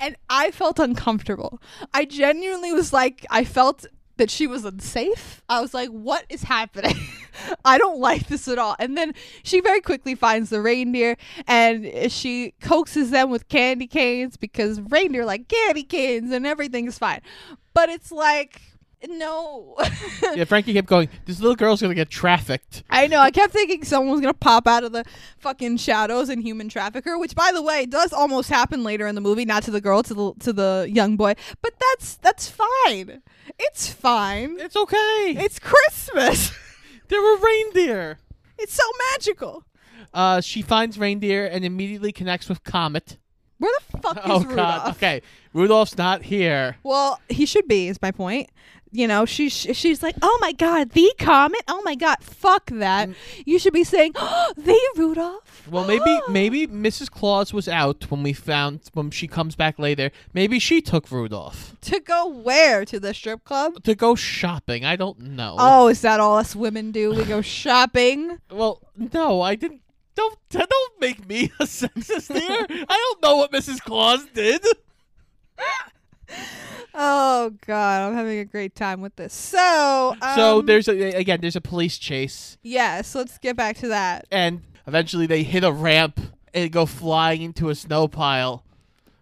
And 0.00 0.16
I 0.28 0.50
felt 0.50 0.78
uncomfortable. 0.78 1.60
I 1.92 2.04
genuinely 2.04 2.72
was 2.72 2.92
like, 2.92 3.26
I 3.30 3.44
felt 3.44 3.86
that 4.18 4.30
she 4.30 4.46
was 4.46 4.64
unsafe. 4.64 5.42
I 5.48 5.60
was 5.60 5.72
like, 5.72 5.88
what 5.88 6.24
is 6.28 6.42
happening? 6.42 6.96
I 7.64 7.78
don't 7.78 8.00
like 8.00 8.28
this 8.28 8.46
at 8.48 8.58
all. 8.58 8.76
And 8.78 8.96
then 8.96 9.14
she 9.42 9.60
very 9.60 9.80
quickly 9.80 10.14
finds 10.14 10.50
the 10.50 10.60
reindeer 10.60 11.16
and 11.46 12.12
she 12.12 12.52
coaxes 12.60 13.10
them 13.10 13.30
with 13.30 13.48
candy 13.48 13.86
canes 13.86 14.36
because 14.36 14.80
reindeer 14.80 15.24
like 15.24 15.48
candy 15.48 15.84
canes 15.84 16.32
and 16.32 16.46
everything's 16.46 16.98
fine. 16.98 17.20
But 17.74 17.88
it's 17.88 18.12
like, 18.12 18.60
no. 19.06 19.76
Yeah, 20.34 20.44
Frankie 20.44 20.72
kept 20.74 20.88
going. 20.88 21.08
This 21.24 21.40
little 21.40 21.56
girl's 21.56 21.80
gonna 21.80 21.94
get 21.94 22.10
trafficked. 22.10 22.82
I 22.90 23.06
know. 23.06 23.20
I 23.20 23.30
kept 23.30 23.52
thinking 23.52 23.84
someone 23.84 24.12
was 24.12 24.20
gonna 24.20 24.34
pop 24.34 24.66
out 24.66 24.84
of 24.84 24.92
the 24.92 25.04
fucking 25.38 25.78
shadows 25.78 26.28
and 26.28 26.42
human 26.42 26.68
trafficker, 26.68 27.18
which, 27.18 27.34
by 27.34 27.50
the 27.52 27.62
way, 27.62 27.86
does 27.86 28.12
almost 28.12 28.48
happen 28.50 28.84
later 28.84 29.06
in 29.06 29.14
the 29.14 29.20
movie. 29.20 29.44
Not 29.44 29.62
to 29.64 29.70
the 29.70 29.80
girl, 29.80 30.02
to 30.02 30.14
the 30.14 30.32
to 30.40 30.52
the 30.52 30.88
young 30.90 31.16
boy. 31.16 31.34
But 31.62 31.74
that's 31.80 32.16
that's 32.16 32.48
fine. 32.48 33.22
It's 33.58 33.90
fine. 33.92 34.56
It's 34.60 34.76
okay. 34.76 35.34
It's 35.38 35.58
Christmas. 35.58 36.52
There 37.08 37.22
were 37.22 37.38
reindeer. 37.38 38.18
It's 38.58 38.74
so 38.74 38.82
magical. 39.12 39.64
Uh, 40.12 40.42
she 40.42 40.60
finds 40.60 40.98
reindeer 40.98 41.46
and 41.46 41.64
immediately 41.64 42.12
connects 42.12 42.50
with 42.50 42.64
Comet. 42.64 43.16
Where 43.56 43.72
the 43.90 43.98
fuck 43.98 44.16
is 44.18 44.22
oh 44.26 44.40
Rudolph? 44.40 44.56
God. 44.56 44.90
Okay, 44.96 45.22
Rudolph's 45.54 45.96
not 45.96 46.22
here. 46.22 46.76
Well, 46.82 47.18
he 47.30 47.46
should 47.46 47.66
be. 47.66 47.88
Is 47.88 48.00
my 48.02 48.10
point. 48.10 48.50
You 48.90 49.06
know, 49.06 49.24
she's 49.26 49.52
she's 49.52 50.02
like, 50.02 50.16
oh 50.22 50.38
my 50.40 50.52
god, 50.52 50.90
the 50.90 51.12
comet. 51.18 51.62
Oh 51.68 51.82
my 51.84 51.94
god, 51.94 52.16
fuck 52.22 52.66
that. 52.70 53.08
Mm. 53.08 53.14
You 53.44 53.58
should 53.58 53.72
be 53.72 53.84
saying, 53.84 54.12
oh, 54.16 54.52
the 54.56 54.78
Rudolph. 54.96 55.62
Well, 55.70 55.84
maybe 55.86 56.20
maybe 56.28 56.66
Mrs. 56.66 57.10
Claus 57.10 57.52
was 57.52 57.68
out 57.68 58.10
when 58.10 58.22
we 58.22 58.32
found 58.32 58.80
when 58.94 59.10
she 59.10 59.28
comes 59.28 59.56
back 59.56 59.78
later. 59.78 60.10
Maybe 60.32 60.58
she 60.58 60.80
took 60.80 61.10
Rudolph 61.10 61.76
to 61.82 62.00
go 62.00 62.26
where 62.26 62.84
to 62.86 62.98
the 62.98 63.12
strip 63.12 63.44
club. 63.44 63.82
to 63.84 63.94
go 63.94 64.14
shopping. 64.14 64.84
I 64.84 64.96
don't 64.96 65.20
know. 65.20 65.56
Oh, 65.58 65.88
is 65.88 66.00
that 66.02 66.20
all 66.20 66.38
us 66.38 66.56
women 66.56 66.90
do? 66.90 67.14
We 67.14 67.24
go 67.24 67.40
shopping. 67.42 68.38
Well, 68.50 68.80
no, 68.96 69.42
I 69.42 69.54
didn't. 69.54 69.82
Don't 70.14 70.36
don't 70.50 71.00
make 71.00 71.28
me 71.28 71.52
a 71.60 71.64
sexist 71.64 72.32
here. 72.32 72.66
I 72.88 73.12
don't 73.12 73.22
know 73.22 73.36
what 73.36 73.52
Mrs. 73.52 73.80
Claus 73.80 74.24
did. 74.34 74.64
Oh 77.00 77.52
god, 77.64 78.08
I'm 78.08 78.14
having 78.14 78.40
a 78.40 78.44
great 78.44 78.74
time 78.74 79.00
with 79.00 79.14
this. 79.14 79.32
So, 79.32 80.16
um, 80.20 80.34
so 80.36 80.62
there's 80.62 80.88
a, 80.88 81.12
again 81.12 81.40
there's 81.40 81.54
a 81.56 81.60
police 81.60 81.96
chase, 81.96 82.58
yes. 82.62 83.14
Let's 83.14 83.38
get 83.38 83.56
back 83.56 83.76
to 83.78 83.88
that. 83.88 84.26
and 84.32 84.62
eventually 84.86 85.26
they 85.26 85.44
hit 85.44 85.62
a 85.62 85.70
ramp 85.70 86.18
and 86.52 86.72
go 86.72 86.86
flying 86.86 87.42
into 87.42 87.68
a 87.68 87.74
snow 87.76 88.08
pile. 88.08 88.64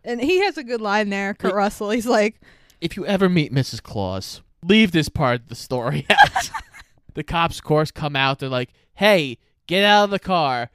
And 0.04 0.20
he 0.22 0.40
has 0.44 0.56
a 0.56 0.64
good 0.64 0.80
line 0.80 1.10
there, 1.10 1.34
Kurt 1.34 1.52
Russell. 1.54 1.90
He's 1.90 2.06
like, 2.06 2.40
If 2.80 2.96
you 2.96 3.04
ever 3.04 3.28
meet 3.28 3.52
Mrs. 3.52 3.82
Claus, 3.82 4.40
leave 4.62 4.92
this 4.92 5.08
part 5.10 5.42
of 5.42 5.48
the 5.48 5.54
story 5.54 6.06
out. 6.10 6.50
the 7.14 7.24
cops, 7.24 7.58
of 7.58 7.64
course, 7.64 7.90
come 7.90 8.16
out. 8.16 8.38
They're 8.38 8.48
like, 8.48 8.70
"Hey, 8.94 9.36
get 9.66 9.84
out 9.84 10.04
of 10.04 10.10
the 10.10 10.18
car." 10.18 10.70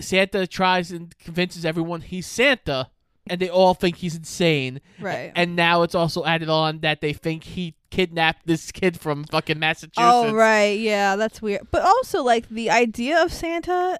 Santa 0.00 0.46
tries 0.46 0.92
and 0.92 1.18
convinces 1.18 1.64
everyone 1.64 2.02
he's 2.02 2.26
Santa, 2.26 2.90
and 3.30 3.40
they 3.40 3.48
all 3.48 3.74
think 3.74 3.96
he's 3.96 4.16
insane. 4.16 4.80
right. 5.00 5.32
And 5.34 5.56
now 5.56 5.82
it's 5.82 5.94
also 5.94 6.24
added 6.24 6.48
on 6.48 6.80
that 6.80 7.00
they 7.00 7.12
think 7.12 7.44
he 7.44 7.74
kidnapped 7.90 8.46
this 8.46 8.70
kid 8.70 8.98
from 8.98 9.24
fucking 9.24 9.56
oh, 9.56 9.60
Massachusetts. 9.60 9.98
Oh 9.98 10.32
right, 10.32 10.78
yeah, 10.78 11.16
that's 11.16 11.40
weird. 11.40 11.66
But 11.70 11.82
also 11.82 12.22
like 12.22 12.48
the 12.48 12.70
idea 12.70 13.22
of 13.22 13.32
Santa 13.32 13.98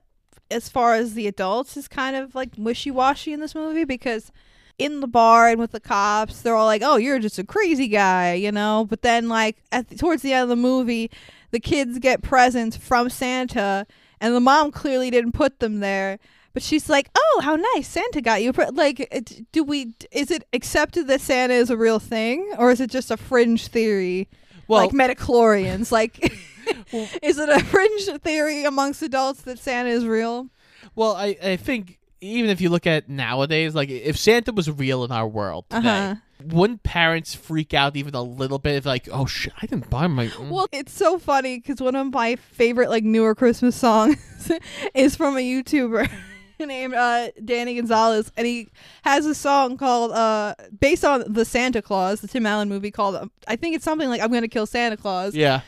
as 0.50 0.68
far 0.68 0.94
as 0.94 1.14
the 1.14 1.26
adults 1.26 1.76
is 1.76 1.88
kind 1.88 2.16
of 2.16 2.34
like 2.34 2.50
wishy-washy 2.56 3.32
in 3.32 3.40
this 3.40 3.54
movie 3.54 3.84
because 3.84 4.32
in 4.78 5.00
the 5.00 5.06
bar 5.08 5.48
and 5.48 5.60
with 5.60 5.72
the 5.72 5.80
cops, 5.80 6.40
they're 6.40 6.54
all 6.54 6.66
like, 6.66 6.82
"Oh, 6.84 6.96
you're 6.96 7.18
just 7.18 7.38
a 7.38 7.44
crazy 7.44 7.88
guy," 7.88 8.34
you 8.34 8.52
know? 8.52 8.86
But 8.88 9.02
then 9.02 9.28
like 9.28 9.56
at 9.72 9.88
the, 9.88 9.96
towards 9.96 10.22
the 10.22 10.32
end 10.32 10.44
of 10.44 10.48
the 10.48 10.56
movie, 10.56 11.10
the 11.50 11.60
kids 11.60 11.98
get 11.98 12.22
presents 12.22 12.76
from 12.76 13.10
Santa 13.10 13.86
and 14.20 14.34
the 14.34 14.40
mom 14.40 14.70
clearly 14.70 15.10
didn't 15.10 15.32
put 15.32 15.60
them 15.60 15.80
there. 15.80 16.18
But 16.58 16.64
she's 16.64 16.88
like, 16.88 17.08
"Oh, 17.16 17.40
how 17.44 17.54
nice! 17.54 17.86
Santa 17.86 18.20
got 18.20 18.42
you." 18.42 18.50
Like, 18.72 19.46
do 19.52 19.62
we? 19.62 19.94
Is 20.10 20.32
it 20.32 20.42
accepted 20.52 21.06
that 21.06 21.20
Santa 21.20 21.54
is 21.54 21.70
a 21.70 21.76
real 21.76 22.00
thing, 22.00 22.52
or 22.58 22.72
is 22.72 22.80
it 22.80 22.90
just 22.90 23.12
a 23.12 23.16
fringe 23.16 23.68
theory? 23.68 24.28
Well- 24.66 24.80
like 24.84 24.90
midichlorians. 24.90 25.92
Like, 25.92 26.18
is 27.22 27.38
it 27.38 27.48
a 27.48 27.60
fringe 27.62 28.08
theory 28.24 28.64
amongst 28.64 29.02
adults 29.02 29.42
that 29.42 29.60
Santa 29.60 29.90
is 29.90 30.04
real? 30.04 30.48
Well, 30.96 31.14
I, 31.14 31.36
I 31.40 31.54
think 31.54 32.00
even 32.20 32.50
if 32.50 32.60
you 32.60 32.70
look 32.70 32.88
at 32.88 33.08
nowadays, 33.08 33.76
like 33.76 33.88
if 33.88 34.16
Santa 34.16 34.50
was 34.50 34.68
real 34.68 35.04
in 35.04 35.12
our 35.12 35.28
world 35.28 35.64
today, 35.70 35.88
Uh-huh. 35.88 36.14
wouldn't 36.44 36.82
parents 36.82 37.36
freak 37.36 37.72
out 37.72 37.94
even 37.94 38.16
a 38.16 38.22
little 38.22 38.58
bit? 38.58 38.74
If 38.74 38.84
like, 38.84 39.08
oh 39.12 39.26
shit, 39.26 39.52
I 39.62 39.66
didn't 39.66 39.88
buy 39.90 40.08
my. 40.08 40.26
mm." 40.26 40.50
Well, 40.50 40.66
it's 40.72 40.92
so 40.92 41.20
funny 41.20 41.58
because 41.60 41.80
one 41.80 41.94
of 41.94 42.12
my 42.12 42.34
favorite 42.34 42.90
like 42.90 43.04
newer 43.04 43.36
Christmas 43.36 43.76
songs 43.76 44.16
is 44.92 45.14
from 45.14 45.36
a 45.36 45.40
YouTuber 45.40 46.10
named 46.66 46.94
uh, 46.94 47.30
Danny 47.44 47.74
Gonzalez, 47.74 48.32
and 48.36 48.46
he 48.46 48.68
has 49.02 49.26
a 49.26 49.34
song 49.34 49.76
called 49.76 50.12
uh, 50.12 50.54
based 50.80 51.04
on 51.04 51.24
the 51.32 51.44
Santa 51.44 51.82
Claus, 51.82 52.20
the 52.20 52.28
Tim 52.28 52.46
Allen 52.46 52.68
movie 52.68 52.90
called. 52.90 53.14
uh, 53.14 53.26
I 53.46 53.56
think 53.56 53.76
it's 53.76 53.84
something 53.84 54.08
like 54.08 54.20
"I'm 54.20 54.32
Gonna 54.32 54.48
Kill 54.48 54.66
Santa 54.66 54.96
Claus." 54.96 55.34
yeah. 55.34 55.60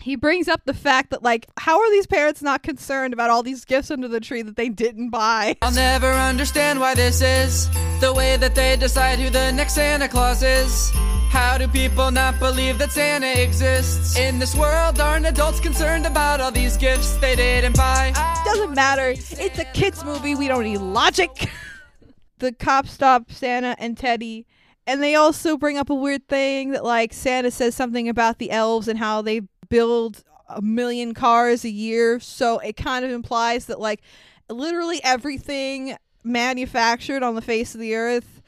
He 0.00 0.14
brings 0.14 0.46
up 0.46 0.62
the 0.64 0.74
fact 0.74 1.10
that 1.10 1.22
like, 1.24 1.46
how 1.58 1.80
are 1.80 1.90
these 1.90 2.06
parents 2.06 2.40
not 2.40 2.62
concerned 2.62 3.12
about 3.12 3.30
all 3.30 3.42
these 3.42 3.64
gifts 3.64 3.90
under 3.90 4.06
the 4.06 4.20
tree 4.20 4.42
that 4.42 4.56
they 4.56 4.68
didn't 4.68 5.10
buy? 5.10 5.56
I'll 5.60 5.72
never 5.72 6.12
understand 6.12 6.78
why 6.78 6.94
this 6.94 7.20
is 7.20 7.68
the 8.00 8.14
way 8.14 8.36
that 8.36 8.54
they 8.54 8.76
decide 8.76 9.18
who 9.18 9.28
the 9.28 9.50
next 9.50 9.74
Santa 9.74 10.08
Claus 10.08 10.42
is. 10.42 10.90
How 11.30 11.58
do 11.58 11.66
people 11.68 12.10
not 12.12 12.38
believe 12.38 12.78
that 12.78 12.92
Santa 12.92 13.42
exists? 13.42 14.16
In 14.16 14.38
this 14.38 14.54
world, 14.54 15.00
aren't 15.00 15.26
adults 15.26 15.60
concerned 15.60 16.06
about 16.06 16.40
all 16.40 16.52
these 16.52 16.76
gifts 16.76 17.16
they 17.16 17.34
didn't 17.36 17.76
buy? 17.76 18.12
doesn't 18.44 18.74
matter. 18.74 19.10
It's 19.10 19.58
a 19.58 19.64
kids 19.74 20.04
movie. 20.04 20.34
We 20.34 20.48
don't 20.48 20.64
need 20.64 20.78
logic. 20.78 21.50
the 22.38 22.52
cops 22.52 22.92
stop 22.92 23.30
Santa 23.30 23.76
and 23.78 23.98
Teddy, 23.98 24.46
and 24.86 25.02
they 25.02 25.16
also 25.16 25.56
bring 25.56 25.76
up 25.76 25.90
a 25.90 25.94
weird 25.94 26.26
thing 26.28 26.70
that 26.70 26.84
like 26.84 27.12
Santa 27.12 27.50
says 27.50 27.74
something 27.74 28.08
about 28.08 28.38
the 28.38 28.50
elves 28.50 28.88
and 28.88 28.98
how 28.98 29.20
they 29.20 29.42
build 29.68 30.24
a 30.48 30.62
million 30.62 31.14
cars 31.14 31.64
a 31.64 31.70
year. 31.70 32.20
So 32.20 32.58
it 32.58 32.76
kind 32.76 33.04
of 33.04 33.10
implies 33.10 33.66
that 33.66 33.80
like 33.80 34.00
literally 34.48 35.00
everything 35.04 35.96
manufactured 36.24 37.22
on 37.22 37.34
the 37.34 37.42
face 37.42 37.74
of 37.74 37.80
the 37.80 37.94
earth 37.94 38.40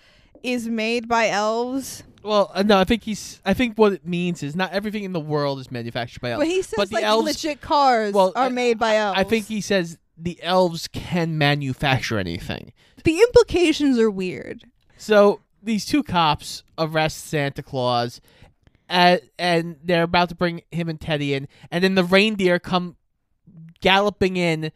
is 0.42 0.68
made 0.68 1.08
by 1.08 1.28
elves. 1.28 2.02
Well, 2.22 2.50
uh, 2.54 2.62
no, 2.62 2.78
I 2.78 2.84
think 2.84 3.04
he's. 3.04 3.40
I 3.46 3.54
think 3.54 3.76
what 3.78 3.92
it 3.94 4.06
means 4.06 4.42
is 4.42 4.54
not 4.54 4.72
everything 4.72 5.04
in 5.04 5.12
the 5.12 5.20
world 5.20 5.58
is 5.58 5.70
manufactured 5.70 6.20
by 6.20 6.30
elves. 6.32 6.40
But 6.40 6.48
he 6.48 6.62
says 6.62 6.74
but 6.76 6.88
the 6.90 6.96
like 6.96 7.04
elves, 7.04 7.26
legit 7.26 7.60
cars 7.62 8.12
well, 8.12 8.32
are 8.36 8.46
I- 8.46 8.48
made 8.50 8.78
by 8.78 8.96
elves. 8.96 9.18
I 9.18 9.24
think 9.24 9.46
he 9.46 9.60
says 9.62 9.98
the 10.18 10.38
elves 10.42 10.86
can 10.88 11.38
manufacture 11.38 12.18
anything. 12.18 12.72
the 13.04 13.18
implications 13.20 13.98
are 13.98 14.10
weird. 14.10 14.64
So 14.98 15.40
these 15.62 15.86
two 15.86 16.02
cops 16.02 16.62
arrest 16.76 17.24
Santa 17.24 17.62
Claus, 17.62 18.20
and, 18.90 19.20
and 19.38 19.76
they're 19.84 20.02
about 20.02 20.28
to 20.30 20.34
bring 20.34 20.62
him 20.70 20.88
and 20.88 21.00
Teddy 21.00 21.32
in, 21.32 21.48
and 21.70 21.82
then 21.82 21.94
the 21.94 22.04
reindeer 22.04 22.58
come 22.58 22.96
galloping 23.80 24.36
in, 24.36 24.72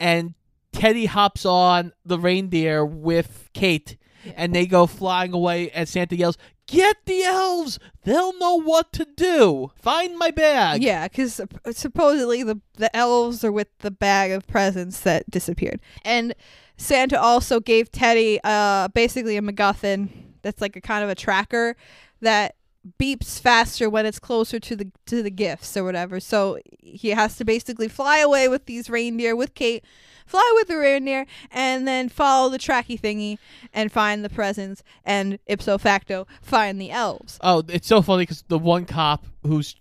and 0.00 0.34
Teddy 0.72 1.06
hops 1.06 1.46
on 1.46 1.92
the 2.04 2.18
reindeer 2.18 2.84
with 2.84 3.48
Kate, 3.54 3.96
and 4.36 4.54
they 4.54 4.66
go 4.66 4.86
flying 4.86 5.32
away. 5.32 5.70
And 5.70 5.88
Santa 5.88 6.16
yells, 6.16 6.36
"Get 6.66 6.96
the 7.06 7.22
elves! 7.22 7.78
They'll 8.04 8.36
know 8.38 8.60
what 8.60 8.92
to 8.94 9.06
do. 9.16 9.70
Find 9.76 10.18
my 10.18 10.32
bag." 10.32 10.82
Yeah, 10.82 11.06
because 11.06 11.40
supposedly 11.70 12.42
the 12.42 12.60
the 12.74 12.94
elves 12.96 13.44
are 13.44 13.52
with 13.52 13.68
the 13.78 13.92
bag 13.92 14.32
of 14.32 14.46
presents 14.48 15.00
that 15.00 15.30
disappeared, 15.30 15.80
and 16.04 16.34
Santa 16.76 17.20
also 17.20 17.60
gave 17.60 17.92
Teddy 17.92 18.40
uh 18.42 18.88
basically 18.88 19.36
a 19.36 19.42
MacGuffin 19.42 20.08
that's 20.42 20.60
like 20.60 20.74
a 20.74 20.80
kind 20.80 21.04
of 21.04 21.10
a 21.10 21.14
tracker 21.14 21.76
that 22.22 22.56
beeps 22.98 23.40
faster 23.40 23.88
when 23.88 24.06
it's 24.06 24.18
closer 24.18 24.58
to 24.58 24.76
the 24.76 24.90
to 25.06 25.22
the 25.22 25.30
gifts 25.30 25.76
or 25.76 25.84
whatever. 25.84 26.20
So 26.20 26.58
he 26.78 27.10
has 27.10 27.36
to 27.36 27.44
basically 27.44 27.88
fly 27.88 28.18
away 28.18 28.48
with 28.48 28.66
these 28.66 28.90
reindeer 28.90 29.36
with 29.36 29.54
Kate, 29.54 29.84
fly 30.26 30.50
with 30.54 30.68
the 30.68 30.76
reindeer, 30.76 31.26
and 31.50 31.86
then 31.86 32.08
follow 32.08 32.48
the 32.48 32.58
tracky 32.58 33.00
thingy 33.00 33.38
and 33.72 33.92
find 33.92 34.24
the 34.24 34.30
presents, 34.30 34.82
and 35.04 35.38
ipso 35.46 35.78
facto 35.78 36.26
find 36.40 36.80
the 36.80 36.90
elves. 36.90 37.38
Oh, 37.40 37.62
it's 37.68 37.86
so 37.86 38.02
funny 38.02 38.22
because 38.22 38.42
the 38.48 38.58
one 38.58 38.84
cop 38.84 39.26
who's 39.42 39.76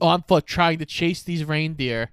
on 0.00 0.22
foot 0.22 0.46
trying 0.46 0.78
to 0.78 0.86
chase 0.86 1.22
these 1.22 1.44
reindeer 1.44 2.10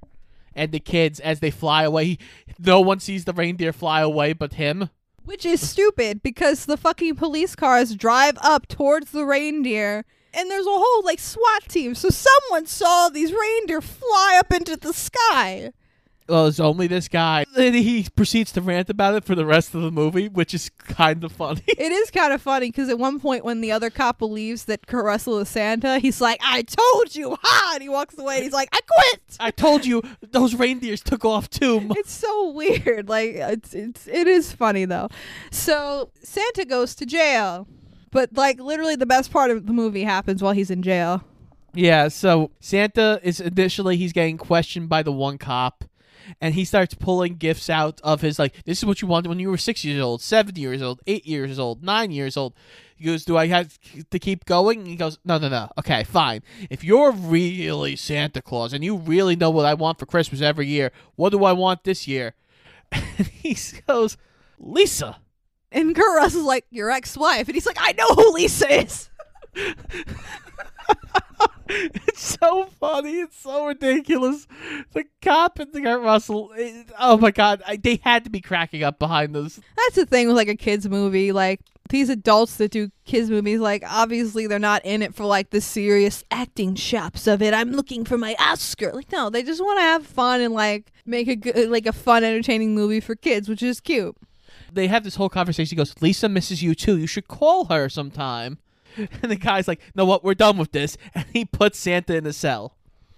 and 0.54 0.72
the 0.72 0.80
kids 0.80 1.20
as 1.20 1.40
they 1.40 1.52
fly 1.52 1.84
away, 1.84 2.06
he, 2.06 2.20
no 2.60 2.82
one 2.82 3.00
sees 3.00 3.26
the 3.26 3.34
reindeer 3.34 3.72
fly 3.72 4.02
away 4.02 4.34
but 4.34 4.54
him. 4.54 4.90
Which 5.24 5.46
is 5.46 5.68
stupid 5.68 6.24
because 6.24 6.66
the 6.66 6.78
fucking 6.78 7.16
police 7.16 7.56
cars 7.56 7.96
drive 7.96 8.38
up 8.42 8.68
towards 8.68 9.12
the 9.12 9.26
reindeer 9.26 10.06
and 10.38 10.50
there's 10.52 10.68
a 10.68 10.70
whole 10.72 11.04
like 11.04 11.20
SWAT 11.20 11.64
team. 11.68 11.96
So 11.96 12.10
someone 12.10 12.66
saw 12.66 13.10
these 13.10 13.32
reindeer 13.34 13.82
fly 13.82 14.38
up 14.40 14.54
into 14.54 14.78
the 14.78 14.94
sky. 14.94 15.72
Well, 16.30 16.48
it's 16.48 16.60
only 16.60 16.88
this 16.88 17.08
guy. 17.08 17.46
And 17.56 17.74
he 17.74 18.06
proceeds 18.14 18.52
to 18.52 18.62
rant 18.62 18.90
about 18.90 19.16
it 19.16 19.24
for 19.24 19.34
the 19.34 19.46
rest 19.46 19.74
of 19.74 19.82
the 19.82 19.92
movie, 19.92 20.28
which 20.28 20.54
is 20.54 20.70
kind 20.70 21.24
of 21.24 21.32
funny. 21.32 21.62
It 21.68 21.92
is 21.94 22.12
kind 22.12 22.34
of 22.34 22.42
funny 22.42 22.68
because 22.70 22.90
at 22.90 23.00
one 23.00 23.22
point 23.22 23.46
when 23.46 23.62
the 23.62 23.72
other 23.72 23.90
cop 23.90 24.20
believes 24.20 24.66
that 24.66 24.88
Kurt 24.88 25.06
Russell 25.06 25.40
is 25.40 25.48
Santa, 25.48 26.00
he's 26.00 26.20
like, 26.20 26.38
"I 26.44 26.64
told 26.64 27.16
you!" 27.16 27.38
Ha! 27.42 27.72
And 27.76 27.82
he 27.82 27.88
walks 27.88 28.18
away. 28.18 28.36
and 28.36 28.44
He's 28.44 28.52
like, 28.52 28.68
"I 28.74 28.82
quit." 28.82 29.22
I 29.40 29.52
told 29.52 29.86
you 29.86 30.02
those 30.22 30.54
reindeers 30.54 31.02
took 31.02 31.24
off 31.24 31.50
too. 31.50 31.90
It's 31.96 32.12
so 32.12 32.50
weird. 32.52 33.08
Like 33.08 33.36
it's 33.36 33.74
it's 33.74 34.06
it 34.08 34.28
is 34.28 34.52
funny 34.52 34.84
though. 34.84 35.08
So 35.50 36.10
Santa 36.24 36.66
goes 36.66 36.94
to 36.96 37.06
jail, 37.06 37.68
but 38.12 38.36
like 38.36 38.60
literally 38.60 38.96
the 38.96 39.06
best 39.06 39.32
part 39.32 39.52
of 39.52 39.66
the 39.68 39.74
movie 39.74 40.04
happens 40.04 40.42
while 40.42 40.54
he's 40.54 40.72
in 40.72 40.82
jail. 40.82 41.24
Yeah, 41.74 42.08
so 42.08 42.52
Santa 42.60 43.20
is 43.24 43.40
initially 43.40 43.98
he's 43.98 44.14
getting 44.14 44.38
questioned 44.38 44.90
by 44.90 45.04
the 45.04 45.12
one 45.12 45.38
cop 45.38 45.84
and 46.42 46.54
he 46.54 46.66
starts 46.66 46.94
pulling 46.94 47.36
gifts 47.36 47.70
out 47.70 48.02
of 48.04 48.22
his 48.22 48.40
like 48.40 48.66
this 48.66 48.80
is 48.80 48.86
what 48.86 49.02
you 49.02 49.08
wanted 49.08 49.30
when 49.30 49.40
you 49.40 49.50
were 49.50 49.58
6 49.58 49.86
years 49.86 50.02
old, 50.02 50.22
7 50.22 50.56
years 50.56 50.82
old, 50.82 51.02
8 51.08 51.26
years 51.26 51.60
old, 51.60 51.84
9 51.84 52.12
years 52.12 52.38
old. 52.38 52.54
He 52.96 53.06
goes, 53.06 53.26
"Do 53.26 53.38
I 53.38 53.46
have 53.48 53.78
to 54.10 54.18
keep 54.20 54.46
going?" 54.46 54.80
And 54.80 54.88
he 54.88 54.96
goes, 54.96 55.20
"No, 55.24 55.38
no, 55.38 55.50
no. 55.50 55.70
Okay, 55.78 56.04
fine. 56.04 56.42
If 56.72 56.84
you're 56.84 57.12
really 57.12 57.96
Santa 57.96 58.42
Claus 58.42 58.74
and 58.74 58.84
you 58.84 58.96
really 58.96 59.36
know 59.36 59.52
what 59.52 59.68
I 59.68 59.76
want 59.76 60.00
for 60.00 60.08
Christmas 60.08 60.42
every 60.42 60.66
year, 60.66 60.92
what 61.16 61.30
do 61.30 61.44
I 61.46 61.54
want 61.54 61.84
this 61.84 62.08
year?" 62.08 62.34
And 62.92 63.28
he 63.28 63.56
goes, 63.88 64.18
Lisa. 64.60 65.18
And 65.72 65.96
Kurt 65.96 66.16
Russell's 66.16 66.46
like, 66.46 66.66
your 66.72 66.90
ex-wife. 66.90 67.48
And 67.48 67.56
he's 67.56 67.66
like, 67.66 67.78
I 67.80 67.92
know 67.94 68.08
who 68.08 68.34
Lisa 68.34 68.72
is. 68.84 69.10
It's 71.70 72.38
so 72.40 72.66
funny. 72.80 73.20
It's 73.20 73.38
so 73.42 73.66
ridiculous. 73.68 74.48
The 74.94 75.04
cop 75.22 75.60
and 75.60 75.72
the 75.74 75.82
Kurt 75.82 76.02
Russell. 76.02 76.52
it- 76.56 76.88
oh 76.98 77.18
my 77.18 77.32
god, 77.32 77.62
I, 77.68 77.76
they 77.76 78.00
had 78.02 78.24
to 78.24 78.30
be 78.30 78.40
cracking 78.40 78.84
up 78.84 79.00
behind 79.00 79.36
this. 79.36 79.60
That's 79.76 79.96
the 79.96 80.06
thing 80.06 80.28
with 80.28 80.38
like 80.38 80.48
a 80.48 80.56
kids 80.56 80.88
movie. 80.88 81.34
Like 81.34 81.60
these 81.90 82.08
adults 82.10 82.56
that 82.58 82.72
do 82.72 82.90
kids 83.04 83.30
movies, 83.30 83.60
like 83.60 83.84
obviously 83.86 84.48
they're 84.48 84.60
not 84.60 84.86
in 84.86 85.02
it 85.02 85.14
for 85.14 85.26
like 85.26 85.50
the 85.50 85.60
serious 85.60 86.24
acting 86.32 86.74
chops 86.74 87.28
of 87.28 87.42
it. 87.42 87.54
I'm 87.54 87.74
looking 87.74 88.06
for 88.06 88.18
my 88.18 88.34
Oscar. 88.40 88.94
Like 88.94 89.12
no, 89.12 89.30
they 89.30 89.44
just 89.44 89.62
want 89.62 89.78
to 89.80 89.84
have 89.84 90.08
fun 90.08 90.40
and 90.40 90.54
like 90.54 90.94
make 91.06 91.28
a 91.28 91.36
good, 91.36 91.70
like 91.70 91.86
a 91.86 91.94
fun, 91.94 92.24
entertaining 92.24 92.76
movie 92.76 93.02
for 93.02 93.14
kids, 93.16 93.50
which 93.50 93.62
is 93.62 93.82
cute. 93.82 94.16
They 94.74 94.88
have 94.88 95.04
this 95.04 95.16
whole 95.16 95.30
conversation. 95.30 95.70
He 95.70 95.76
goes, 95.76 95.94
Lisa 96.02 96.30
misses 96.30 96.62
you 96.64 96.76
too. 96.76 96.98
You 96.98 97.08
should 97.08 97.28
call 97.28 97.66
her 97.66 97.90
sometime. 97.90 98.60
And 99.22 99.32
the 99.32 99.36
guy's 99.36 99.68
like, 99.68 99.80
No, 99.94 100.06
what? 100.06 100.24
We're 100.24 100.34
done 100.34 100.58
with 100.58 100.72
this. 100.72 100.98
And 101.16 101.26
he 101.32 101.46
puts 101.46 101.78
Santa 101.78 102.16
in 102.16 102.26
a 102.26 102.34
cell. 102.34 102.76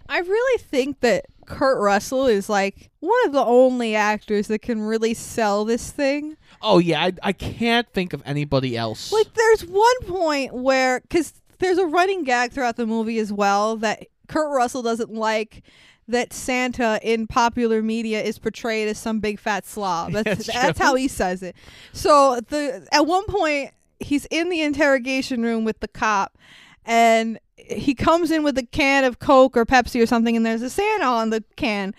I 0.09 0.19
really 0.19 0.61
think 0.61 0.99
that 1.01 1.25
Kurt 1.45 1.79
Russell 1.79 2.25
is 2.25 2.49
like 2.49 2.89
one 2.99 3.19
of 3.25 3.31
the 3.31 3.45
only 3.45 3.95
actors 3.95 4.47
that 4.47 4.61
can 4.61 4.81
really 4.81 5.13
sell 5.13 5.65
this 5.65 5.91
thing. 5.91 6.35
Oh 6.61 6.79
yeah, 6.79 7.01
I, 7.01 7.13
I 7.23 7.31
can't 7.31 7.87
think 7.93 8.13
of 8.13 8.21
anybody 8.25 8.75
else. 8.75 9.11
Like, 9.11 9.33
there's 9.33 9.61
one 9.65 10.01
point 10.01 10.53
where, 10.53 10.99
because 11.01 11.33
there's 11.59 11.77
a 11.77 11.85
running 11.85 12.23
gag 12.23 12.51
throughout 12.51 12.75
the 12.75 12.87
movie 12.87 13.19
as 13.19 13.31
well 13.31 13.77
that 13.77 14.07
Kurt 14.27 14.51
Russell 14.51 14.81
doesn't 14.81 15.13
like 15.13 15.63
that 16.09 16.33
Santa 16.33 16.99
in 17.03 17.27
popular 17.27 17.81
media 17.81 18.21
is 18.21 18.39
portrayed 18.39 18.87
as 18.87 18.97
some 18.97 19.19
big 19.19 19.39
fat 19.39 19.65
slob. 19.65 20.11
That's, 20.13 20.47
That's 20.47 20.53
that's 20.53 20.79
how 20.79 20.95
he 20.95 21.07
says 21.07 21.43
it. 21.43 21.55
So 21.93 22.39
the 22.49 22.87
at 22.91 23.05
one 23.05 23.25
point 23.25 23.71
he's 23.99 24.25
in 24.25 24.49
the 24.49 24.61
interrogation 24.61 25.43
room 25.43 25.63
with 25.63 25.79
the 25.79 25.87
cop, 25.87 26.37
and 26.85 27.39
he 27.55 27.93
comes 27.93 28.31
in 28.31 28.43
with 28.43 28.57
a 28.57 28.65
can 28.65 29.03
of 29.03 29.19
Coke 29.19 29.55
or 29.55 29.65
Pepsi 29.65 30.01
or 30.01 30.05
something, 30.05 30.35
and 30.35 30.45
there's 30.45 30.61
a 30.61 30.69
Santa 30.69 31.05
on 31.05 31.29
the 31.29 31.43
can. 31.55 31.93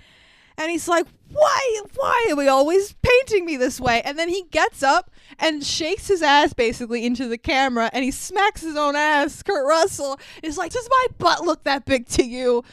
And 0.59 0.71
he's 0.71 0.89
like, 0.89 1.07
why, 1.33 1.81
why 1.95 2.27
are 2.31 2.37
we 2.37 2.49
always 2.49 2.95
painting 3.03 3.47
me 3.47 3.57
this 3.57 3.81
way? 3.81 4.03
And 4.03 4.19
then 4.19 4.29
he 4.29 4.43
gets 4.51 4.83
up 4.83 5.11
and 5.39 5.65
shakes 5.65 6.09
his 6.09 6.23
ass 6.23 6.53
basically 6.53 7.07
into 7.07 7.29
the 7.29 7.39
camera 7.39 7.89
and 7.93 8.05
he 8.05 8.11
smacks 8.11 8.61
his 8.61 8.77
own 8.77 8.97
ass. 8.97 9.43
Kurt 9.43 9.67
Russell 9.67 10.19
is 10.43 10.59
like, 10.59 10.73
does 10.73 10.89
my 10.91 11.07
butt 11.19 11.45
look 11.45 11.65
that 11.65 11.85
big 11.87 12.09
to 12.09 12.25
you? 12.25 12.65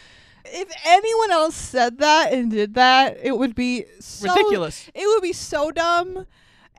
If 0.52 0.70
anyone 0.86 1.32
else 1.32 1.56
said 1.56 2.00
that 2.00 2.34
and 2.34 2.52
did 2.52 2.74
that, 2.76 3.18
it 3.22 3.38
would 3.38 3.56
be 3.56 3.86
so 4.00 4.34
Ridiculous. 4.34 4.89
It 4.93 5.08
would 5.08 5.22
be 5.22 5.34
so 5.34 5.72
dumb. 5.72 6.26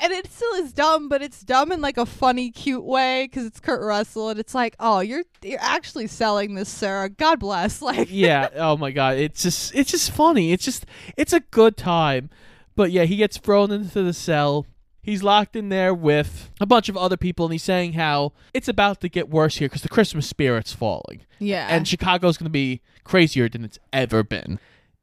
And 0.01 0.13
it 0.13 0.31
still 0.31 0.55
is 0.55 0.73
dumb, 0.73 1.09
but 1.09 1.23
it's 1.23 1.43
dumb 1.43 1.73
in 1.73 1.81
like 1.81 1.97
a 1.99 2.07
funny, 2.07 2.53
cute 2.53 2.85
way 2.85 3.25
because 3.25 3.45
it's 3.45 3.59
Kurt 3.59 3.83
Russell, 3.83 4.29
and 4.29 4.39
it's 4.39 4.55
like, 4.55 4.77
oh, 4.79 5.01
you're 5.01 5.25
you're 5.43 5.59
actually 5.61 6.07
selling 6.07 6.55
this, 6.55 6.69
Sarah. 6.69 7.09
God 7.09 7.41
bless. 7.41 7.83
Like, 7.89 8.09
yeah. 8.09 8.49
Oh 8.55 8.77
my 8.77 8.93
god. 8.93 9.17
It's 9.17 9.43
just 9.43 9.75
it's 9.75 9.91
just 9.91 10.13
funny. 10.13 10.53
It's 10.53 10.65
just 10.65 10.87
it's 11.17 11.33
a 11.33 11.41
good 11.41 11.77
time. 11.77 12.31
But 12.77 12.93
yeah, 12.93 13.05
he 13.05 13.17
gets 13.17 13.39
thrown 13.39 13.73
into 13.73 14.03
the 14.05 14.13
cell. 14.13 14.67
He's 15.01 15.23
locked 15.23 15.57
in 15.57 15.69
there 15.71 15.95
with 15.95 16.51
a 16.61 16.67
bunch 16.67 16.89
of 16.89 16.97
other 16.97 17.17
people, 17.17 17.47
and 17.47 17.53
he's 17.53 17.63
saying 17.63 17.95
how 17.95 18.33
it's 18.53 18.69
about 18.69 19.01
to 19.01 19.09
get 19.09 19.31
worse 19.31 19.57
here 19.57 19.69
because 19.69 19.83
the 19.83 19.89
Christmas 19.89 20.27
spirit's 20.27 20.73
falling. 20.73 21.21
yeah, 21.39 21.67
and 21.71 21.87
Chicago's 21.89 22.37
going 22.37 22.47
to 22.47 22.51
be 22.51 22.83
crazier 23.05 23.49
than 23.49 23.65
it's 23.65 23.79
ever 23.93 24.23
been. 24.23 24.59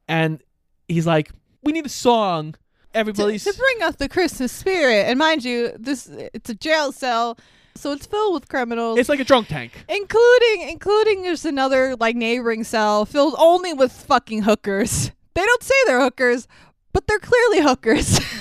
And 0.06 0.42
he's 0.86 1.06
like, 1.06 1.32
"We 1.62 1.72
need 1.72 1.86
a 1.86 1.90
song." 1.90 2.52
to, 2.52 2.58
Everybody's 3.00 3.44
to 3.44 3.52
bring 3.52 3.82
out 3.82 3.98
the 3.98 4.08
Christmas 4.08 4.52
spirit. 4.52 5.06
And 5.06 5.18
mind 5.18 5.44
you, 5.44 5.72
this 5.78 6.06
it's 6.06 6.48
a 6.48 6.54
jail 6.54 6.92
cell, 6.92 7.36
so 7.74 7.92
it's 7.92 8.06
filled 8.06 8.34
with 8.34 8.48
criminals, 8.48 8.98
it's 8.98 9.08
like 9.08 9.20
a 9.20 9.24
drunk 9.24 9.48
tank. 9.48 9.72
including 9.88 10.68
including 10.68 11.22
there's 11.22 11.44
another 11.44 11.96
like 11.96 12.16
neighboring 12.16 12.64
cell 12.64 13.04
filled 13.04 13.34
only 13.38 13.72
with 13.72 13.92
fucking 13.92 14.42
hookers. 14.42 15.10
They 15.34 15.44
don't 15.44 15.62
say 15.62 15.74
they're 15.86 16.00
hookers, 16.00 16.48
but 16.92 17.06
they're 17.06 17.18
clearly 17.18 17.60
hookers. 17.60 18.20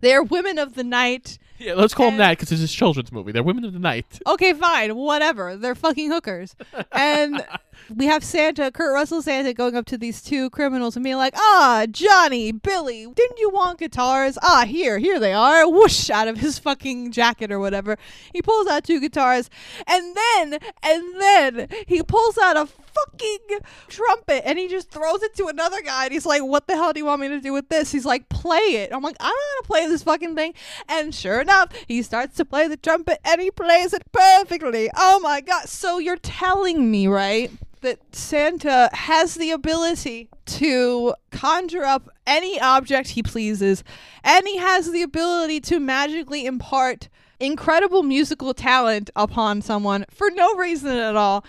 they're 0.00 0.22
women 0.22 0.58
of 0.58 0.74
the 0.74 0.84
night. 0.84 1.38
Yeah, 1.58 1.74
let's 1.74 1.92
call 1.92 2.06
them 2.06 2.16
that 2.16 2.38
because 2.38 2.50
it's 2.50 2.62
a 2.62 2.74
children's 2.74 3.12
movie. 3.12 3.32
They're 3.32 3.42
women 3.42 3.66
of 3.66 3.74
the 3.74 3.78
night. 3.78 4.18
Okay, 4.26 4.54
fine, 4.54 4.96
whatever. 4.96 5.56
They're 5.56 5.74
fucking 5.74 6.10
hookers. 6.10 6.56
And 6.90 7.44
we 7.94 8.06
have 8.06 8.24
Santa, 8.24 8.70
Kurt 8.70 8.94
Russell 8.94 9.20
Santa, 9.20 9.52
going 9.52 9.76
up 9.76 9.84
to 9.86 9.98
these 9.98 10.22
two 10.22 10.48
criminals 10.48 10.96
and 10.96 11.04
being 11.04 11.16
like, 11.16 11.34
ah, 11.36 11.84
Johnny, 11.90 12.50
Billy, 12.50 13.06
didn't 13.14 13.38
you 13.38 13.50
want 13.50 13.78
guitars? 13.78 14.38
Ah, 14.42 14.64
here, 14.66 14.98
here 14.98 15.18
they 15.18 15.34
are. 15.34 15.68
Whoosh 15.68 16.08
out 16.08 16.28
of 16.28 16.38
his 16.38 16.58
fucking 16.58 17.12
jacket 17.12 17.52
or 17.52 17.58
whatever. 17.58 17.98
He 18.32 18.40
pulls 18.40 18.66
out 18.66 18.84
two 18.84 18.98
guitars 18.98 19.50
and 19.86 20.16
then, 20.16 20.58
and 20.82 21.20
then 21.20 21.68
he 21.86 22.02
pulls 22.02 22.38
out 22.38 22.56
a 22.56 22.68
fucking 22.94 23.60
trumpet 23.88 24.46
and 24.46 24.58
he 24.58 24.68
just 24.68 24.90
throws 24.90 25.22
it 25.22 25.34
to 25.36 25.46
another 25.46 25.80
guy 25.82 26.04
and 26.04 26.12
he's 26.12 26.26
like, 26.26 26.42
what 26.42 26.66
the 26.66 26.74
hell 26.74 26.92
do 26.92 27.00
you 27.00 27.06
want 27.06 27.20
me 27.20 27.28
to 27.28 27.40
do 27.40 27.52
with 27.52 27.68
this? 27.68 27.92
He's 27.92 28.06
like, 28.06 28.28
play 28.28 28.58
it. 28.58 28.92
I'm 28.92 29.02
like, 29.02 29.16
I 29.20 29.24
don't 29.24 29.34
want 29.34 29.64
to 29.64 29.66
play 29.66 29.86
this 29.88 30.02
fucking 30.02 30.34
thing. 30.34 30.54
And 30.88 31.14
sure 31.14 31.40
enough, 31.40 31.72
he 31.86 32.02
starts 32.02 32.36
to 32.36 32.44
play 32.44 32.68
the 32.68 32.76
trumpet 32.76 33.20
and 33.24 33.40
he 33.40 33.50
plays 33.50 33.92
it 33.92 34.02
perfectly. 34.12 34.90
Oh 34.96 35.20
my 35.20 35.40
god. 35.40 35.68
So 35.68 35.98
you're 35.98 36.16
telling 36.16 36.90
me, 36.90 37.06
right? 37.06 37.50
That 37.82 38.14
Santa 38.14 38.90
has 38.92 39.36
the 39.36 39.52
ability 39.52 40.28
to 40.44 41.14
conjure 41.30 41.84
up 41.84 42.10
any 42.26 42.60
object 42.60 43.08
he 43.08 43.22
pleases, 43.22 43.82
and 44.22 44.46
he 44.46 44.58
has 44.58 44.90
the 44.90 45.00
ability 45.00 45.60
to 45.60 45.80
magically 45.80 46.44
impart 46.44 47.08
incredible 47.38 48.02
musical 48.02 48.52
talent 48.52 49.08
upon 49.16 49.62
someone 49.62 50.04
for 50.10 50.30
no 50.30 50.54
reason 50.56 50.94
at 50.94 51.16
all, 51.16 51.42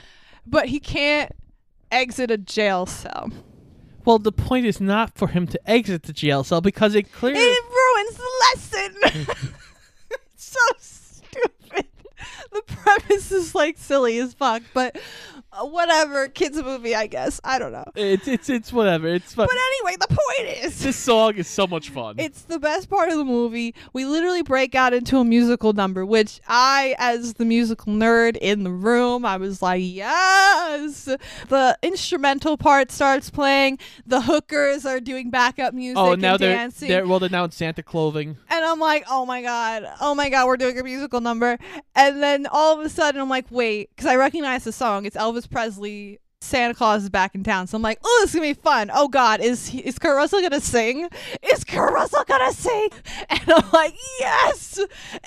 but 0.46 0.68
he 0.68 0.80
can't 0.80 1.32
exit 1.92 2.32
a 2.32 2.38
jail 2.38 2.86
cell. 2.86 3.32
Well, 4.04 4.18
the 4.18 4.32
point 4.32 4.66
is 4.66 4.82
not 4.82 5.16
for 5.16 5.28
him 5.28 5.46
to 5.48 5.70
exit 5.70 6.04
the 6.04 6.14
jail 6.14 6.44
cell 6.44 6.62
because 6.62 6.96
it 6.96 7.12
clearly. 7.12 7.39
It 7.39 7.64
ruins 7.64 8.18
the 8.18 8.32
lesson. 8.56 9.28
it's 10.12 10.58
so 10.58 10.60
stupid. 10.80 11.86
The 12.52 12.62
premise 12.66 13.32
is 13.32 13.54
like 13.56 13.78
silly 13.78 14.18
as 14.18 14.34
fuck, 14.34 14.64
but 14.74 14.98
Uh, 15.54 15.66
whatever. 15.66 16.30
Kids 16.30 16.62
movie, 16.62 16.95
I 16.95 17.08
guess. 17.08 17.41
I 17.43 17.60
don't 17.60 17.74
know. 17.74 17.84
It's 17.95 18.26
it's 18.26 18.49
it's 18.49 18.72
whatever. 18.72 19.08
It's 19.08 19.34
fun. 19.34 19.47
But 19.49 19.58
anyway, 19.58 19.97
the 19.99 20.08
point 20.08 20.64
is. 20.64 20.80
this 20.80 20.95
song 20.95 21.36
is 21.36 21.47
so 21.47 21.68
much 21.68 21.89
fun. 21.89 22.16
It's 22.20 22.43
the 22.43 22.58
best 22.58 22.89
part 22.89 23.10
of 23.10 23.18
the 23.18 23.26
movie. 23.26 23.76
We 23.91 24.06
literally 24.06 24.43
break 24.43 24.76
out 24.76 24.93
into 24.93 25.18
a 25.18 25.26
musical 25.26 25.74
number, 25.74 26.06
which 26.06 26.39
I, 26.47 26.95
as 26.97 27.34
the 27.34 27.43
musical 27.43 27.91
nerd 27.93 28.38
in 28.38 28.64
the 28.64 28.72
room, 28.72 29.26
I 29.26 29.36
was 29.36 29.62
like, 29.62 29.82
yes. 29.84 31.10
The 31.49 31.78
instrumental 31.82 32.56
part 32.56 32.89
starts 32.89 33.30
playing. 33.30 33.80
The 34.06 34.22
hookers 34.22 34.86
are 34.86 35.02
doing 35.02 35.32
backup 35.32 35.74
music 35.74 35.97
oh, 35.97 36.14
and 36.14 36.22
now 36.22 36.38
they're 36.38 36.56
dancing. 36.56 36.88
they're 36.88 37.06
well, 37.06 37.20
they're 37.20 37.30
now 37.30 37.43
in 37.43 37.52
Santa 37.52 37.84
clothing. 37.84 38.38
and 38.49 38.64
I'm 38.64 38.80
like, 38.80 39.04
oh 39.10 39.26
my 39.26 39.41
god, 39.41 39.86
oh 39.99 40.16
my 40.16 40.30
god, 40.30 40.47
we're 40.47 40.56
doing 40.58 40.80
a 40.80 40.84
musical 40.84 41.20
number. 41.20 41.58
And 41.93 42.24
then 42.24 42.47
all 42.47 42.80
of 42.80 42.86
a 42.86 42.89
sudden, 42.89 43.20
I'm 43.20 43.30
like, 43.30 43.47
wait, 43.49 43.89
because 43.93 44.10
I 44.10 44.16
recognize 44.16 44.64
the 44.64 44.72
song. 44.72 45.06
It's 45.06 45.18
Elvis 45.42 45.50
Presley. 45.50 46.20
Santa 46.44 46.74
Claus 46.74 47.04
is 47.04 47.10
back 47.10 47.36
in 47.36 47.44
town, 47.44 47.68
so 47.68 47.76
I'm 47.76 47.84
like, 47.84 48.00
"Oh, 48.04 48.20
this 48.22 48.32
is 48.32 48.36
gonna 48.36 48.48
be 48.48 48.60
fun." 48.60 48.89
Oh 48.92 49.08
God, 49.08 49.42
is 49.42 49.68
he, 49.68 49.80
is 49.80 50.00
Kurt 50.00 50.16
Russell 50.16 50.42
gonna 50.42 50.60
sing? 50.60 51.08
Is 51.44 51.64
Kurt 51.64 51.94
Russell 51.94 52.24
gonna 52.28 52.52
sing? 52.52 52.89
And 53.30 53.42
I'm 53.48 53.70
like, 53.72 53.94
"Yes, 54.20 54.80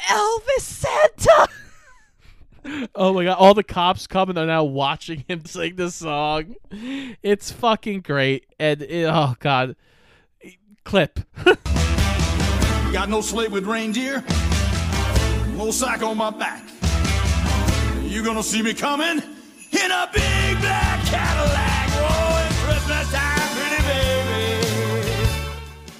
Elvis 0.09 0.61
Santa." 0.61 1.49
Oh 2.95 3.13
my 3.13 3.25
god! 3.25 3.37
All 3.37 3.53
the 3.53 3.63
cops 3.63 4.07
come 4.07 4.31
and 4.31 4.39
they're 4.39 4.47
now 4.47 4.65
watching 4.65 5.23
him 5.29 5.45
sing 5.45 5.77
the 5.77 5.91
song. 5.91 6.55
It's 7.23 7.53
fucking 7.53 8.01
great. 8.01 8.47
And 8.59 8.81
it, 8.81 9.05
oh 9.05 9.35
god, 9.39 9.77
clip. 10.83 11.21
Got 11.45 13.11
no 13.11 13.21
sleigh 13.21 13.49
with 13.49 13.67
reindeer, 13.67 14.25
no 15.59 15.71
sack 15.71 16.03
on 16.03 16.17
my 16.17 16.31
back. 16.31 16.65
You 18.03 18.25
gonna 18.25 18.43
see 18.43 18.63
me 18.63 18.73
coming 18.73 19.34
in 19.77 19.91
a 19.91 20.09
big 20.13 20.61
black 20.61 21.05
Cadillac. 21.07 21.89
Oh, 21.97 22.47
it's 22.47 22.61
Christmas 22.65 23.13
time, 23.13 23.49
pretty 23.57 23.83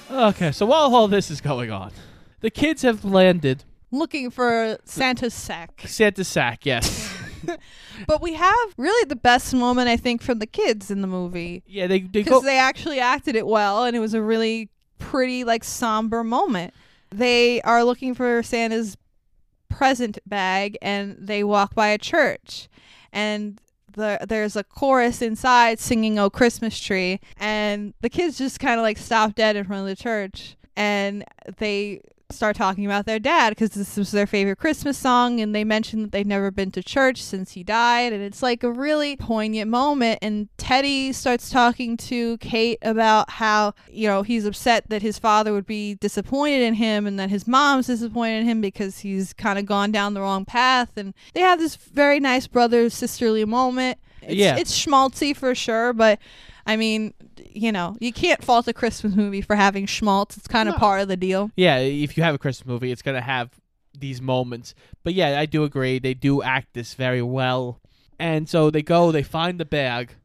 baby. 0.09 0.23
Okay, 0.29 0.51
so 0.51 0.65
while 0.65 0.93
all 0.95 1.07
this 1.07 1.29
is 1.29 1.41
going 1.41 1.71
on, 1.71 1.91
the 2.41 2.49
kids 2.49 2.81
have 2.83 3.03
landed 3.05 3.63
Looking 3.91 4.29
for 4.29 4.77
Santa's 4.83 5.33
sack. 5.33 5.83
Santa's 5.85 6.27
sack. 6.27 6.65
Yes. 6.65 7.13
But 8.07 8.21
we 8.21 8.33
have 8.33 8.57
really 8.75 9.05
the 9.07 9.15
best 9.15 9.53
moment 9.53 9.87
I 9.87 9.95
think 9.95 10.21
from 10.21 10.39
the 10.39 10.45
kids 10.47 10.91
in 10.91 10.99
the 11.01 11.07
movie. 11.07 11.63
yeah, 11.65 11.87
they 11.87 11.99
they 11.99 12.23
go. 12.23 12.31
because 12.31 12.43
they 12.43 12.57
actually 12.59 12.99
acted 12.99 13.35
it 13.37 13.47
well 13.47 13.85
and 13.85 13.95
it 13.95 13.99
was 13.99 14.13
a 14.13 14.21
really 14.21 14.69
pretty 14.99 15.43
like 15.45 15.63
somber 15.63 16.21
moment 16.23 16.73
they 17.11 17.61
are 17.61 17.83
looking 17.85 18.13
for 18.13 18.41
santa's 18.43 18.97
present 19.69 20.17
bag 20.25 20.77
and 20.81 21.15
they 21.19 21.43
walk 21.43 21.73
by 21.75 21.87
a 21.87 21.97
church 21.97 22.67
and 23.13 23.61
the, 23.95 24.19
there's 24.27 24.55
a 24.55 24.63
chorus 24.63 25.21
inside 25.21 25.79
singing 25.79 26.19
oh 26.19 26.29
christmas 26.29 26.79
tree 26.79 27.19
and 27.37 27.93
the 28.01 28.09
kids 28.09 28.37
just 28.37 28.59
kind 28.59 28.79
of 28.79 28.83
like 28.83 28.97
stop 28.97 29.35
dead 29.35 29.55
in 29.55 29.65
front 29.65 29.81
of 29.81 29.97
the 29.97 30.01
church 30.01 30.55
and 30.75 31.23
they 31.57 32.01
start 32.31 32.55
talking 32.55 32.85
about 32.85 33.05
their 33.05 33.19
dad 33.19 33.49
because 33.51 33.71
this 33.71 33.97
was 33.97 34.11
their 34.11 34.25
favorite 34.27 34.57
Christmas 34.57 34.97
song, 34.97 35.39
and 35.39 35.53
they 35.53 35.63
mention 35.63 36.01
that 36.01 36.11
they've 36.11 36.25
never 36.25 36.51
been 36.51 36.71
to 36.71 36.81
church 36.83 37.21
since 37.21 37.51
he 37.51 37.63
died, 37.63 38.13
and 38.13 38.21
it's 38.23 38.41
like 38.41 38.63
a 38.63 38.71
really 38.71 39.15
poignant 39.15 39.69
moment. 39.69 40.19
And 40.21 40.49
Teddy 40.57 41.13
starts 41.13 41.49
talking 41.49 41.97
to 41.97 42.37
Kate 42.39 42.79
about 42.81 43.29
how 43.29 43.73
you 43.89 44.07
know 44.07 44.23
he's 44.23 44.45
upset 44.45 44.89
that 44.89 45.01
his 45.01 45.19
father 45.19 45.53
would 45.53 45.67
be 45.67 45.95
disappointed 45.95 46.61
in 46.61 46.75
him, 46.75 47.05
and 47.07 47.19
that 47.19 47.29
his 47.29 47.47
mom's 47.47 47.87
disappointed 47.87 48.41
in 48.41 48.45
him 48.45 48.61
because 48.61 48.99
he's 48.99 49.33
kind 49.33 49.59
of 49.59 49.65
gone 49.65 49.91
down 49.91 50.13
the 50.13 50.21
wrong 50.21 50.45
path, 50.45 50.91
and 50.97 51.13
they 51.33 51.41
have 51.41 51.59
this 51.59 51.75
very 51.75 52.19
nice 52.19 52.47
brother 52.47 52.89
sisterly 52.89 53.45
moment. 53.45 53.97
It's, 54.21 54.33
Yeah. 54.33 54.57
it's 54.57 54.73
schmaltzy 54.77 55.35
for 55.35 55.53
sure, 55.53 55.93
but 55.93 56.19
I 56.67 56.77
mean, 56.77 57.13
you 57.55 57.71
know, 57.71 57.95
you 57.99 58.11
can't 58.13 58.43
fault 58.43 58.67
a 58.67 58.73
Christmas 58.73 59.15
movie 59.15 59.41
for 59.41 59.55
having 59.55 59.85
schmaltz. 59.85 60.37
It's 60.37 60.47
kind 60.47 60.67
of 60.69 60.75
No. 60.75 60.79
part 60.79 61.01
of 61.01 61.07
the 61.07 61.17
deal. 61.17 61.51
Yeah, 61.55 61.77
if 61.77 62.17
you 62.17 62.23
have 62.23 62.35
a 62.35 62.37
Christmas 62.37 62.67
movie, 62.67 62.91
it's 62.91 63.01
gonna 63.01 63.21
have 63.21 63.49
these 63.97 64.21
moments. 64.21 64.75
But 65.03 65.13
yeah, 65.13 65.39
I 65.39 65.45
do 65.45 65.63
agree. 65.63 65.99
They 65.99 66.13
do 66.13 66.41
act 66.43 66.73
this 66.73 66.93
very 66.95 67.21
well. 67.21 67.79
And 68.19 68.47
so 68.49 68.69
they 68.69 68.81
go, 68.81 69.11
they 69.11 69.23
find 69.23 69.59
the 69.59 69.65
bag. 69.65 70.15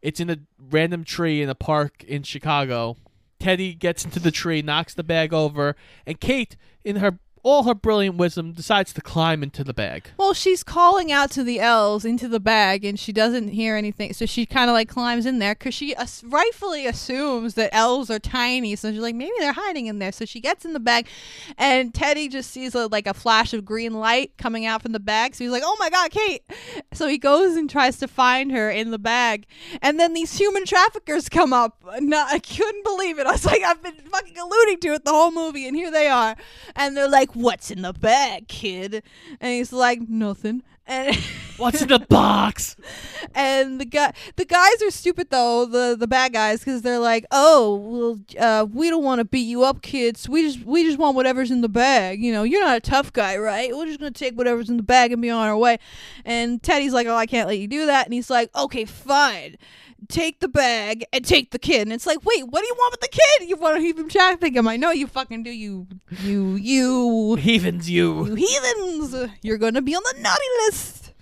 It's 0.00 0.20
in 0.20 0.30
a 0.30 0.38
random 0.58 1.04
tree 1.04 1.42
in 1.42 1.48
a 1.48 1.54
park 1.54 2.02
in 2.04 2.22
Chicago. 2.22 2.96
Teddy 3.38 3.74
gets 3.74 4.04
into 4.04 4.20
the 4.20 4.30
tree, 4.30 4.62
knocks 4.62 4.94
the 4.94 5.02
bag 5.04 5.32
over, 5.32 5.74
and 6.06 6.20
Kate, 6.20 6.56
in 6.84 6.96
her 6.96 7.18
all 7.42 7.64
her 7.64 7.74
brilliant 7.74 8.16
wisdom, 8.16 8.52
decides 8.52 8.92
to 8.92 9.00
climb 9.00 9.42
into 9.42 9.64
the 9.64 9.74
bag. 9.74 10.04
Well, 10.16 10.32
she's 10.32 10.62
calling 10.62 11.10
out 11.10 11.30
to 11.32 11.42
the 11.42 11.58
elves 11.58 12.04
into 12.04 12.28
the 12.28 12.40
bag, 12.40 12.84
and 12.84 12.98
she 12.98 13.12
doesn't 13.12 13.48
hear 13.48 13.76
anything. 13.76 14.12
So 14.12 14.26
she 14.26 14.46
kind 14.46 14.70
of 14.70 14.74
like 14.74 14.88
climbs 14.88 15.26
in 15.26 15.38
there 15.38 15.54
because 15.54 15.74
she 15.74 15.94
as- 15.96 16.22
rightfully 16.24 16.86
assumes 16.86 17.54
that 17.54 17.74
elves 17.74 18.10
are 18.10 18.18
tiny. 18.18 18.76
So 18.76 18.92
she's 18.92 19.00
like, 19.00 19.14
maybe 19.14 19.32
they're 19.38 19.52
hiding 19.52 19.86
in 19.86 19.98
there. 19.98 20.12
So 20.12 20.24
she 20.24 20.40
gets 20.40 20.64
in 20.64 20.72
the 20.72 20.80
bag, 20.80 21.08
and 21.58 21.92
Teddy 21.92 22.28
just 22.28 22.50
sees 22.50 22.74
a, 22.74 22.86
like 22.86 23.06
a 23.06 23.14
flash 23.14 23.52
of 23.52 23.64
green 23.64 23.94
light 23.94 24.36
coming 24.38 24.64
out 24.64 24.82
from 24.82 24.92
the 24.92 25.00
bag. 25.00 25.34
So 25.34 25.44
he's 25.44 25.52
like, 25.52 25.64
oh 25.64 25.76
my 25.80 25.90
god, 25.90 26.10
Kate! 26.10 26.42
So 26.92 27.08
he 27.08 27.18
goes 27.18 27.56
and 27.56 27.68
tries 27.68 27.98
to 27.98 28.08
find 28.08 28.52
her 28.52 28.70
in 28.70 28.90
the 28.90 28.98
bag, 28.98 29.46
and 29.80 29.98
then 29.98 30.14
these 30.14 30.38
human 30.38 30.64
traffickers 30.64 31.28
come 31.28 31.52
up. 31.52 31.82
No, 31.98 32.24
I 32.28 32.38
couldn't 32.38 32.84
believe 32.84 33.18
it. 33.18 33.26
I 33.26 33.32
was 33.32 33.44
like, 33.44 33.62
I've 33.62 33.82
been 33.82 33.94
fucking 33.94 34.38
alluding 34.38 34.78
to 34.80 34.88
it 34.94 35.04
the 35.04 35.10
whole 35.10 35.32
movie, 35.32 35.66
and 35.66 35.76
here 35.76 35.90
they 35.90 36.06
are, 36.06 36.36
and 36.76 36.96
they're 36.96 37.08
like, 37.08 37.31
"What's 37.34 37.70
in 37.70 37.82
the 37.82 37.92
bag, 37.92 38.48
kid?" 38.48 39.02
And 39.40 39.52
he's 39.52 39.72
like, 39.72 40.00
"Nothing." 40.08 40.62
And 40.86 41.16
What's 41.58 41.82
in 41.82 41.88
the 41.88 41.98
box? 41.98 42.76
and 43.34 43.80
the 43.80 43.84
guy, 43.84 44.12
the 44.36 44.44
guys 44.44 44.82
are 44.82 44.90
stupid 44.90 45.28
though. 45.30 45.64
The 45.66 45.96
the 45.98 46.08
bad 46.08 46.32
guys, 46.32 46.60
because 46.60 46.82
they're 46.82 46.98
like, 46.98 47.24
"Oh, 47.30 47.76
well, 47.76 48.18
uh, 48.38 48.66
we 48.66 48.90
don't 48.90 49.04
want 49.04 49.20
to 49.20 49.24
beat 49.24 49.46
you 49.46 49.62
up, 49.62 49.82
kids. 49.82 50.28
We 50.28 50.42
just 50.42 50.64
we 50.64 50.82
just 50.82 50.98
want 50.98 51.14
whatever's 51.14 51.50
in 51.50 51.60
the 51.60 51.68
bag. 51.68 52.22
You 52.22 52.32
know, 52.32 52.42
you're 52.42 52.62
not 52.62 52.76
a 52.76 52.80
tough 52.80 53.12
guy, 53.12 53.36
right? 53.36 53.74
We're 53.76 53.86
just 53.86 54.00
gonna 54.00 54.10
take 54.10 54.36
whatever's 54.36 54.70
in 54.70 54.76
the 54.76 54.82
bag 54.82 55.12
and 55.12 55.20
be 55.22 55.30
on 55.30 55.46
our 55.46 55.56
way." 55.56 55.78
And 56.24 56.62
Teddy's 56.62 56.92
like, 56.92 57.06
"Oh, 57.06 57.16
I 57.16 57.26
can't 57.26 57.48
let 57.48 57.58
you 57.58 57.68
do 57.68 57.86
that." 57.86 58.06
And 58.06 58.14
he's 58.14 58.30
like, 58.30 58.50
"Okay, 58.56 58.84
fine." 58.84 59.56
Take 60.08 60.40
the 60.40 60.48
bag 60.48 61.04
and 61.12 61.24
take 61.24 61.50
the 61.52 61.58
kid. 61.58 61.82
And 61.82 61.92
it's 61.92 62.06
like, 62.06 62.24
wait, 62.24 62.44
what 62.48 62.60
do 62.60 62.66
you 62.66 62.74
want 62.76 62.92
with 62.92 63.00
the 63.00 63.08
kid? 63.08 63.48
You 63.48 63.56
want 63.56 63.76
to 63.78 63.82
even 63.86 64.08
traffic 64.08 64.54
him? 64.56 64.66
I 64.68 64.76
know 64.76 64.90
you 64.90 65.06
fucking 65.06 65.42
do. 65.44 65.50
You, 65.50 65.86
you, 66.22 66.54
you, 66.56 67.34
Heathens, 67.36 67.88
you. 67.88 68.26
you 68.26 68.34
heathens. 68.34 69.30
You're 69.42 69.58
gonna 69.58 69.80
be 69.82 69.94
on 69.94 70.02
the 70.12 70.20
naughty 70.20 70.44
list. 70.66 71.12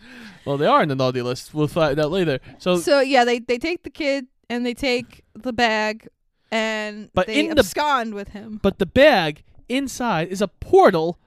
Well, 0.47 0.57
they 0.57 0.67
are 0.67 0.83
in 0.83 0.89
the 0.89 0.97
naughty 0.97 1.21
list. 1.23 1.53
We'll 1.53 1.69
find 1.69 1.99
out 2.01 2.11
later. 2.11 2.41
So, 2.59 2.79
So 2.79 3.01
yeah, 3.01 3.25
they 3.25 3.39
they 3.41 3.59
take 3.59 3.83
the 3.83 3.91
kid 3.91 4.27
and 4.49 4.65
they 4.65 4.75
take 4.75 5.23
the 5.35 5.53
bag 5.53 6.09
and 6.51 7.11
But 7.15 7.27
they 7.27 7.41
in 7.41 7.55
the- 7.55 7.61
abscond 7.61 8.15
with 8.15 8.29
him. 8.29 8.59
but 8.63 8.79
the 8.79 8.87
bag 8.87 9.43
inside 9.69 10.29
is 10.29 10.41
a 10.41 10.49
portal 10.49 11.19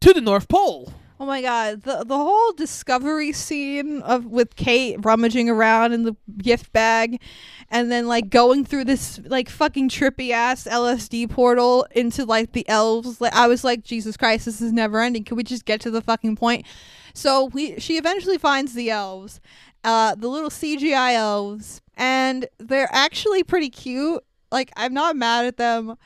to 0.00 0.12
the 0.12 0.20
North 0.20 0.48
Pole. 0.48 0.92
Oh 1.18 1.24
my 1.24 1.40
god, 1.40 1.82
the 1.82 2.04
the 2.04 2.16
whole 2.16 2.52
discovery 2.52 3.32
scene 3.32 4.02
of 4.02 4.26
with 4.26 4.54
Kate 4.54 4.98
rummaging 5.00 5.48
around 5.48 5.92
in 5.94 6.02
the 6.02 6.14
gift 6.36 6.72
bag 6.74 7.22
and 7.70 7.90
then 7.90 8.06
like 8.06 8.28
going 8.28 8.66
through 8.66 8.84
this 8.84 9.18
like 9.24 9.48
fucking 9.48 9.88
trippy 9.88 10.30
ass 10.30 10.64
LSD 10.70 11.30
portal 11.30 11.86
into 11.92 12.26
like 12.26 12.52
the 12.52 12.68
elves. 12.68 13.18
Like 13.20 13.34
I 13.34 13.48
was 13.48 13.64
like, 13.64 13.82
Jesus 13.82 14.16
Christ, 14.16 14.44
this 14.44 14.60
is 14.60 14.72
never 14.72 15.00
ending. 15.00 15.24
Can 15.24 15.38
we 15.38 15.42
just 15.42 15.64
get 15.64 15.80
to 15.82 15.90
the 15.90 16.02
fucking 16.02 16.36
point? 16.36 16.66
So 17.14 17.46
we 17.46 17.80
she 17.80 17.96
eventually 17.96 18.36
finds 18.36 18.74
the 18.74 18.90
elves, 18.90 19.40
uh, 19.84 20.14
the 20.16 20.28
little 20.28 20.50
CGI 20.50 21.14
elves, 21.14 21.80
and 21.96 22.46
they're 22.58 22.90
actually 22.92 23.42
pretty 23.42 23.70
cute. 23.70 24.22
Like 24.52 24.70
I'm 24.76 24.92
not 24.92 25.16
mad 25.16 25.46
at 25.46 25.56
them 25.56 25.96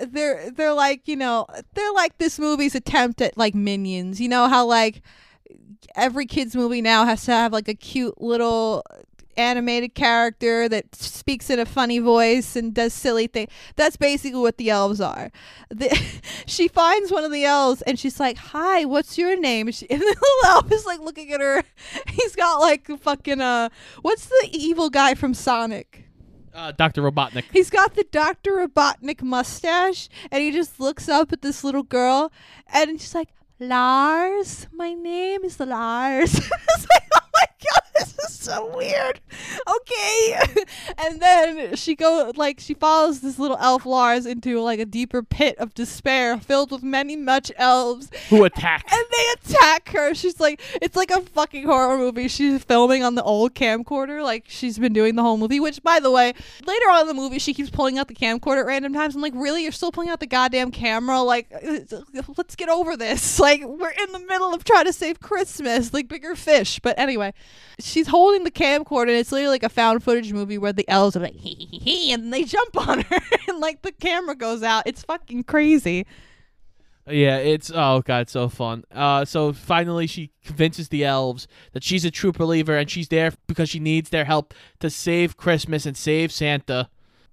they're 0.00 0.50
they're 0.50 0.72
like 0.72 1.08
you 1.08 1.16
know 1.16 1.46
they're 1.74 1.92
like 1.92 2.18
this 2.18 2.38
movie's 2.38 2.74
attempt 2.74 3.20
at 3.20 3.36
like 3.36 3.54
minions. 3.54 4.20
You 4.20 4.28
know 4.28 4.48
how 4.48 4.66
like 4.66 5.02
every 5.94 6.26
kids 6.26 6.54
movie 6.54 6.80
now 6.82 7.04
has 7.04 7.24
to 7.24 7.32
have 7.32 7.52
like 7.52 7.68
a 7.68 7.74
cute 7.74 8.20
little 8.20 8.84
animated 9.36 9.94
character 9.94 10.68
that 10.68 10.94
speaks 10.94 11.48
in 11.48 11.58
a 11.58 11.64
funny 11.64 11.98
voice 11.98 12.54
and 12.54 12.74
does 12.74 12.92
silly 12.92 13.26
things 13.26 13.50
that's 13.76 13.96
basically 13.96 14.38
what 14.38 14.58
the 14.58 14.68
elves 14.68 15.00
are. 15.00 15.30
The, 15.70 15.88
she 16.46 16.68
finds 16.68 17.10
one 17.10 17.24
of 17.24 17.32
the 17.32 17.44
elves 17.44 17.82
and 17.82 17.98
she's 17.98 18.20
like 18.20 18.36
hi 18.36 18.84
what's 18.84 19.16
your 19.16 19.38
name? 19.38 19.70
She, 19.70 19.86
and 19.90 20.00
the 20.00 20.04
little 20.06 20.46
elf 20.46 20.70
is 20.70 20.84
like 20.84 21.00
looking 21.00 21.32
at 21.32 21.40
her. 21.40 21.62
He's 22.08 22.36
got 22.36 22.58
like 22.58 22.86
fucking 23.00 23.40
uh 23.40 23.70
what's 24.02 24.26
the 24.26 24.48
evil 24.52 24.90
guy 24.90 25.14
from 25.14 25.34
sonic 25.34 26.04
Uh, 26.54 26.72
Dr. 26.72 27.02
Robotnik. 27.02 27.44
He's 27.52 27.70
got 27.70 27.94
the 27.94 28.04
Dr. 28.10 28.52
Robotnik 28.52 29.22
mustache, 29.22 30.08
and 30.30 30.42
he 30.42 30.50
just 30.50 30.78
looks 30.78 31.08
up 31.08 31.32
at 31.32 31.40
this 31.40 31.64
little 31.64 31.82
girl, 31.82 32.30
and 32.72 33.00
she's 33.00 33.14
like, 33.14 33.30
Lars, 33.58 34.66
my 34.72 34.92
name 34.92 35.44
is 35.44 35.58
Lars. 35.60 36.34
like, 36.50 37.08
oh 37.14 37.20
my 37.42 37.46
god, 37.72 37.82
this 37.94 38.18
is 38.18 38.38
so 38.38 38.74
weird. 38.76 39.20
Okay. 39.68 40.64
and 40.98 41.20
then 41.20 41.76
she 41.76 41.94
go 41.94 42.32
like 42.36 42.60
she 42.60 42.74
follows 42.74 43.20
this 43.20 43.38
little 43.38 43.56
elf 43.58 43.84
Lars 43.86 44.26
into 44.26 44.60
like 44.60 44.78
a 44.78 44.84
deeper 44.84 45.22
pit 45.22 45.56
of 45.58 45.74
despair 45.74 46.38
filled 46.38 46.70
with 46.70 46.82
many 46.82 47.16
much 47.16 47.50
elves 47.56 48.10
Who 48.30 48.44
attacked? 48.44 48.92
and 48.92 49.04
they 49.10 49.54
attack 49.54 49.88
her. 49.90 50.14
She's 50.14 50.40
like, 50.40 50.60
it's 50.80 50.96
like 50.96 51.10
a 51.10 51.20
fucking 51.20 51.64
horror 51.66 51.96
movie. 51.98 52.28
She's 52.28 52.62
filming 52.64 53.02
on 53.02 53.14
the 53.14 53.22
old 53.22 53.54
camcorder, 53.54 54.22
like 54.22 54.44
she's 54.48 54.78
been 54.78 54.92
doing 54.92 55.16
the 55.16 55.22
whole 55.22 55.36
movie. 55.36 55.60
Which, 55.60 55.82
by 55.82 56.00
the 56.00 56.10
way, 56.10 56.32
later 56.66 56.86
on 56.90 57.02
in 57.02 57.06
the 57.08 57.14
movie, 57.14 57.38
she 57.38 57.54
keeps 57.54 57.70
pulling 57.70 57.98
out 57.98 58.08
the 58.08 58.14
camcorder 58.14 58.60
at 58.60 58.66
random 58.66 58.92
times. 58.94 59.14
I'm 59.14 59.22
like, 59.22 59.34
really? 59.34 59.62
You're 59.62 59.72
still 59.72 59.92
pulling 59.92 60.10
out 60.10 60.20
the 60.20 60.26
goddamn 60.26 60.70
camera? 60.70 61.20
Like, 61.20 61.48
let's 62.36 62.56
get 62.56 62.68
over 62.68 62.96
this. 62.96 63.32
Like, 63.42 63.64
we're 63.64 63.90
in 63.90 64.12
the 64.12 64.20
middle 64.20 64.54
of 64.54 64.62
trying 64.62 64.84
to 64.84 64.92
save 64.92 65.18
Christmas, 65.18 65.92
like 65.92 66.06
bigger 66.06 66.36
fish. 66.36 66.78
But 66.78 66.96
anyway, 66.98 67.31
she's 67.78 68.08
holding 68.08 68.44
the 68.44 68.50
camcorder, 68.50 69.08
and 69.08 69.18
it's 69.18 69.32
literally 69.32 69.52
like 69.52 69.62
a 69.62 69.68
found 69.68 70.02
footage 70.02 70.32
movie 70.32 70.58
where 70.58 70.72
the 70.72 70.88
elves 70.88 71.16
are 71.16 71.20
like, 71.20 71.34
hee 71.36 71.68
hee 71.70 71.78
hee, 71.78 72.12
and 72.12 72.32
they 72.32 72.44
jump 72.44 72.88
on 72.88 73.00
her, 73.02 73.18
and 73.48 73.58
like 73.58 73.82
the 73.82 73.92
camera 73.92 74.34
goes 74.34 74.62
out. 74.62 74.84
It's 74.86 75.02
fucking 75.02 75.44
crazy. 75.44 76.06
Yeah, 77.08 77.38
it's 77.38 77.70
oh 77.74 78.02
god, 78.04 78.28
so 78.28 78.48
fun. 78.48 78.84
Uh, 78.92 79.24
so 79.24 79.52
finally 79.52 80.06
she 80.06 80.30
convinces 80.44 80.88
the 80.88 81.04
elves 81.04 81.48
that 81.72 81.82
she's 81.82 82.04
a 82.04 82.12
true 82.12 82.30
believer 82.30 82.76
and 82.76 82.88
she's 82.88 83.08
there 83.08 83.32
because 83.48 83.68
she 83.68 83.80
needs 83.80 84.10
their 84.10 84.24
help 84.24 84.54
to 84.78 84.88
save 84.88 85.36
Christmas 85.36 85.84
and 85.84 85.96
save 85.96 86.30
Santa. 86.30 86.88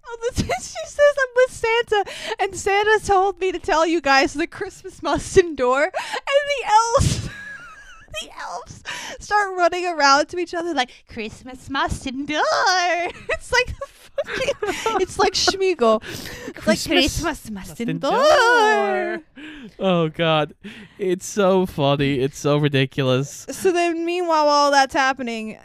Oh, 0.08 0.18
this, 0.22 0.38
she 0.46 0.88
says 0.88 1.16
I'm 1.22 1.34
with 1.36 1.52
Santa, 1.52 2.12
and 2.40 2.56
Santa 2.56 3.00
told 3.06 3.40
me 3.40 3.52
to 3.52 3.60
tell 3.60 3.86
you 3.86 4.02
guys 4.02 4.34
that 4.34 4.50
Christmas 4.50 5.04
must 5.04 5.38
endure, 5.38 5.84
and 5.84 5.92
the 5.94 6.72
elves. 6.72 7.30
The 8.22 8.30
elves 8.40 8.84
start 9.20 9.56
running 9.58 9.86
around 9.86 10.28
to 10.30 10.38
each 10.40 10.54
other 10.54 10.74
like 10.74 10.92
Christmas 11.08 11.70
must 11.70 12.06
endure. 12.08 12.42
It's 13.30 13.52
like 13.52 13.68
the 13.68 13.88
fucking, 13.88 14.56
it's 15.02 15.18
like 15.18 15.34
Smeagol. 15.34 16.04
It's 16.48 16.68
like 16.68 16.84
Christmas 16.84 17.24
must, 17.24 17.52
must 17.52 17.80
endure. 17.82 19.14
endure. 19.14 19.22
Oh 19.80 20.10
god, 20.10 20.54
it's 20.98 21.26
so 21.26 21.66
funny. 21.66 22.20
It's 22.20 22.38
so 22.38 22.58
ridiculous. 22.58 23.46
So 23.50 23.72
then, 23.72 24.06
meanwhile, 24.06 24.46
while 24.46 24.56
all 24.56 24.72
that's 24.72 24.94
happening, 24.94 25.58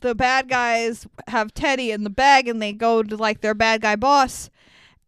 the 0.00 0.14
bad 0.14 0.48
guys 0.48 1.06
have 1.28 1.54
Teddy 1.54 1.90
in 1.90 2.04
the 2.04 2.10
bag, 2.10 2.48
and 2.48 2.60
they 2.60 2.72
go 2.72 3.02
to 3.02 3.16
like 3.16 3.40
their 3.40 3.54
bad 3.54 3.82
guy 3.82 3.96
boss, 3.96 4.50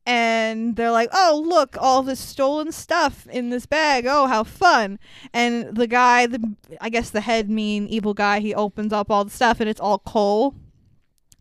and 0.07 0.77
they're 0.77 0.91
like, 0.91 1.09
"Oh, 1.13 1.43
look, 1.47 1.77
all 1.81 2.03
this 2.03 2.21
stolen 2.21 2.73
stuff 2.73 3.27
in 3.29 3.51
this 3.51 3.67
bag. 3.67 4.07
Oh, 4.07 4.27
how 4.27 4.45
fun!" 4.45 4.99
And 5.33 5.77
the 5.77 5.87
guy, 5.87 6.27
the 6.27 6.55
I 6.81 6.89
guess 6.89 7.11
the 7.11 7.21
head 7.23 7.49
mean 7.51 7.87
evil 7.89 8.15
guy, 8.15 8.41
he 8.41 8.55
opens 8.55 8.93
up 8.93 9.11
all 9.11 9.25
the 9.25 9.31
stuff, 9.31 9.61
and 9.61 9.69
it's 9.69 9.81
all 9.81 9.99
coal. 9.99 10.55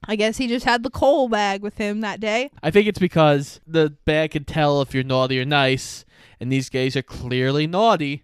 I 0.05 0.15
guess 0.15 0.37
he 0.37 0.47
just 0.47 0.65
had 0.65 0.83
the 0.83 0.89
coal 0.89 1.29
bag 1.29 1.61
with 1.61 1.77
him 1.77 2.01
that 2.01 2.19
day. 2.19 2.51
I 2.61 2.71
think 2.71 2.87
it's 2.87 2.99
because 2.99 3.61
the 3.65 3.95
bag 4.05 4.31
can 4.31 4.43
tell 4.43 4.81
if 4.81 4.93
you're 4.93 5.03
naughty 5.03 5.39
or 5.39 5.45
nice, 5.45 6.03
and 6.39 6.51
these 6.51 6.69
guys 6.69 6.95
are 6.95 7.01
clearly 7.03 7.67
naughty. 7.67 8.23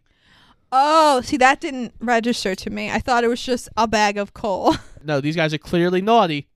Oh, 0.72 1.22
see, 1.22 1.38
that 1.38 1.62
didn't 1.62 1.94
register 2.00 2.54
to 2.54 2.70
me. 2.70 2.92
I 2.92 3.00
thought 3.00 3.24
it 3.24 3.28
was 3.30 3.42
just 3.42 3.70
a 3.76 3.88
bag 3.88 4.18
of 4.18 4.34
coal. 4.34 4.76
No, 5.02 5.22
these 5.22 5.38
guys 5.38 5.54
are 5.54 5.58
clearly 5.58 6.02
naughty, 6.02 6.50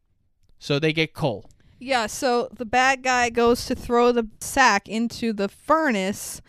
so 0.60 0.78
they 0.78 0.92
get 0.92 1.14
coal. 1.14 1.50
Yeah, 1.84 2.08
so 2.08 2.48
the 2.56 2.64
bad 2.64 3.04
guy 3.04 3.30
goes 3.30 3.66
to 3.66 3.76
throw 3.76 4.14
the 4.14 4.30
sack 4.40 4.88
into 4.88 5.34
the 5.34 5.50
furnace, 5.50 6.42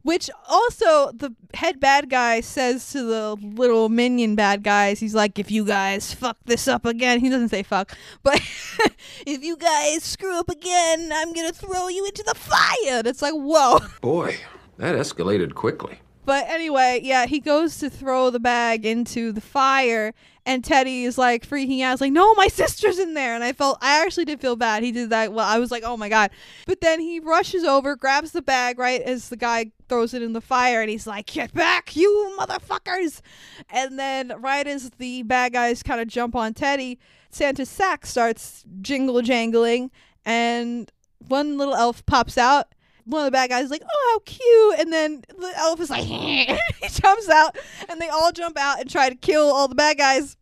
which 0.00 0.30
also 0.48 1.12
the 1.12 1.34
head 1.52 1.78
bad 1.78 2.08
guy 2.08 2.40
says 2.40 2.90
to 2.92 3.02
the 3.02 3.36
little 3.36 3.90
minion 3.90 4.34
bad 4.34 4.62
guys, 4.64 4.98
he's 4.98 5.14
like, 5.14 5.38
if 5.38 5.50
you 5.50 5.66
guys 5.66 6.14
fuck 6.14 6.38
this 6.46 6.66
up 6.68 6.86
again, 6.86 7.20
he 7.20 7.28
doesn't 7.28 7.50
say 7.50 7.62
fuck, 7.62 7.94
but 8.22 8.40
if 9.26 9.44
you 9.44 9.58
guys 9.58 10.02
screw 10.02 10.38
up 10.38 10.48
again, 10.48 11.10
I'm 11.12 11.34
gonna 11.34 11.52
throw 11.52 11.88
you 11.88 12.06
into 12.06 12.22
the 12.22 12.34
fire. 12.34 12.98
And 12.98 13.06
it's 13.06 13.20
like, 13.20 13.34
whoa. 13.34 13.78
Boy, 14.00 14.38
that 14.78 14.94
escalated 14.94 15.52
quickly. 15.52 16.00
But 16.24 16.48
anyway, 16.48 17.00
yeah, 17.02 17.26
he 17.26 17.40
goes 17.40 17.76
to 17.78 17.90
throw 17.90 18.30
the 18.30 18.40
bag 18.40 18.86
into 18.86 19.32
the 19.32 19.42
fire, 19.42 20.14
and 20.44 20.64
Teddy 20.64 21.04
is 21.04 21.16
like 21.16 21.48
freaking 21.48 21.82
out. 21.82 22.00
Like, 22.00 22.12
"No, 22.12 22.34
my 22.34 22.48
sister's 22.48 22.98
in 22.98 23.14
there!" 23.14 23.34
And 23.34 23.44
I 23.44 23.52
felt, 23.52 23.78
I 23.80 24.04
actually 24.04 24.24
did 24.24 24.40
feel 24.40 24.56
bad. 24.56 24.82
He 24.82 24.92
did 24.92 25.10
that. 25.10 25.32
Well, 25.32 25.46
I 25.46 25.58
was 25.58 25.70
like, 25.70 25.82
"Oh 25.84 25.96
my 25.96 26.08
god!" 26.08 26.30
But 26.66 26.80
then 26.80 27.00
he 27.00 27.20
rushes 27.20 27.64
over, 27.64 27.96
grabs 27.96 28.32
the 28.32 28.42
bag 28.42 28.78
right 28.78 29.00
as 29.00 29.28
the 29.28 29.36
guy 29.36 29.72
throws 29.88 30.14
it 30.14 30.22
in 30.22 30.32
the 30.32 30.40
fire, 30.40 30.80
and 30.80 30.90
he's 30.90 31.06
like, 31.06 31.26
"Get 31.26 31.52
back, 31.52 31.94
you 31.96 32.36
motherfuckers!" 32.38 33.20
And 33.70 33.98
then 33.98 34.32
right 34.38 34.66
as 34.66 34.90
the 34.98 35.22
bad 35.22 35.52
guys 35.52 35.82
kind 35.82 36.00
of 36.00 36.08
jump 36.08 36.34
on 36.34 36.54
Teddy, 36.54 36.98
Santa's 37.30 37.68
sack 37.68 38.06
starts 38.06 38.64
jingle 38.80 39.22
jangling, 39.22 39.90
and 40.24 40.90
one 41.18 41.56
little 41.56 41.74
elf 41.74 42.04
pops 42.06 42.36
out 42.36 42.74
one 43.04 43.22
of 43.22 43.24
the 43.26 43.30
bad 43.30 43.50
guys 43.50 43.66
is 43.66 43.70
like, 43.70 43.82
"Oh, 43.84 44.10
how 44.12 44.18
cute!" 44.24 44.80
And 44.80 44.92
then 44.92 45.22
the 45.38 45.52
elf 45.56 45.80
is 45.80 45.90
like, 45.90 46.04
he 46.04 46.46
jumps 46.88 47.28
out, 47.28 47.56
and 47.88 48.00
they 48.00 48.08
all 48.08 48.32
jump 48.32 48.58
out 48.58 48.80
and 48.80 48.90
try 48.90 49.08
to 49.08 49.14
kill 49.14 49.52
all 49.52 49.68
the 49.68 49.74
bad 49.74 49.98
guys. 49.98 50.36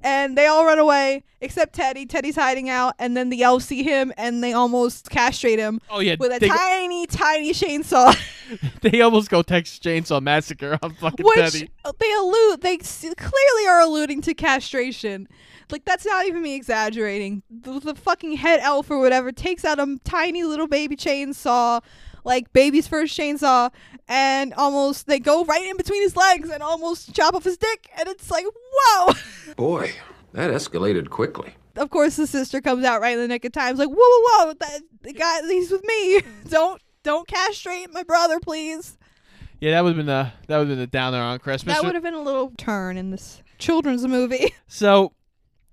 And 0.00 0.38
they 0.38 0.46
all 0.46 0.64
run 0.64 0.78
away 0.78 1.24
except 1.40 1.74
Teddy. 1.74 2.06
Teddy's 2.06 2.36
hiding 2.36 2.68
out, 2.68 2.94
and 3.00 3.16
then 3.16 3.30
the 3.30 3.42
elves 3.42 3.64
see 3.64 3.82
him, 3.82 4.12
and 4.16 4.44
they 4.44 4.52
almost 4.52 5.10
castrate 5.10 5.58
him 5.58 5.80
Oh 5.90 5.98
yeah, 5.98 6.14
with 6.18 6.32
a 6.32 6.38
they, 6.38 6.48
tiny, 6.48 7.06
tiny 7.06 7.52
chainsaw. 7.52 8.16
they 8.82 9.00
almost 9.00 9.28
go 9.28 9.42
Texas 9.42 9.78
Chainsaw 9.78 10.22
Massacre 10.22 10.78
on 10.82 10.94
fucking 10.94 11.24
Which 11.26 11.36
Teddy. 11.36 11.70
they 11.98 12.12
allude, 12.14 12.60
they 12.60 12.76
clearly 12.78 13.66
are 13.68 13.80
alluding 13.80 14.22
to 14.22 14.34
castration. 14.34 15.28
Like 15.70 15.84
that's 15.84 16.06
not 16.06 16.26
even 16.26 16.42
me 16.42 16.54
exaggerating. 16.54 17.42
The, 17.50 17.80
the 17.80 17.94
fucking 17.94 18.32
head 18.36 18.60
elf 18.60 18.90
or 18.90 18.98
whatever 18.98 19.32
takes 19.32 19.64
out 19.64 19.78
a 19.78 19.98
tiny 20.04 20.44
little 20.44 20.66
baby 20.66 20.96
chainsaw, 20.96 21.82
like 22.24 22.52
baby's 22.52 22.86
first 22.86 23.18
chainsaw, 23.18 23.70
and 24.08 24.54
almost 24.54 25.06
they 25.06 25.18
go 25.18 25.44
right 25.44 25.64
in 25.64 25.76
between 25.76 26.02
his 26.02 26.16
legs 26.16 26.50
and 26.50 26.62
almost 26.62 27.14
chop 27.14 27.34
off 27.34 27.44
his 27.44 27.56
dick. 27.58 27.88
And 27.98 28.08
it's 28.08 28.30
like, 28.30 28.44
whoa. 28.72 29.14
Boy, 29.56 29.92
that 30.32 30.50
escalated 30.50 31.10
quickly. 31.10 31.54
of 31.76 31.90
course, 31.90 32.16
the 32.16 32.26
sister 32.26 32.60
comes 32.60 32.84
out 32.84 33.00
right 33.00 33.14
in 33.14 33.20
the 33.20 33.28
nick 33.28 33.44
of 33.44 33.52
time. 33.52 33.70
It's 33.70 33.78
like, 33.78 33.88
whoa, 33.88 33.96
whoa, 33.96 34.46
whoa, 34.46 34.54
that 34.58 34.80
the 35.02 35.12
guy, 35.12 35.42
he's 35.42 35.70
with 35.70 35.84
me. 35.84 36.20
don't 36.48 36.80
don't 37.02 37.28
castrate 37.28 37.92
my 37.92 38.02
brother, 38.02 38.40
please. 38.40 38.96
Yeah, 39.60 39.72
that 39.72 39.84
would 39.84 39.96
have 39.96 40.06
been 40.06 40.08
a 40.08 40.32
that 40.46 40.58
would 40.58 40.68
have 40.68 40.76
been 40.76 40.82
a 40.82 40.86
downer 40.86 41.18
on 41.18 41.38
Christmas. 41.40 41.74
That 41.74 41.84
would 41.84 41.94
have 41.94 42.02
been 42.04 42.14
a 42.14 42.22
little 42.22 42.52
turn 42.56 42.96
in 42.96 43.10
this 43.10 43.42
children's 43.58 44.06
movie. 44.06 44.54
So 44.70 45.12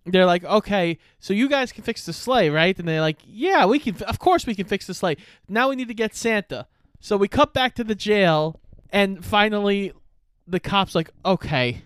they're 0.06 0.26
like, 0.26 0.44
okay, 0.44 0.98
so 1.20 1.34
you 1.34 1.50
guys 1.50 1.72
can 1.72 1.84
fix 1.84 2.06
the 2.06 2.14
sleigh, 2.14 2.50
right? 2.50 2.78
And 2.78 2.88
they're 2.88 3.02
like, 3.02 3.18
yeah, 3.26 3.66
we 3.66 3.80
can. 3.80 3.96
Of 4.04 4.20
course, 4.20 4.46
we 4.46 4.56
can 4.56 4.66
fix 4.66 4.88
the 4.88 4.94
sleigh. 4.94 5.18
Now 5.50 5.70
we 5.70 5.76
need 5.76 5.88
to 5.88 5.94
get 5.94 6.16
Santa. 6.16 6.68
So 7.00 7.18
we 7.18 7.28
cut 7.28 7.54
back 7.54 7.76
to 7.76 7.84
the 7.84 7.96
jail, 7.96 8.60
and 8.92 9.24
finally, 9.24 9.94
the 10.48 10.60
cops 10.60 10.96
like, 10.96 11.10
okay, 11.26 11.84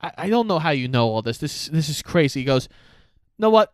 I, 0.00 0.12
I 0.18 0.28
don't 0.28 0.46
know 0.46 0.58
how 0.58 0.70
you 0.70 0.88
know 0.88 1.08
all 1.08 1.22
this. 1.22 1.38
This 1.38 1.66
this 1.68 1.88
is 1.88 2.02
crazy. 2.02 2.40
He 2.40 2.46
goes, 2.46 2.68
know 3.38 3.50
what? 3.50 3.72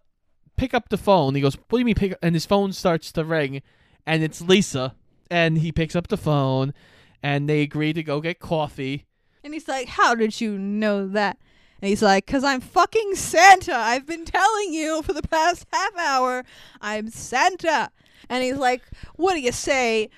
Pick 0.57 0.75
up 0.75 0.89
the 0.89 0.99
phone. 0.99 1.35
He 1.35 1.41
goes, 1.41 1.57
what 1.57 1.71
do 1.73 1.79
you 1.79 1.85
mean 1.85 1.95
pick? 1.95 2.13
up? 2.13 2.19
And 2.23 2.35
his 2.35 2.47
phone 2.47 2.73
starts 2.73 3.11
to 3.13 3.25
ring, 3.25 3.63
and 4.07 4.23
it's 4.23 4.41
Lisa. 4.41 4.95
And 5.31 5.59
he 5.59 5.73
picks 5.73 5.97
up 5.97 6.09
the 6.09 6.19
phone, 6.19 6.75
and 7.23 7.49
they 7.49 7.63
agree 7.63 7.95
to 7.95 8.03
go 8.03 8.21
get 8.21 8.39
coffee. 8.39 9.07
And 9.43 9.55
he's 9.55 9.67
like, 9.67 9.89
How 9.89 10.15
did 10.15 10.41
you 10.41 10.59
know 10.59 11.09
that? 11.09 11.39
And 11.83 11.89
he's 11.89 12.01
like, 12.01 12.25
Because 12.27 12.45
I'm 12.45 12.61
fucking 12.61 13.17
Santa. 13.17 13.75
I've 13.75 14.07
been 14.07 14.25
telling 14.25 14.73
you 14.73 15.03
for 15.03 15.13
the 15.13 15.23
past 15.23 15.67
half 15.73 15.97
hour, 15.99 16.45
I'm 16.81 17.11
Santa. 17.11 17.91
And 18.29 18.45
he's 18.45 18.57
like, 18.57 18.83
What 19.17 19.35
do 19.35 19.41
you 19.41 19.51
say, 19.51 20.09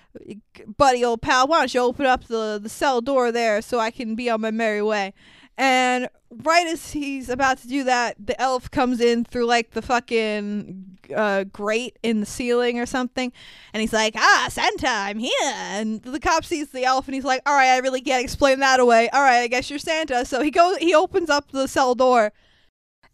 buddy, 0.76 1.02
old 1.02 1.22
pal? 1.22 1.48
Why 1.48 1.60
don't 1.60 1.72
you 1.72 1.80
open 1.80 2.04
up 2.04 2.24
the, 2.24 2.60
the 2.62 2.68
cell 2.68 3.00
door 3.00 3.32
there 3.32 3.62
so 3.62 3.80
I 3.80 3.90
can 3.90 4.14
be 4.14 4.28
on 4.28 4.42
my 4.42 4.50
merry 4.50 4.82
way? 4.82 5.14
And 5.56 6.08
right 6.42 6.66
as 6.66 6.92
he's 6.92 7.28
about 7.28 7.58
to 7.58 7.68
do 7.68 7.84
that, 7.84 8.16
the 8.18 8.40
elf 8.40 8.70
comes 8.70 9.00
in 9.00 9.24
through 9.24 9.46
like 9.46 9.70
the 9.70 9.82
fucking 9.82 10.98
uh, 11.14 11.44
grate 11.44 11.98
in 12.02 12.20
the 12.20 12.26
ceiling 12.26 12.80
or 12.80 12.86
something, 12.86 13.32
and 13.72 13.80
he's 13.80 13.92
like, 13.92 14.14
"Ah, 14.16 14.48
Santa, 14.50 14.88
I'm 14.88 15.18
here." 15.18 15.32
And 15.42 16.02
the 16.02 16.20
cop 16.20 16.44
sees 16.44 16.70
the 16.70 16.84
elf, 16.84 17.06
and 17.06 17.14
he's 17.14 17.24
like, 17.24 17.42
"All 17.46 17.54
right, 17.54 17.70
I 17.70 17.78
really 17.78 18.00
can't 18.00 18.24
explain 18.24 18.60
that 18.60 18.80
away. 18.80 19.08
All 19.10 19.22
right, 19.22 19.40
I 19.40 19.46
guess 19.46 19.70
you're 19.70 19.78
Santa." 19.78 20.24
So 20.24 20.42
he 20.42 20.50
goes, 20.50 20.78
he 20.78 20.94
opens 20.94 21.30
up 21.30 21.52
the 21.52 21.68
cell 21.68 21.94
door, 21.94 22.32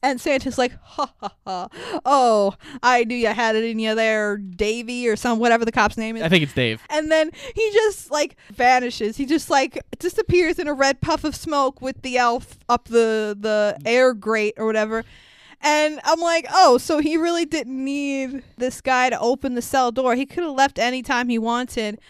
and 0.03 0.21
Santa's 0.21 0.59
like, 0.59 0.73
"Ha 0.83 1.13
ha 1.21 1.35
ha! 1.47 1.69
Oh, 2.05 2.55
I 2.83 3.05
knew 3.05 3.15
you 3.17 3.29
had 3.29 3.57
it 3.57 3.65
in 3.65 3.79
you 3.79 3.95
there, 3.95 4.37
Davy, 4.39 5.09
or 5.09 5.17
some 5.17 5.39
whatever 5.39 5.65
the 5.65 5.73
cop's 5.73 5.97
name 5.97 6.17
is." 6.17 6.23
I 6.23 6.29
think 6.29 6.43
it's 6.43 6.55
Dave. 6.55 6.83
and 6.91 7.11
then 7.11 7.31
he 7.55 7.71
just 7.73 8.11
like 8.11 8.37
vanishes. 8.53 9.17
He 9.17 9.27
just 9.27 9.51
like 9.51 9.83
disappears 9.99 10.59
in 10.59 10.69
a 10.69 10.75
red 10.75 11.01
puff 11.01 11.25
of 11.25 11.35
smoke 11.35 11.81
with 11.81 12.03
the 12.03 12.17
elf 12.17 12.59
up 12.69 12.87
the 12.89 13.37
the 13.39 13.79
air 13.85 14.15
grate 14.15 14.55
or 14.57 14.67
whatever. 14.67 15.05
And 15.63 16.01
I'm 16.05 16.21
like, 16.21 16.47
oh, 16.51 16.79
so 16.79 17.01
he 17.01 17.19
really 17.19 17.45
didn't 17.45 17.85
need 17.85 18.43
this 18.57 18.81
guy 18.81 19.11
to 19.11 19.21
open 19.21 19.55
the 19.55 19.61
cell 19.63 19.93
door. 19.93 20.15
He 20.15 20.25
could 20.25 20.43
have 20.43 20.55
left 20.55 20.79
anytime 20.79 21.29
he 21.29 21.39
wanted, 21.39 22.01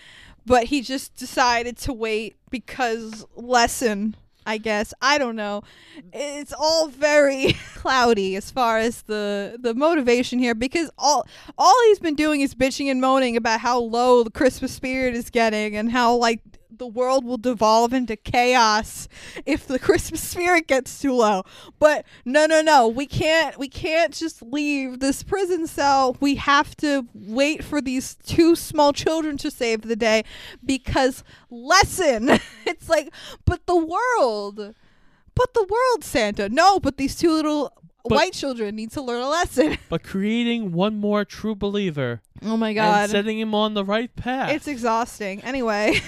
but 0.47 0.67
he 0.67 0.83
just 0.83 1.17
decided 1.17 1.77
to 1.79 1.93
wait 1.93 2.37
because 2.49 3.27
lesson, 3.35 4.15
I 4.51 4.59
guess. 4.59 4.93
I 5.01 5.17
don't 5.19 5.37
know. 5.37 5.63
It's 6.13 6.53
all 6.53 6.89
very 6.89 7.53
cloudy 7.77 8.35
as 8.35 8.51
far 8.51 8.79
as 8.79 9.03
the 9.03 9.57
the 9.61 9.75
motivation 9.75 10.41
here 10.41 10.57
because 10.57 10.91
all 10.99 11.25
all 11.57 11.77
he's 11.87 12.01
been 12.01 12.17
doing 12.17 12.41
is 12.41 12.53
bitching 12.53 12.91
and 12.91 13.01
moaning 13.01 13.37
about 13.37 13.61
how 13.61 13.79
low 13.79 14.25
the 14.25 14.31
Christmas 14.31 14.73
spirit 14.73 15.15
is 15.15 15.31
getting 15.31 15.77
and 15.77 15.93
how 15.93 16.17
like 16.17 16.41
the 16.77 16.87
world 16.87 17.25
will 17.25 17.37
devolve 17.37 17.93
into 17.93 18.17
chaos 18.17 19.09
if 19.47 19.67
the 19.67 19.79
Christmas 19.87 20.23
spirit 20.23 20.67
gets 20.67 21.01
too 21.01 21.13
low. 21.13 21.43
But 21.79 22.05
no, 22.25 22.47
no, 22.47 22.63
no. 22.63 22.89
We 22.89 23.07
can't 23.07 23.59
we 23.59 23.69
can't 23.69 24.13
just 24.13 24.43
leave 24.43 25.01
this 25.01 25.23
prison 25.23 25.67
cell. 25.67 26.17
We 26.21 26.37
have 26.37 26.77
to 26.79 27.07
wait 27.15 27.63
for 27.65 27.81
these 27.81 28.17
two 28.27 28.55
small 28.57 28.93
children 28.93 29.37
to 29.39 29.51
save 29.51 29.83
the 29.83 29.97
day 29.97 30.25
because 30.65 31.25
lesson. 31.51 32.29
it's 32.67 32.89
like, 32.89 33.13
but 33.45 33.67
the 33.67 33.77
world. 33.77 34.75
But 35.35 35.55
the 35.55 35.63
world, 35.69 36.05
Santa. 36.05 36.49
No, 36.49 36.81
but 36.81 36.97
these 36.97 37.17
two 37.17 37.31
little 37.33 37.73
But- 38.05 38.13
white 38.17 38.33
children 38.33 38.77
need 38.77 38.91
to 38.93 39.01
learn 39.03 39.23
a 39.23 39.29
lesson. 39.29 39.79
but 39.89 40.03
creating 40.03 40.73
one 40.73 40.97
more 40.97 41.25
true 41.25 41.55
believer 41.55 42.21
Oh 42.43 42.57
my 42.57 42.71
and 42.71 42.77
god. 42.77 43.11
setting 43.11 43.39
him 43.39 43.55
on 43.55 43.75
the 43.75 43.85
right 43.85 44.15
path. 44.17 44.51
It's 44.51 44.67
exhausting. 44.69 45.43
Anyway. 45.43 46.01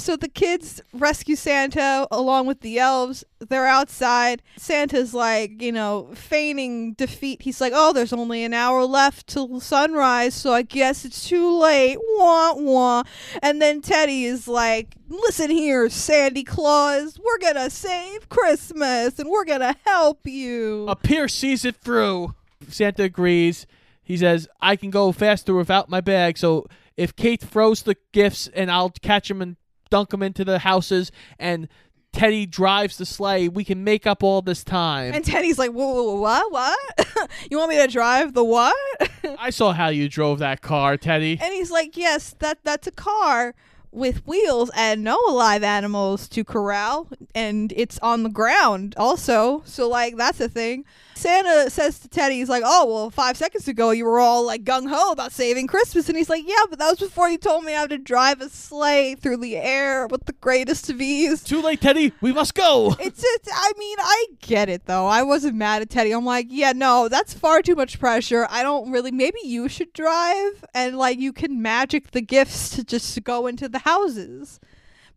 So 0.00 0.16
the 0.16 0.28
kids 0.28 0.80
rescue 0.92 1.36
Santa 1.36 2.06
along 2.10 2.46
with 2.46 2.60
the 2.60 2.78
elves. 2.78 3.24
They're 3.38 3.66
outside. 3.66 4.42
Santa's 4.56 5.14
like, 5.14 5.62
you 5.62 5.72
know, 5.72 6.10
feigning 6.14 6.94
defeat. 6.94 7.42
He's 7.42 7.60
like, 7.60 7.72
oh, 7.74 7.92
there's 7.92 8.12
only 8.12 8.44
an 8.44 8.52
hour 8.54 8.84
left 8.84 9.28
till 9.28 9.60
sunrise, 9.60 10.34
so 10.34 10.52
I 10.52 10.62
guess 10.62 11.04
it's 11.04 11.28
too 11.28 11.58
late. 11.58 11.98
Wah, 12.16 12.54
wah. 12.54 13.02
And 13.42 13.62
then 13.62 13.80
Teddy 13.80 14.24
is 14.24 14.48
like, 14.48 14.94
listen 15.08 15.50
here, 15.50 15.88
Sandy 15.88 16.44
Claus. 16.44 17.18
We're 17.22 17.38
going 17.38 17.54
to 17.54 17.70
save 17.70 18.28
Christmas 18.28 19.18
and 19.18 19.28
we're 19.30 19.44
going 19.44 19.60
to 19.60 19.76
help 19.84 20.26
you. 20.26 20.86
A 20.88 20.96
peer 20.96 21.28
sees 21.28 21.64
it 21.64 21.76
through. 21.76 22.34
Santa 22.68 23.04
agrees. 23.04 23.66
He 24.02 24.16
says, 24.16 24.48
I 24.60 24.76
can 24.76 24.90
go 24.90 25.12
faster 25.12 25.54
without 25.54 25.88
my 25.88 26.00
bag, 26.00 26.36
so 26.36 26.66
if 26.96 27.14
Kate 27.16 27.40
throws 27.40 27.82
the 27.82 27.96
gifts 28.12 28.48
and 28.48 28.70
I'll 28.70 28.90
catch 28.90 29.30
him 29.30 29.40
and 29.40 29.56
dunk 29.90 30.10
them 30.10 30.22
into 30.22 30.44
the 30.44 30.60
houses 30.60 31.12
and 31.38 31.68
Teddy 32.12 32.44
drives 32.44 32.96
the 32.96 33.06
sleigh, 33.06 33.48
we 33.48 33.64
can 33.64 33.84
make 33.84 34.06
up 34.06 34.24
all 34.24 34.42
this 34.42 34.64
time. 34.64 35.14
and 35.14 35.24
Teddy's 35.24 35.58
like, 35.58 35.70
whoa, 35.70 35.92
whoa, 35.92 36.14
whoa, 36.14 36.16
what? 36.16 36.52
What? 36.52 37.30
you 37.50 37.58
want 37.58 37.70
me 37.70 37.76
to 37.76 37.86
drive 37.86 38.34
the 38.34 38.44
what? 38.44 38.74
I 39.38 39.50
saw 39.50 39.72
how 39.72 39.88
you 39.88 40.08
drove 40.08 40.40
that 40.40 40.60
car, 40.60 40.96
Teddy. 40.96 41.38
And 41.40 41.52
he's 41.54 41.70
like, 41.70 41.96
"Yes, 41.96 42.34
that 42.40 42.58
that's 42.64 42.86
a 42.88 42.92
car 42.92 43.54
with 43.92 44.26
wheels 44.26 44.70
and 44.74 45.02
no 45.02 45.18
live 45.30 45.62
animals 45.62 46.28
to 46.28 46.44
corral. 46.44 47.08
and 47.34 47.72
it's 47.76 47.98
on 48.00 48.22
the 48.22 48.28
ground 48.28 48.94
also. 48.96 49.62
So 49.64 49.88
like 49.88 50.16
that's 50.16 50.40
a 50.40 50.48
thing. 50.48 50.84
Santa 51.20 51.68
says 51.68 51.98
to 52.00 52.08
Teddy, 52.08 52.36
he's 52.36 52.48
like, 52.48 52.62
"Oh 52.64 52.86
well, 52.86 53.10
five 53.10 53.36
seconds 53.36 53.68
ago 53.68 53.90
you 53.90 54.06
were 54.06 54.18
all 54.18 54.44
like 54.46 54.64
gung 54.64 54.88
ho 54.88 55.12
about 55.12 55.32
saving 55.32 55.66
Christmas," 55.66 56.08
and 56.08 56.16
he's 56.16 56.30
like, 56.30 56.44
"Yeah, 56.46 56.64
but 56.70 56.78
that 56.78 56.88
was 56.88 56.98
before 56.98 57.28
you 57.28 57.36
told 57.36 57.64
me 57.64 57.72
how 57.72 57.86
to 57.86 57.98
drive 57.98 58.40
a 58.40 58.48
sleigh 58.48 59.14
through 59.14 59.36
the 59.36 59.56
air 59.56 60.06
with 60.06 60.24
the 60.24 60.32
greatest 60.32 60.88
of 60.88 61.00
ease." 61.00 61.42
Too 61.42 61.60
late, 61.60 61.80
Teddy. 61.82 62.12
We 62.20 62.32
must 62.32 62.54
go. 62.54 62.96
It's 63.00 63.22
it's. 63.22 63.48
I 63.52 63.72
mean, 63.76 63.96
I 64.00 64.26
get 64.40 64.68
it 64.68 64.86
though. 64.86 65.06
I 65.06 65.22
wasn't 65.22 65.56
mad 65.56 65.82
at 65.82 65.90
Teddy. 65.90 66.12
I'm 66.12 66.24
like, 66.24 66.46
yeah, 66.48 66.72
no, 66.72 67.08
that's 67.08 67.34
far 67.34 67.60
too 67.60 67.74
much 67.74 67.98
pressure. 67.98 68.46
I 68.50 68.62
don't 68.62 68.90
really. 68.90 69.10
Maybe 69.10 69.40
you 69.44 69.68
should 69.68 69.92
drive, 69.92 70.64
and 70.74 70.96
like 70.96 71.18
you 71.18 71.32
can 71.32 71.60
magic 71.60 72.12
the 72.12 72.22
gifts 72.22 72.70
to 72.70 72.84
just 72.84 73.22
go 73.24 73.46
into 73.46 73.68
the 73.68 73.80
houses. 73.80 74.58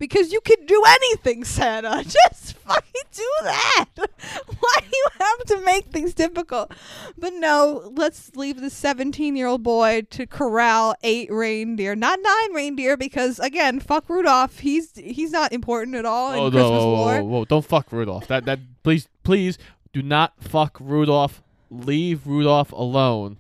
Because 0.04 0.34
you 0.34 0.42
can 0.42 0.66
do 0.66 0.84
anything, 0.86 1.46
Santa. 1.46 2.04
Just 2.04 2.58
fucking 2.58 3.02
do 3.14 3.30
that. 3.44 3.86
Why 3.96 4.76
do 4.82 4.90
you 4.92 5.08
have 5.18 5.46
to 5.46 5.62
make 5.62 5.86
things 5.86 6.14
difficult? 6.14 6.74
But 7.18 7.32
no, 7.36 7.90
let's 7.96 8.36
leave 8.36 8.60
the 8.60 8.70
17 8.70 9.38
year 9.38 9.48
old 9.48 9.64
boy 9.64 10.02
to 10.10 10.28
corral 10.28 10.94
eight 11.04 11.32
reindeer, 11.32 11.96
not 11.96 12.20
nine 12.22 12.54
reindeer, 12.54 12.98
because 12.98 13.40
again, 13.40 13.80
fuck 13.80 14.10
Rudolph. 14.10 14.60
He's 14.60 14.92
he's 14.98 15.32
not 15.32 15.54
important 15.54 15.96
at 15.96 16.06
all 16.06 16.34
in 16.34 16.40
Oh, 16.40 16.44
no, 16.44 16.52
Christmas 16.52 16.70
whoa, 16.70 16.94
whoa, 16.94 17.06
whoa, 17.06 17.24
whoa. 17.24 17.46
Don't 17.46 17.66
fuck 17.66 17.90
Rudolph. 17.90 18.28
That 18.28 18.44
that 18.44 18.60
please 18.84 19.08
please 19.24 19.58
do 19.94 20.02
not 20.02 20.34
fuck 20.38 20.78
Rudolph. 20.82 21.42
Leave 21.70 22.28
Rudolph 22.28 22.74
alone. 22.74 23.38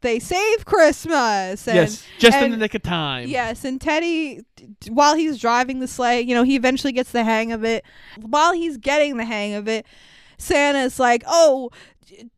They 0.00 0.18
save 0.18 0.64
Christmas. 0.64 1.66
And, 1.66 1.76
yes, 1.76 2.04
just 2.18 2.38
in 2.38 2.50
the 2.50 2.56
nick 2.56 2.74
of 2.74 2.82
time. 2.82 3.28
Yes, 3.28 3.64
and 3.64 3.80
Teddy, 3.80 4.42
while 4.88 5.14
he's 5.14 5.38
driving 5.38 5.80
the 5.80 5.88
sleigh, 5.88 6.20
you 6.22 6.34
know, 6.34 6.42
he 6.42 6.56
eventually 6.56 6.92
gets 6.92 7.10
the 7.12 7.24
hang 7.24 7.52
of 7.52 7.64
it. 7.64 7.84
While 8.20 8.52
he's 8.52 8.76
getting 8.76 9.16
the 9.16 9.24
hang 9.24 9.54
of 9.54 9.68
it, 9.68 9.86
Santa's 10.38 10.98
like, 10.98 11.24
"Oh, 11.26 11.70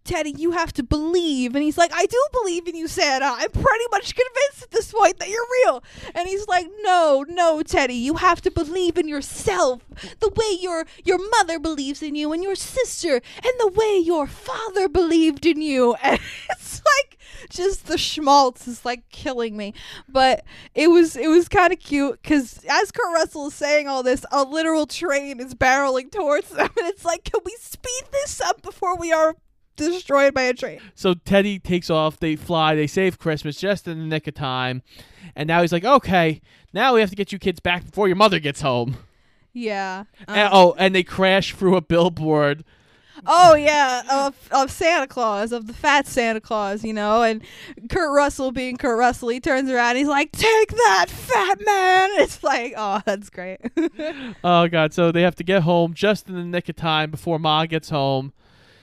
Teddy, 0.04 0.34
you 0.36 0.52
have 0.52 0.72
to 0.74 0.82
believe." 0.82 1.54
And 1.54 1.64
he's 1.64 1.78
like, 1.78 1.92
"I 1.94 2.06
do 2.06 2.22
believe 2.32 2.66
in 2.66 2.74
you, 2.74 2.88
Santa. 2.88 3.26
I'm 3.26 3.50
pretty 3.50 3.84
much 3.90 4.14
convinced 4.14 4.62
at 4.62 4.70
this 4.70 4.92
point 4.92 5.18
that 5.18 5.28
you're 5.28 5.46
real." 5.64 5.82
And 6.14 6.28
he's 6.28 6.46
like, 6.48 6.68
"No, 6.82 7.24
no, 7.28 7.62
Teddy, 7.62 7.94
you 7.94 8.14
have 8.14 8.40
to 8.42 8.50
believe 8.50 8.98
in 8.98 9.08
yourself. 9.08 9.82
The 10.20 10.30
way 10.30 10.58
your 10.60 10.86
your 11.04 11.18
mother 11.30 11.58
believes 11.58 12.02
in 12.02 12.14
you 12.14 12.32
and 12.32 12.42
your 12.42 12.54
sister 12.54 13.14
and 13.14 13.52
the 13.58 13.68
way 13.74 13.98
your 13.98 14.26
father 14.26 14.88
believed 14.88 15.46
in 15.46 15.60
you." 15.60 15.96
And 16.10 16.18
it's 16.50 16.82
like 16.84 17.18
just 17.48 17.86
the 17.86 17.98
schmaltz 17.98 18.66
is 18.66 18.84
like 18.84 19.08
killing 19.10 19.56
me. 19.56 19.74
But 20.08 20.44
it 20.74 20.88
was 20.88 21.16
it 21.16 21.28
was 21.28 21.48
kind 21.48 21.72
of 21.72 21.78
cute 21.78 22.20
because 22.22 22.64
as 22.68 22.90
Kurt 22.90 23.14
Russell 23.14 23.48
is 23.48 23.54
saying 23.54 23.88
all 23.88 24.02
this, 24.02 24.24
a 24.30 24.42
literal 24.44 24.86
train 24.86 25.40
is 25.40 25.54
barreling 25.54 26.10
towards 26.10 26.50
them, 26.50 26.70
and 26.76 26.86
it's 26.86 27.04
like, 27.04 27.24
can 27.24 27.40
we 27.44 27.56
speed 27.60 28.04
this 28.12 28.40
up 28.40 28.62
before 28.62 28.96
we 28.96 29.12
are 29.12 29.36
destroyed 29.80 30.34
by 30.34 30.42
a 30.42 30.54
train? 30.54 30.80
So 30.94 31.14
Teddy 31.14 31.58
takes 31.58 31.90
off. 31.90 32.18
They 32.20 32.36
fly. 32.36 32.74
They 32.74 32.86
save 32.86 33.18
Christmas 33.18 33.58
just 33.58 33.86
in 33.88 33.98
the 33.98 34.04
nick 34.04 34.26
of 34.26 34.34
time. 34.34 34.82
And 35.36 35.46
now 35.46 35.60
he's 35.62 35.72
like, 35.72 35.84
okay, 35.84 36.40
now 36.72 36.94
we 36.94 37.00
have 37.00 37.10
to 37.10 37.16
get 37.16 37.32
you 37.32 37.38
kids 37.38 37.60
back 37.60 37.84
before 37.84 38.06
your 38.08 38.16
mother 38.16 38.38
gets 38.38 38.60
home. 38.60 38.96
Yeah. 39.52 40.04
And- 40.28 40.38
Um, 40.40 40.50
oh, 40.52 40.74
and 40.78 40.94
they 40.94 41.02
crash 41.02 41.54
through 41.54 41.76
a 41.76 41.80
billboard. 41.80 42.64
oh 43.26 43.54
yeah, 43.54 44.00
of 44.10 44.34
of 44.50 44.70
Santa 44.70 45.06
Claus, 45.06 45.52
of 45.52 45.66
the 45.66 45.74
fat 45.74 46.06
Santa 46.06 46.40
Claus, 46.40 46.82
you 46.84 46.94
know, 46.94 47.22
and 47.22 47.42
Kurt 47.90 48.14
Russell 48.16 48.50
being 48.50 48.78
Kurt 48.78 48.96
Russell, 48.98 49.28
he 49.28 49.40
turns 49.40 49.68
around, 49.68 49.96
he's 49.96 50.06
like, 50.08 50.32
"Take 50.32 50.70
that, 50.70 51.06
fat 51.10 51.58
man!" 51.62 52.08
It's 52.22 52.42
like, 52.42 52.72
oh, 52.78 53.02
that's 53.04 53.28
great. 53.28 53.58
Oh 54.42 54.68
god! 54.68 54.94
So 54.94 55.12
they 55.12 55.20
have 55.20 55.34
to 55.34 55.44
get 55.44 55.64
home 55.64 55.92
just 55.92 56.28
in 56.30 56.34
the 56.34 56.44
nick 56.44 56.70
of 56.70 56.76
time 56.76 57.10
before 57.10 57.38
Ma 57.38 57.66
gets 57.66 57.90
home. 57.90 58.32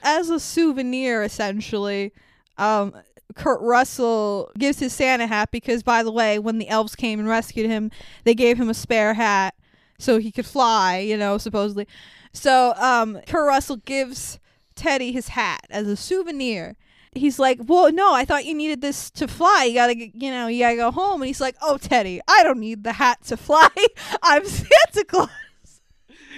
As 0.03 0.29
a 0.29 0.39
souvenir, 0.39 1.23
essentially, 1.23 2.13
um, 2.57 2.93
Kurt 3.35 3.61
Russell 3.61 4.51
gives 4.57 4.79
his 4.79 4.93
Santa 4.93 5.27
hat 5.27 5.51
because, 5.51 5.83
by 5.83 6.03
the 6.03 6.11
way, 6.11 6.39
when 6.39 6.57
the 6.57 6.69
elves 6.69 6.95
came 6.95 7.19
and 7.19 7.27
rescued 7.27 7.69
him, 7.69 7.91
they 8.23 8.33
gave 8.33 8.57
him 8.59 8.69
a 8.69 8.73
spare 8.73 9.13
hat 9.13 9.55
so 9.99 10.17
he 10.17 10.31
could 10.31 10.45
fly, 10.45 10.97
you 10.99 11.17
know, 11.17 11.37
supposedly. 11.37 11.87
So 12.33 12.73
um, 12.77 13.19
Kurt 13.27 13.47
Russell 13.47 13.77
gives 13.77 14.39
Teddy 14.75 15.11
his 15.11 15.29
hat 15.29 15.65
as 15.69 15.87
a 15.87 15.95
souvenir. 15.95 16.75
He's 17.13 17.39
like, 17.39 17.59
"Well, 17.65 17.91
no, 17.91 18.13
I 18.13 18.25
thought 18.25 18.45
you 18.45 18.53
needed 18.53 18.81
this 18.81 19.09
to 19.11 19.27
fly. 19.27 19.65
You 19.67 19.73
gotta, 19.73 19.95
you 19.97 20.29
know, 20.29 20.47
you 20.47 20.59
gotta 20.59 20.75
go 20.75 20.91
home." 20.91 21.21
And 21.21 21.27
he's 21.27 21.41
like, 21.41 21.55
"Oh, 21.61 21.77
Teddy, 21.77 22.21
I 22.27 22.43
don't 22.43 22.59
need 22.59 22.83
the 22.83 22.93
hat 22.93 23.23
to 23.25 23.37
fly. 23.37 23.69
I'm 24.21 24.45
Santa 24.45 25.03
Claus." 25.07 25.29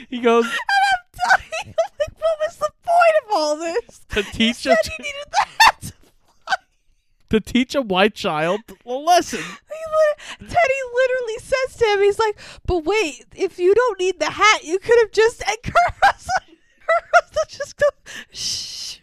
He 0.09 0.21
goes 0.21 0.45
And 0.45 0.53
I'm 0.53 1.08
dying. 1.31 1.75
I'm 1.77 1.93
like, 1.99 2.19
what 2.19 2.37
was 2.45 2.55
the 2.57 2.71
point 2.83 3.15
of 3.23 3.35
all 3.35 3.57
this? 3.57 4.01
to 4.09 4.23
teach 4.23 4.65
a 4.65 4.75
he 4.83 5.03
needed 5.03 5.25
the 5.31 5.45
hat 5.59 5.81
to 5.81 5.93
fly. 5.93 6.55
to 7.29 7.39
teach 7.39 7.75
a 7.75 7.81
white 7.81 8.15
child 8.15 8.61
a 8.85 8.91
lesson. 8.93 9.39
He 9.39 9.45
lit- 9.45 10.49
Teddy 10.49 10.79
literally 10.93 11.37
says 11.39 11.75
to 11.77 11.85
him, 11.85 11.99
he's 12.01 12.19
like, 12.19 12.39
but 12.65 12.85
wait, 12.85 13.25
if 13.35 13.59
you 13.59 13.73
don't 13.75 13.99
need 13.99 14.19
the 14.19 14.31
hat, 14.31 14.63
you 14.63 14.79
could 14.79 14.97
have 15.01 15.11
just. 15.11 15.43
And 15.47 15.57
Kurt 15.63 15.93
Russell, 16.03 16.33
Kurt 16.79 17.11
Russell 17.13 17.43
just 17.47 17.77
go, 17.77 17.85
shh. 18.31 18.97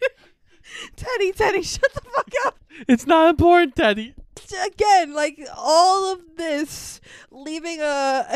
Teddy, 0.96 1.32
Teddy, 1.32 1.62
shut 1.62 1.92
the 1.94 2.00
fuck 2.02 2.28
up. 2.46 2.58
It's 2.86 3.06
not 3.06 3.30
important, 3.30 3.76
Teddy. 3.76 4.14
Again, 4.66 5.14
like 5.14 5.40
all 5.56 6.12
of 6.12 6.20
this, 6.36 7.00
leaving 7.30 7.80
a 7.80 7.84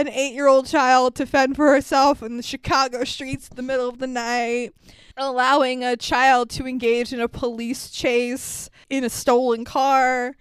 an 0.01 0.09
eight 0.09 0.33
year 0.35 0.49
old 0.49 0.67
child 0.67 1.15
to 1.17 1.27
fend 1.27 1.57
for 1.57 1.71
herself 1.71 2.23
in 2.23 2.37
the 2.37 2.43
Chicago 2.43 3.05
streets 3.05 3.49
in 3.49 3.57
the 3.57 3.63
middle 3.63 3.89
of 3.89 3.99
the 3.99 4.07
night, 4.07 4.73
allowing 5.17 5.85
a 5.85 5.97
child 5.97 6.51
to 6.51 6.67
engage 6.67 7.13
in 7.13 7.21
a 7.21 7.29
police 7.29 7.91
chase 7.91 8.71
in 8.89 9.05
a 9.05 9.11
stolen 9.11 9.65
car. 9.65 10.37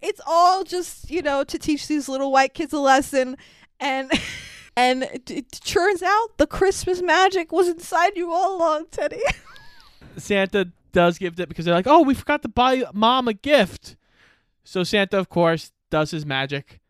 It's 0.00 0.20
all 0.26 0.64
just, 0.64 1.10
you 1.10 1.22
know, 1.22 1.44
to 1.44 1.58
teach 1.58 1.86
these 1.86 2.08
little 2.08 2.32
white 2.32 2.54
kids 2.54 2.72
a 2.72 2.80
lesson. 2.80 3.36
And 3.78 4.10
and 4.76 5.04
it, 5.04 5.30
it 5.30 5.52
turns 5.52 6.02
out 6.02 6.38
the 6.38 6.46
Christmas 6.46 7.02
magic 7.02 7.52
was 7.52 7.68
inside 7.68 8.16
you 8.16 8.32
all 8.32 8.56
along, 8.56 8.86
Teddy. 8.90 9.20
Santa 10.16 10.72
does 10.92 11.18
give 11.18 11.38
it 11.38 11.48
because 11.48 11.64
they're 11.64 11.74
like, 11.74 11.86
oh, 11.86 12.02
we 12.02 12.14
forgot 12.14 12.42
to 12.42 12.48
buy 12.48 12.84
mom 12.92 13.28
a 13.28 13.34
gift. 13.34 13.96
So 14.64 14.82
Santa, 14.82 15.18
of 15.18 15.28
course, 15.28 15.72
does 15.90 16.10
his 16.10 16.24
magic 16.24 16.80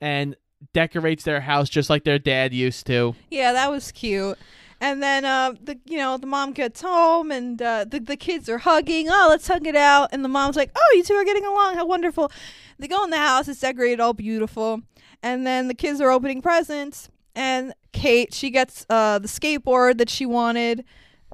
and 0.00 0.36
decorates 0.72 1.24
their 1.24 1.40
house 1.40 1.68
just 1.68 1.90
like 1.90 2.04
their 2.04 2.18
dad 2.18 2.52
used 2.52 2.86
to. 2.86 3.14
Yeah, 3.30 3.52
that 3.52 3.70
was 3.70 3.92
cute. 3.92 4.38
And 4.80 5.02
then 5.02 5.24
uh, 5.24 5.54
the 5.62 5.78
you 5.86 5.98
know 5.98 6.18
the 6.18 6.26
mom 6.26 6.52
gets 6.52 6.82
home 6.82 7.30
and 7.30 7.60
uh, 7.62 7.84
the 7.84 8.00
the 8.00 8.16
kids 8.16 8.48
are 8.48 8.58
hugging. 8.58 9.08
Oh, 9.08 9.28
let's 9.30 9.46
hug 9.46 9.66
it 9.66 9.76
out. 9.76 10.10
And 10.12 10.24
the 10.24 10.28
mom's 10.28 10.56
like, 10.56 10.70
"Oh, 10.74 10.94
you 10.94 11.02
two 11.02 11.14
are 11.14 11.24
getting 11.24 11.46
along. 11.46 11.76
How 11.76 11.86
wonderful!" 11.86 12.30
They 12.78 12.88
go 12.88 13.04
in 13.04 13.10
the 13.10 13.16
house. 13.16 13.48
It's 13.48 13.60
decorated 13.60 14.00
all 14.00 14.12
beautiful. 14.12 14.82
And 15.22 15.46
then 15.46 15.68
the 15.68 15.74
kids 15.74 16.00
are 16.00 16.10
opening 16.10 16.42
presents. 16.42 17.08
And 17.34 17.72
Kate, 17.92 18.34
she 18.34 18.50
gets 18.50 18.84
uh, 18.90 19.18
the 19.18 19.28
skateboard 19.28 19.98
that 19.98 20.10
she 20.10 20.26
wanted 20.26 20.84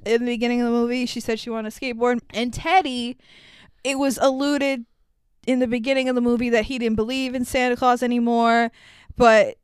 in 0.05 0.25
the 0.25 0.33
beginning 0.33 0.61
of 0.61 0.67
the 0.67 0.73
movie. 0.73 1.07
She 1.07 1.21
said 1.21 1.41
she 1.41 1.51
wanted 1.51 1.73
a 1.73 1.77
skateboard. 1.77 2.21
And 2.31 2.55
Teddy, 2.55 3.19
it 3.83 3.99
was 3.99 4.19
alluded 4.19 4.85
in 5.47 5.59
the 5.59 5.67
beginning 5.67 6.09
of 6.09 6.15
the 6.15 6.21
movie 6.21 6.51
that 6.51 6.67
he 6.67 6.79
didn't 6.79 6.97
believe 6.97 7.35
in 7.35 7.45
Santa 7.45 7.77
Claus 7.77 8.03
anymore. 8.03 8.71
But, 9.21 9.57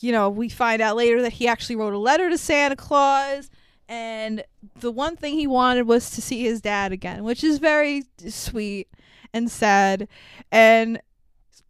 you 0.00 0.12
know, 0.12 0.28
we 0.28 0.50
find 0.50 0.82
out 0.82 0.96
later 0.96 1.22
that 1.22 1.32
he 1.32 1.48
actually 1.48 1.76
wrote 1.76 1.94
a 1.94 1.98
letter 1.98 2.28
to 2.28 2.36
Santa 2.36 2.76
Claus. 2.76 3.48
And 3.88 4.44
the 4.80 4.92
one 4.92 5.16
thing 5.16 5.32
he 5.32 5.46
wanted 5.46 5.86
was 5.86 6.10
to 6.10 6.20
see 6.20 6.42
his 6.42 6.60
dad 6.60 6.92
again, 6.92 7.24
which 7.24 7.42
is 7.42 7.58
very 7.58 8.04
sweet 8.28 8.88
and 9.32 9.50
sad. 9.50 10.08
And 10.52 11.00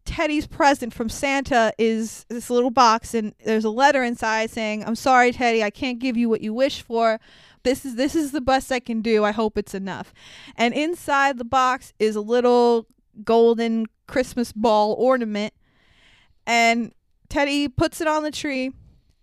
Teddy's 0.05 0.49
present 0.49 0.93
from 0.93 1.09
Santa 1.09 1.73
is 1.79 2.27
this 2.29 2.51
little 2.51 2.71
box, 2.71 3.15
and 3.15 3.35
there's 3.45 3.65
a 3.65 3.71
letter 3.71 4.03
inside 4.03 4.51
saying, 4.51 4.83
"I'm 4.85 4.97
sorry, 4.97 5.31
Teddy, 5.31 5.63
I 5.63 5.71
can't 5.71 6.01
give 6.01 6.17
you 6.17 6.29
what 6.29 6.41
you 6.41 6.53
wish 6.53 6.83
for. 6.83 7.21
This 7.63 7.85
is 7.85 7.95
this 7.95 8.17
is 8.17 8.33
the 8.33 8.41
best 8.41 8.73
I 8.73 8.81
can 8.81 9.01
do. 9.01 9.23
I 9.23 9.33
hope 9.33 9.57
it's 9.57 9.75
enough." 9.75 10.13
And 10.57 10.75
inside 10.75 11.39
the 11.39 11.45
box 11.45 11.93
is 12.01 12.17
a 12.17 12.21
little 12.21 12.87
golden 13.23 13.87
Christmas 14.09 14.51
ball 14.51 14.95
ornament, 14.99 15.53
and 16.47 16.93
Teddy 17.29 17.69
puts 17.69 18.01
it 18.01 18.07
on 18.07 18.23
the 18.23 18.31
tree, 18.31 18.73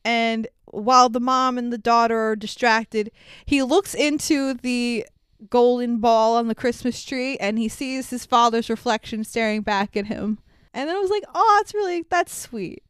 and 0.03 0.47
while 0.65 1.09
the 1.09 1.19
mom 1.19 1.57
and 1.57 1.71
the 1.71 1.77
daughter 1.77 2.17
are 2.29 2.35
distracted, 2.35 3.11
he 3.45 3.63
looks 3.63 3.93
into 3.93 4.53
the 4.53 5.05
golden 5.49 5.97
ball 5.99 6.37
on 6.37 6.47
the 6.47 6.55
Christmas 6.55 7.03
tree 7.03 7.37
and 7.37 7.59
he 7.59 7.67
sees 7.67 8.09
his 8.09 8.25
father's 8.25 8.69
reflection 8.69 9.23
staring 9.23 9.61
back 9.61 9.95
at 9.95 10.07
him. 10.07 10.39
And 10.73 10.89
then 10.89 10.95
I 10.95 10.99
was 10.99 11.09
like, 11.11 11.23
oh, 11.33 11.57
that's 11.59 11.73
really, 11.73 12.03
that's 12.09 12.33
sweet. 12.35 12.83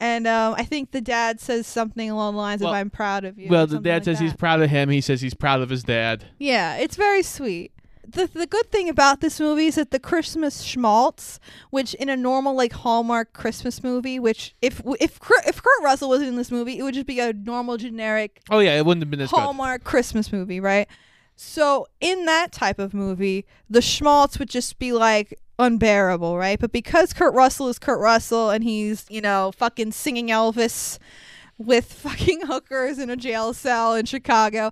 And 0.00 0.26
um, 0.26 0.54
I 0.58 0.64
think 0.64 0.90
the 0.90 1.00
dad 1.00 1.40
says 1.40 1.66
something 1.66 2.10
along 2.10 2.34
the 2.34 2.40
lines 2.40 2.60
Well- 2.62 2.70
of, 2.72 2.76
I'm 2.76 2.90
proud 2.90 3.24
of 3.24 3.38
you. 3.38 3.48
well, 3.48 3.66
the 3.66 3.78
dad 3.78 3.94
like 3.96 4.04
says 4.04 4.18
he's 4.18 4.34
proud 4.34 4.60
of 4.60 4.70
him. 4.70 4.88
He 4.90 5.00
says 5.00 5.20
he's 5.20 5.34
proud 5.34 5.60
of 5.60 5.70
his 5.70 5.82
dad. 5.84 6.24
Yeah, 6.38 6.76
it's 6.76 6.96
very 6.96 7.22
sweet. 7.22 7.72
The 8.08 8.28
the 8.32 8.46
good 8.46 8.70
thing 8.70 8.88
about 8.88 9.20
this 9.20 9.40
movie 9.40 9.66
is 9.66 9.76
that 9.76 9.90
the 9.90 9.98
Christmas 9.98 10.62
schmaltz, 10.62 11.40
which 11.70 11.94
in 11.94 12.08
a 12.08 12.16
normal 12.16 12.54
like 12.54 12.72
Hallmark 12.72 13.32
Christmas 13.32 13.82
movie, 13.82 14.18
which 14.18 14.54
if 14.62 14.82
if 15.00 15.20
Kurt, 15.20 15.46
if 15.46 15.62
Kurt 15.62 15.82
Russell 15.82 16.08
was 16.10 16.22
in 16.22 16.36
this 16.36 16.50
movie, 16.50 16.78
it 16.78 16.82
would 16.82 16.94
just 16.94 17.06
be 17.06 17.20
a 17.20 17.32
normal 17.32 17.76
generic 17.76 18.40
Oh 18.50 18.60
yeah, 18.60 18.76
it 18.76 18.84
wouldn't 18.86 19.02
have 19.02 19.10
been 19.10 19.20
good. 19.20 19.30
Hallmark 19.30 19.84
Christmas 19.84 20.32
movie, 20.32 20.60
right? 20.60 20.88
So 21.36 21.88
in 22.00 22.26
that 22.26 22.52
type 22.52 22.78
of 22.78 22.94
movie, 22.94 23.44
the 23.68 23.82
schmaltz 23.82 24.38
would 24.38 24.48
just 24.48 24.78
be 24.78 24.92
like 24.92 25.38
unbearable, 25.58 26.36
right? 26.36 26.58
But 26.58 26.72
because 26.72 27.12
Kurt 27.12 27.34
Russell 27.34 27.68
is 27.68 27.78
Kurt 27.78 28.00
Russell 28.00 28.50
and 28.50 28.62
he's, 28.64 29.06
you 29.08 29.20
know, 29.20 29.52
fucking 29.56 29.92
singing 29.92 30.28
Elvis 30.28 30.98
with 31.58 31.92
fucking 31.92 32.40
hookers 32.46 32.98
in 32.98 33.10
a 33.10 33.16
jail 33.16 33.52
cell 33.52 33.94
in 33.94 34.06
Chicago. 34.06 34.70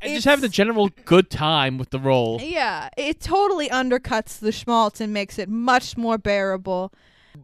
And 0.00 0.14
just 0.14 0.24
having 0.24 0.44
a 0.44 0.48
general 0.48 0.88
good 1.04 1.30
time 1.30 1.78
with 1.78 1.90
the 1.90 1.98
role. 1.98 2.40
Yeah, 2.40 2.88
it 2.96 3.20
totally 3.20 3.68
undercuts 3.68 4.38
the 4.38 4.52
schmaltz 4.52 5.00
and 5.00 5.12
makes 5.12 5.38
it 5.38 5.48
much 5.48 5.96
more 5.96 6.18
bearable. 6.18 6.92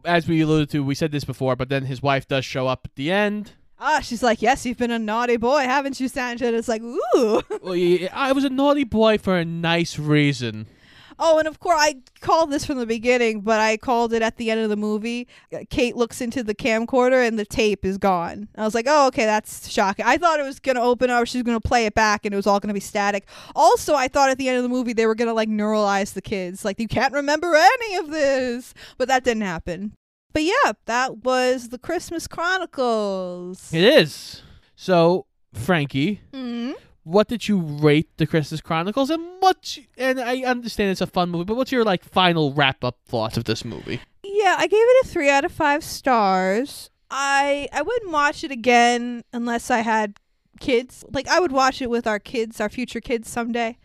As 0.03 0.27
we 0.27 0.41
alluded 0.41 0.69
to, 0.71 0.83
we 0.83 0.95
said 0.95 1.11
this 1.11 1.23
before, 1.23 1.55
but 1.55 1.69
then 1.69 1.85
his 1.85 2.01
wife 2.01 2.27
does 2.27 2.45
show 2.45 2.67
up 2.67 2.81
at 2.85 2.95
the 2.95 3.11
end. 3.11 3.53
Ah, 3.79 3.99
she's 4.01 4.23
like, 4.23 4.41
"Yes, 4.41 4.65
you've 4.65 4.77
been 4.77 4.89
a 4.91 4.97
naughty 4.97 5.37
boy, 5.37 5.59
haven't 5.59 5.99
you, 5.99 6.07
Sanchez?" 6.07 6.51
It's 6.51 6.67
like, 6.67 6.81
"Ooh." 6.81 7.41
Well, 7.61 7.75
yeah, 7.75 8.09
I 8.11 8.31
was 8.31 8.43
a 8.43 8.49
naughty 8.49 8.83
boy 8.85 9.19
for 9.19 9.37
a 9.37 9.45
nice 9.45 9.99
reason. 9.99 10.65
Oh, 11.19 11.39
and 11.39 11.47
of 11.47 11.59
course, 11.59 11.77
I 11.79 11.95
called 12.21 12.51
this 12.51 12.65
from 12.65 12.77
the 12.77 12.85
beginning, 12.85 13.41
but 13.41 13.59
I 13.59 13.77
called 13.77 14.13
it 14.13 14.21
at 14.21 14.37
the 14.37 14.51
end 14.51 14.61
of 14.61 14.69
the 14.69 14.75
movie. 14.75 15.27
Uh, 15.53 15.59
Kate 15.69 15.95
looks 15.95 16.21
into 16.21 16.43
the 16.43 16.53
camcorder 16.53 17.27
and 17.27 17.39
the 17.39 17.45
tape 17.45 17.83
is 17.85 17.97
gone. 17.97 18.47
I 18.55 18.63
was 18.63 18.75
like, 18.75 18.85
oh, 18.87 19.07
okay, 19.07 19.25
that's 19.25 19.69
shocking. 19.69 20.05
I 20.05 20.17
thought 20.17 20.39
it 20.39 20.43
was 20.43 20.59
going 20.59 20.75
to 20.75 20.81
open 20.81 21.09
up, 21.09 21.25
she 21.27 21.37
was 21.39 21.43
going 21.43 21.59
to 21.59 21.67
play 21.67 21.85
it 21.85 21.95
back, 21.95 22.25
and 22.25 22.33
it 22.33 22.35
was 22.35 22.45
all 22.47 22.59
going 22.59 22.67
to 22.69 22.73
be 22.73 22.79
static. 22.79 23.27
Also, 23.55 23.95
I 23.95 24.07
thought 24.07 24.29
at 24.29 24.37
the 24.37 24.47
end 24.47 24.57
of 24.57 24.63
the 24.63 24.69
movie 24.69 24.93
they 24.93 25.05
were 25.07 25.15
going 25.15 25.27
to 25.27 25.33
like 25.33 25.49
neuralize 25.49 26.13
the 26.13 26.21
kids. 26.21 26.63
Like, 26.63 26.79
you 26.79 26.87
can't 26.87 27.13
remember 27.13 27.55
any 27.55 27.95
of 27.95 28.09
this. 28.09 28.73
But 28.97 29.07
that 29.07 29.23
didn't 29.23 29.43
happen. 29.43 29.93
But 30.33 30.43
yeah, 30.43 30.73
that 30.85 31.23
was 31.23 31.69
the 31.69 31.79
Christmas 31.79 32.27
Chronicles. 32.27 33.73
It 33.73 33.83
is. 33.83 34.43
So, 34.75 35.25
Frankie, 35.53 36.21
Mhm. 36.31 36.75
What 37.07 37.29
did 37.29 37.47
you 37.47 37.59
rate 37.59 38.09
the 38.17 38.27
Christmas 38.27 38.59
Chronicles, 38.59 39.09
and 39.09 39.23
what? 39.39 39.77
And 39.97 40.19
I 40.19 40.41
understand 40.41 40.91
it's 40.91 40.99
a 40.99 41.07
fun 41.07 41.29
movie, 41.29 41.45
but 41.45 41.55
what's 41.55 41.71
your 41.71 41.85
like 41.85 42.03
final 42.03 42.51
wrap 42.53 42.83
up 42.83 42.97
thoughts 43.05 43.37
of 43.37 43.45
this 43.45 43.63
movie? 43.63 44.01
Yeah, 44.23 44.57
I 44.59 44.67
gave 44.67 44.81
it 44.81 45.05
a 45.05 45.07
three 45.07 45.29
out 45.29 45.45
of 45.45 45.51
five 45.51 45.85
stars. 45.85 46.89
I 47.09 47.69
I 47.71 47.81
wouldn't 47.81 48.11
watch 48.11 48.43
it 48.43 48.51
again 48.51 49.23
unless 49.31 49.71
I 49.71 49.79
had 49.79 50.17
kids. 50.59 51.05
Like 51.09 51.29
I 51.29 51.39
would 51.39 51.53
watch 51.53 51.81
it 51.81 51.89
with 51.89 52.05
our 52.07 52.19
kids, 52.19 52.59
our 52.59 52.67
future 52.67 52.99
kids 52.99 53.29
someday. 53.29 53.77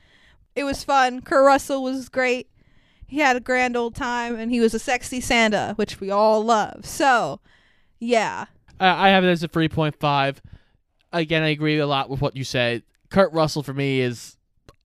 It 0.57 0.65
was 0.65 0.83
fun. 0.83 1.23
Kurt 1.23 1.47
Russell 1.47 1.83
was 1.83 2.09
great. 2.09 2.49
He 3.07 3.19
had 3.19 3.37
a 3.37 3.41
grand 3.41 3.77
old 3.77 3.95
time, 3.95 4.35
and 4.35 4.51
he 4.51 4.59
was 4.59 4.75
a 4.75 4.79
sexy 4.79 5.21
Santa, 5.21 5.75
which 5.77 6.01
we 6.01 6.11
all 6.11 6.43
love. 6.45 6.85
So, 6.87 7.41
yeah, 8.01 8.47
I, 8.81 9.09
I 9.09 9.11
have 9.11 9.23
it 9.23 9.29
as 9.29 9.45
a 9.45 9.49
three 9.49 9.69
point 9.69 9.95
five. 10.01 10.43
Again, 11.13 11.45
I 11.45 11.51
agree 11.51 11.79
a 11.79 11.87
lot 11.87 12.11
with 12.11 12.21
what 12.21 12.37
you 12.37 12.43
said. 12.43 12.83
Kurt 13.13 13.33
Russell 13.33 13.63
for 13.63 13.75
me 13.75 14.01
is 14.01 14.37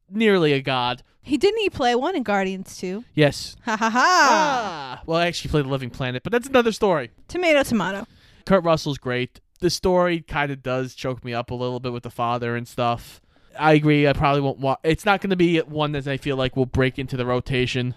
nearly 0.09 0.53
a 0.53 0.61
god. 0.61 1.01
he 1.21 1.38
didn't 1.38 1.59
he 1.59 1.69
play 1.69 1.95
one 1.95 2.15
in 2.15 2.23
Guardians 2.23 2.78
too? 2.78 3.03
Yes. 3.13 3.55
Ha 3.65 3.75
ha 3.75 3.89
ha! 3.89 4.28
Ah. 4.30 5.01
Well, 5.05 5.17
I 5.19 5.28
actually 5.28 5.49
played 5.51 5.65
The 5.65 5.69
Living 5.69 5.89
Planet, 5.89 6.23
but 6.23 6.32
that's 6.32 6.47
another 6.47 6.71
story. 6.71 7.11
Tomato, 7.28 7.63
tomato. 7.63 8.05
Kurt 8.45 8.63
Russell's 8.63 8.97
great. 8.97 9.39
The 9.59 9.69
story 9.69 10.21
kind 10.21 10.51
of 10.51 10.61
does 10.61 10.93
choke 10.93 11.23
me 11.25 11.34
up 11.34 11.49
a 11.51 11.55
little 11.55 11.80
bit 11.80 11.91
with 11.93 12.03
the 12.03 12.09
father 12.11 12.55
and 12.55 12.67
stuff. 12.67 13.19
I 13.59 13.73
agree. 13.73 14.07
I 14.07 14.13
probably 14.13 14.41
won't 14.41 14.59
watch. 14.59 14.80
It's 14.84 15.03
not 15.05 15.19
going 15.19 15.32
to 15.32 15.36
be 15.36 15.57
one 15.59 15.91
that 15.93 16.07
I 16.07 16.17
feel 16.17 16.36
like 16.38 16.55
will 16.55 16.65
break 16.67 16.99
into 16.99 17.17
the 17.17 17.25
rotation 17.25 17.95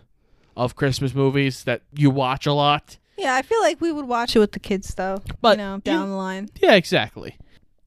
of 0.57 0.75
Christmas 0.75 1.15
movies 1.15 1.65
that 1.65 1.83
you 1.93 2.09
watch 2.11 2.47
a 2.47 2.53
lot. 2.55 2.97
Yeah, 3.19 3.35
I 3.35 3.43
feel 3.43 3.61
like 3.61 3.81
we 3.81 3.93
would 3.93 4.07
watch 4.09 4.35
it 4.35 4.39
with 4.39 4.53
the 4.53 4.59
kids 4.59 4.95
though. 4.95 5.23
But 5.43 5.59
you 5.59 5.65
know, 5.65 5.75
you- 5.75 5.81
down 5.83 6.09
the 6.09 6.17
line. 6.17 6.49
Yeah, 6.63 6.75
exactly. 6.77 7.37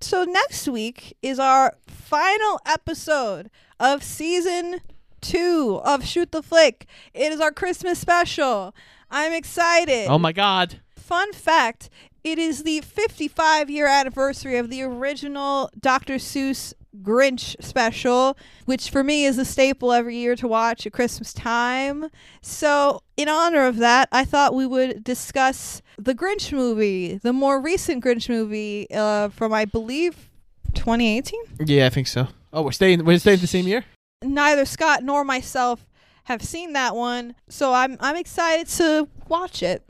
So 0.04 0.26
next 0.26 0.68
week 0.68 1.16
is 1.22 1.40
our 1.40 1.76
final 1.88 2.60
episode 2.66 3.50
of 3.80 4.04
season 4.04 4.82
two 5.22 5.80
of 5.86 6.06
Shoot 6.06 6.34
the 6.34 6.44
Flick. 6.44 6.88
It 7.14 7.32
is 7.32 7.40
our 7.40 7.54
Christmas 7.54 8.00
special. 8.00 8.76
I'm 9.10 9.32
excited. 9.32 10.08
Oh 10.10 10.20
my 10.20 10.34
God. 10.34 10.82
Fun 10.90 11.32
fact 11.32 11.90
it 12.22 12.38
is 12.38 12.64
the 12.64 12.82
55 12.82 13.70
year 13.70 13.88
anniversary 13.88 14.58
of 14.58 14.70
the 14.70 14.84
original 14.84 15.70
Dr. 15.80 16.16
Seuss 16.16 16.74
Grinch 17.02 17.56
special, 17.64 18.38
which 18.66 18.90
for 18.90 19.04
me 19.04 19.26
is 19.26 19.38
a 19.38 19.46
staple 19.46 19.92
every 19.92 20.18
year 20.18 20.36
to 20.36 20.48
watch 20.48 20.86
at 20.86 20.94
Christmas 20.94 21.34
time. 21.34 22.10
So, 22.42 23.02
in 23.18 23.30
honor 23.30 23.66
of 23.66 23.78
that, 23.78 24.10
I 24.12 24.26
thought 24.26 24.54
we 24.54 24.66
would 24.66 25.04
discuss 25.04 25.82
the 25.98 26.14
Grinch 26.14 26.52
movie, 26.52 27.18
the 27.18 27.34
more 27.34 27.60
recent 27.60 28.04
Grinch 28.04 28.30
movie 28.30 28.88
uh, 28.94 29.30
from, 29.30 29.54
I 29.54 29.66
believe, 29.66 30.30
2018. 30.76 31.40
Yeah, 31.66 31.86
I 31.86 31.90
think 31.90 32.08
so. 32.08 32.28
Oh, 32.52 32.62
we're 32.62 32.72
staying. 32.72 33.04
We're 33.04 33.18
staying 33.20 33.40
the 33.40 33.48
same 33.48 33.68
year. 33.68 33.86
Neither 34.24 34.66
Scott 34.66 35.04
nor 35.04 35.24
myself 35.24 35.86
have 36.26 36.42
seen 36.42 36.74
that 36.74 36.96
one, 36.96 37.36
so 37.50 37.74
I'm 37.74 37.98
I'm 38.00 38.16
excited 38.16 38.68
to 38.78 39.10
watch 39.28 39.62
it 39.62 39.84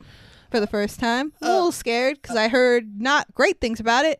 for 0.49 0.59
the 0.59 0.67
first 0.67 0.99
time. 0.99 1.33
A 1.41 1.47
little 1.47 1.71
scared 1.71 2.21
because 2.21 2.35
I 2.35 2.47
heard 2.47 2.99
not 3.01 3.31
great 3.33 3.59
things 3.59 3.79
about 3.79 4.05
it, 4.05 4.19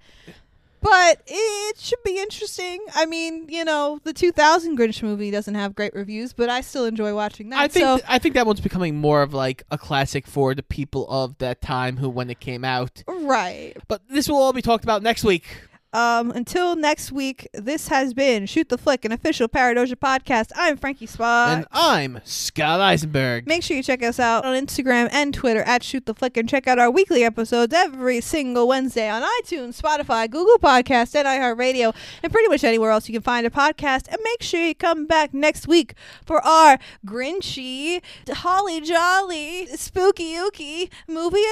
but 0.84 1.22
it 1.26 1.78
should 1.80 2.04
be 2.04 2.20
interesting. 2.20 2.80
I 2.94 3.06
mean, 3.06 3.48
you 3.50 3.64
know, 3.64 4.00
the 4.04 4.14
2000 4.14 4.78
Grinch 4.78 5.02
movie 5.02 5.32
doesn't 5.32 5.56
have 5.56 5.74
great 5.74 5.94
reviews, 5.94 6.34
but 6.34 6.50
I 6.50 6.62
still 6.62 6.86
enjoy 6.86 7.16
watching 7.16 7.50
that. 7.50 7.60
I 7.60 7.68
think. 7.68 7.84
so, 7.84 8.00
I 8.08 8.20
think 8.20 8.36
that 8.36 8.46
one's 8.46 8.62
becoming 8.62 8.98
more 8.98 9.22
of 9.22 9.34
like 9.34 9.64
a 9.72 9.78
classic 9.78 10.28
for 10.28 10.54
the 10.54 10.64
people 10.64 11.08
of 11.10 11.38
that 11.40 11.62
time 11.62 11.98
who, 11.98 12.10
when 12.10 12.30
it 12.30 12.40
came 12.40 12.64
out. 12.64 13.04
right. 13.08 13.76
But 13.88 14.02
this 14.10 14.28
will 14.28 14.38
all 14.38 14.54
be 14.54 14.62
talked 14.62 14.84
about 14.84 15.02
next 15.02 15.24
week. 15.24 15.46
Um, 15.94 16.32
until 16.32 16.76
next 16.76 17.12
week, 17.12 17.48
this 17.54 17.88
has 17.90 18.16
been 18.16 18.48
Shoot 18.48 18.70
the 18.70 18.78
Flick, 18.80 19.06
an 19.06 19.12
official 19.12 19.48
Paradoja 19.48 19.96
podcast. 19.96 20.52
I'm 20.56 20.76
Frankie 20.76 21.06
Spot. 21.06 21.58
and 21.58 21.66
I'm 21.72 22.20
Scott 22.24 22.80
Eisenberg. 22.82 23.46
Make 23.46 23.62
sure 23.62 23.78
you 23.78 23.84
check 23.84 24.02
us 24.02 24.20
out 24.20 24.44
on 24.44 24.56
Instagram 24.56 25.08
and 25.12 25.34
Twitter 25.34 25.62
at 25.62 25.84
Shoot 25.84 26.08
the 26.08 26.16
Flick 26.16 26.36
and 26.36 26.50
check 26.50 26.68
out 26.68 26.80
our 26.80 26.90
weekly 26.90 27.24
episodes 27.24 27.74
every 27.74 28.22
single 28.22 28.68
Wednesday 28.68 29.08
on 29.08 29.22
iTunes, 29.42 29.80
Spotify, 29.80 30.28
Google 30.30 30.58
Podcast, 30.58 31.14
and 31.16 31.28
iHeartRadio, 31.28 31.94
and 32.24 32.32
pretty 32.32 32.50
much 32.50 32.64
anywhere 32.64 32.90
else 32.90 33.08
you 33.08 33.14
can 33.14 33.22
find 33.22 33.46
a 33.46 33.52
podcast. 33.52 34.08
And 34.08 34.18
make 34.24 34.42
sure 34.42 34.66
you 34.66 34.74
come 34.74 35.06
back 35.06 35.32
next 35.34 35.68
week 35.68 35.94
for 36.26 36.44
our 36.44 36.80
Grinchy, 37.06 38.02
Holly 38.30 38.82
Jolly, 38.82 39.68
Spooky 39.76 40.34
Ooky 40.34 40.90
movie 41.08 41.44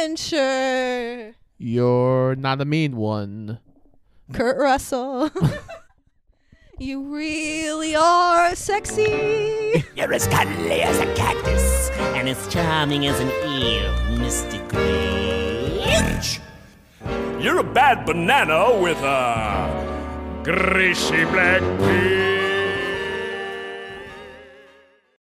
adventure. 0.00 1.34
You're 1.64 2.34
not 2.34 2.60
a 2.60 2.64
mean 2.64 2.96
one. 2.96 3.60
Kurt 4.32 4.58
Russell. 4.58 5.30
you 6.80 7.14
really 7.14 7.94
are 7.94 8.56
sexy. 8.56 9.84
You're 9.94 10.12
as 10.12 10.26
cuddly 10.26 10.82
as 10.82 10.98
a 10.98 11.14
cactus 11.14 11.90
and 12.16 12.28
as 12.28 12.52
charming 12.52 13.06
as 13.06 13.20
an 13.20 13.28
eel, 13.28 13.92
Mr. 14.18 14.58
Grinch. 14.70 16.40
You're 17.40 17.58
a 17.58 17.72
bad 17.72 18.06
banana 18.06 18.76
with 18.76 18.98
a 18.98 20.40
greasy 20.42 21.24
black 21.26 21.60
beard. 21.78 22.51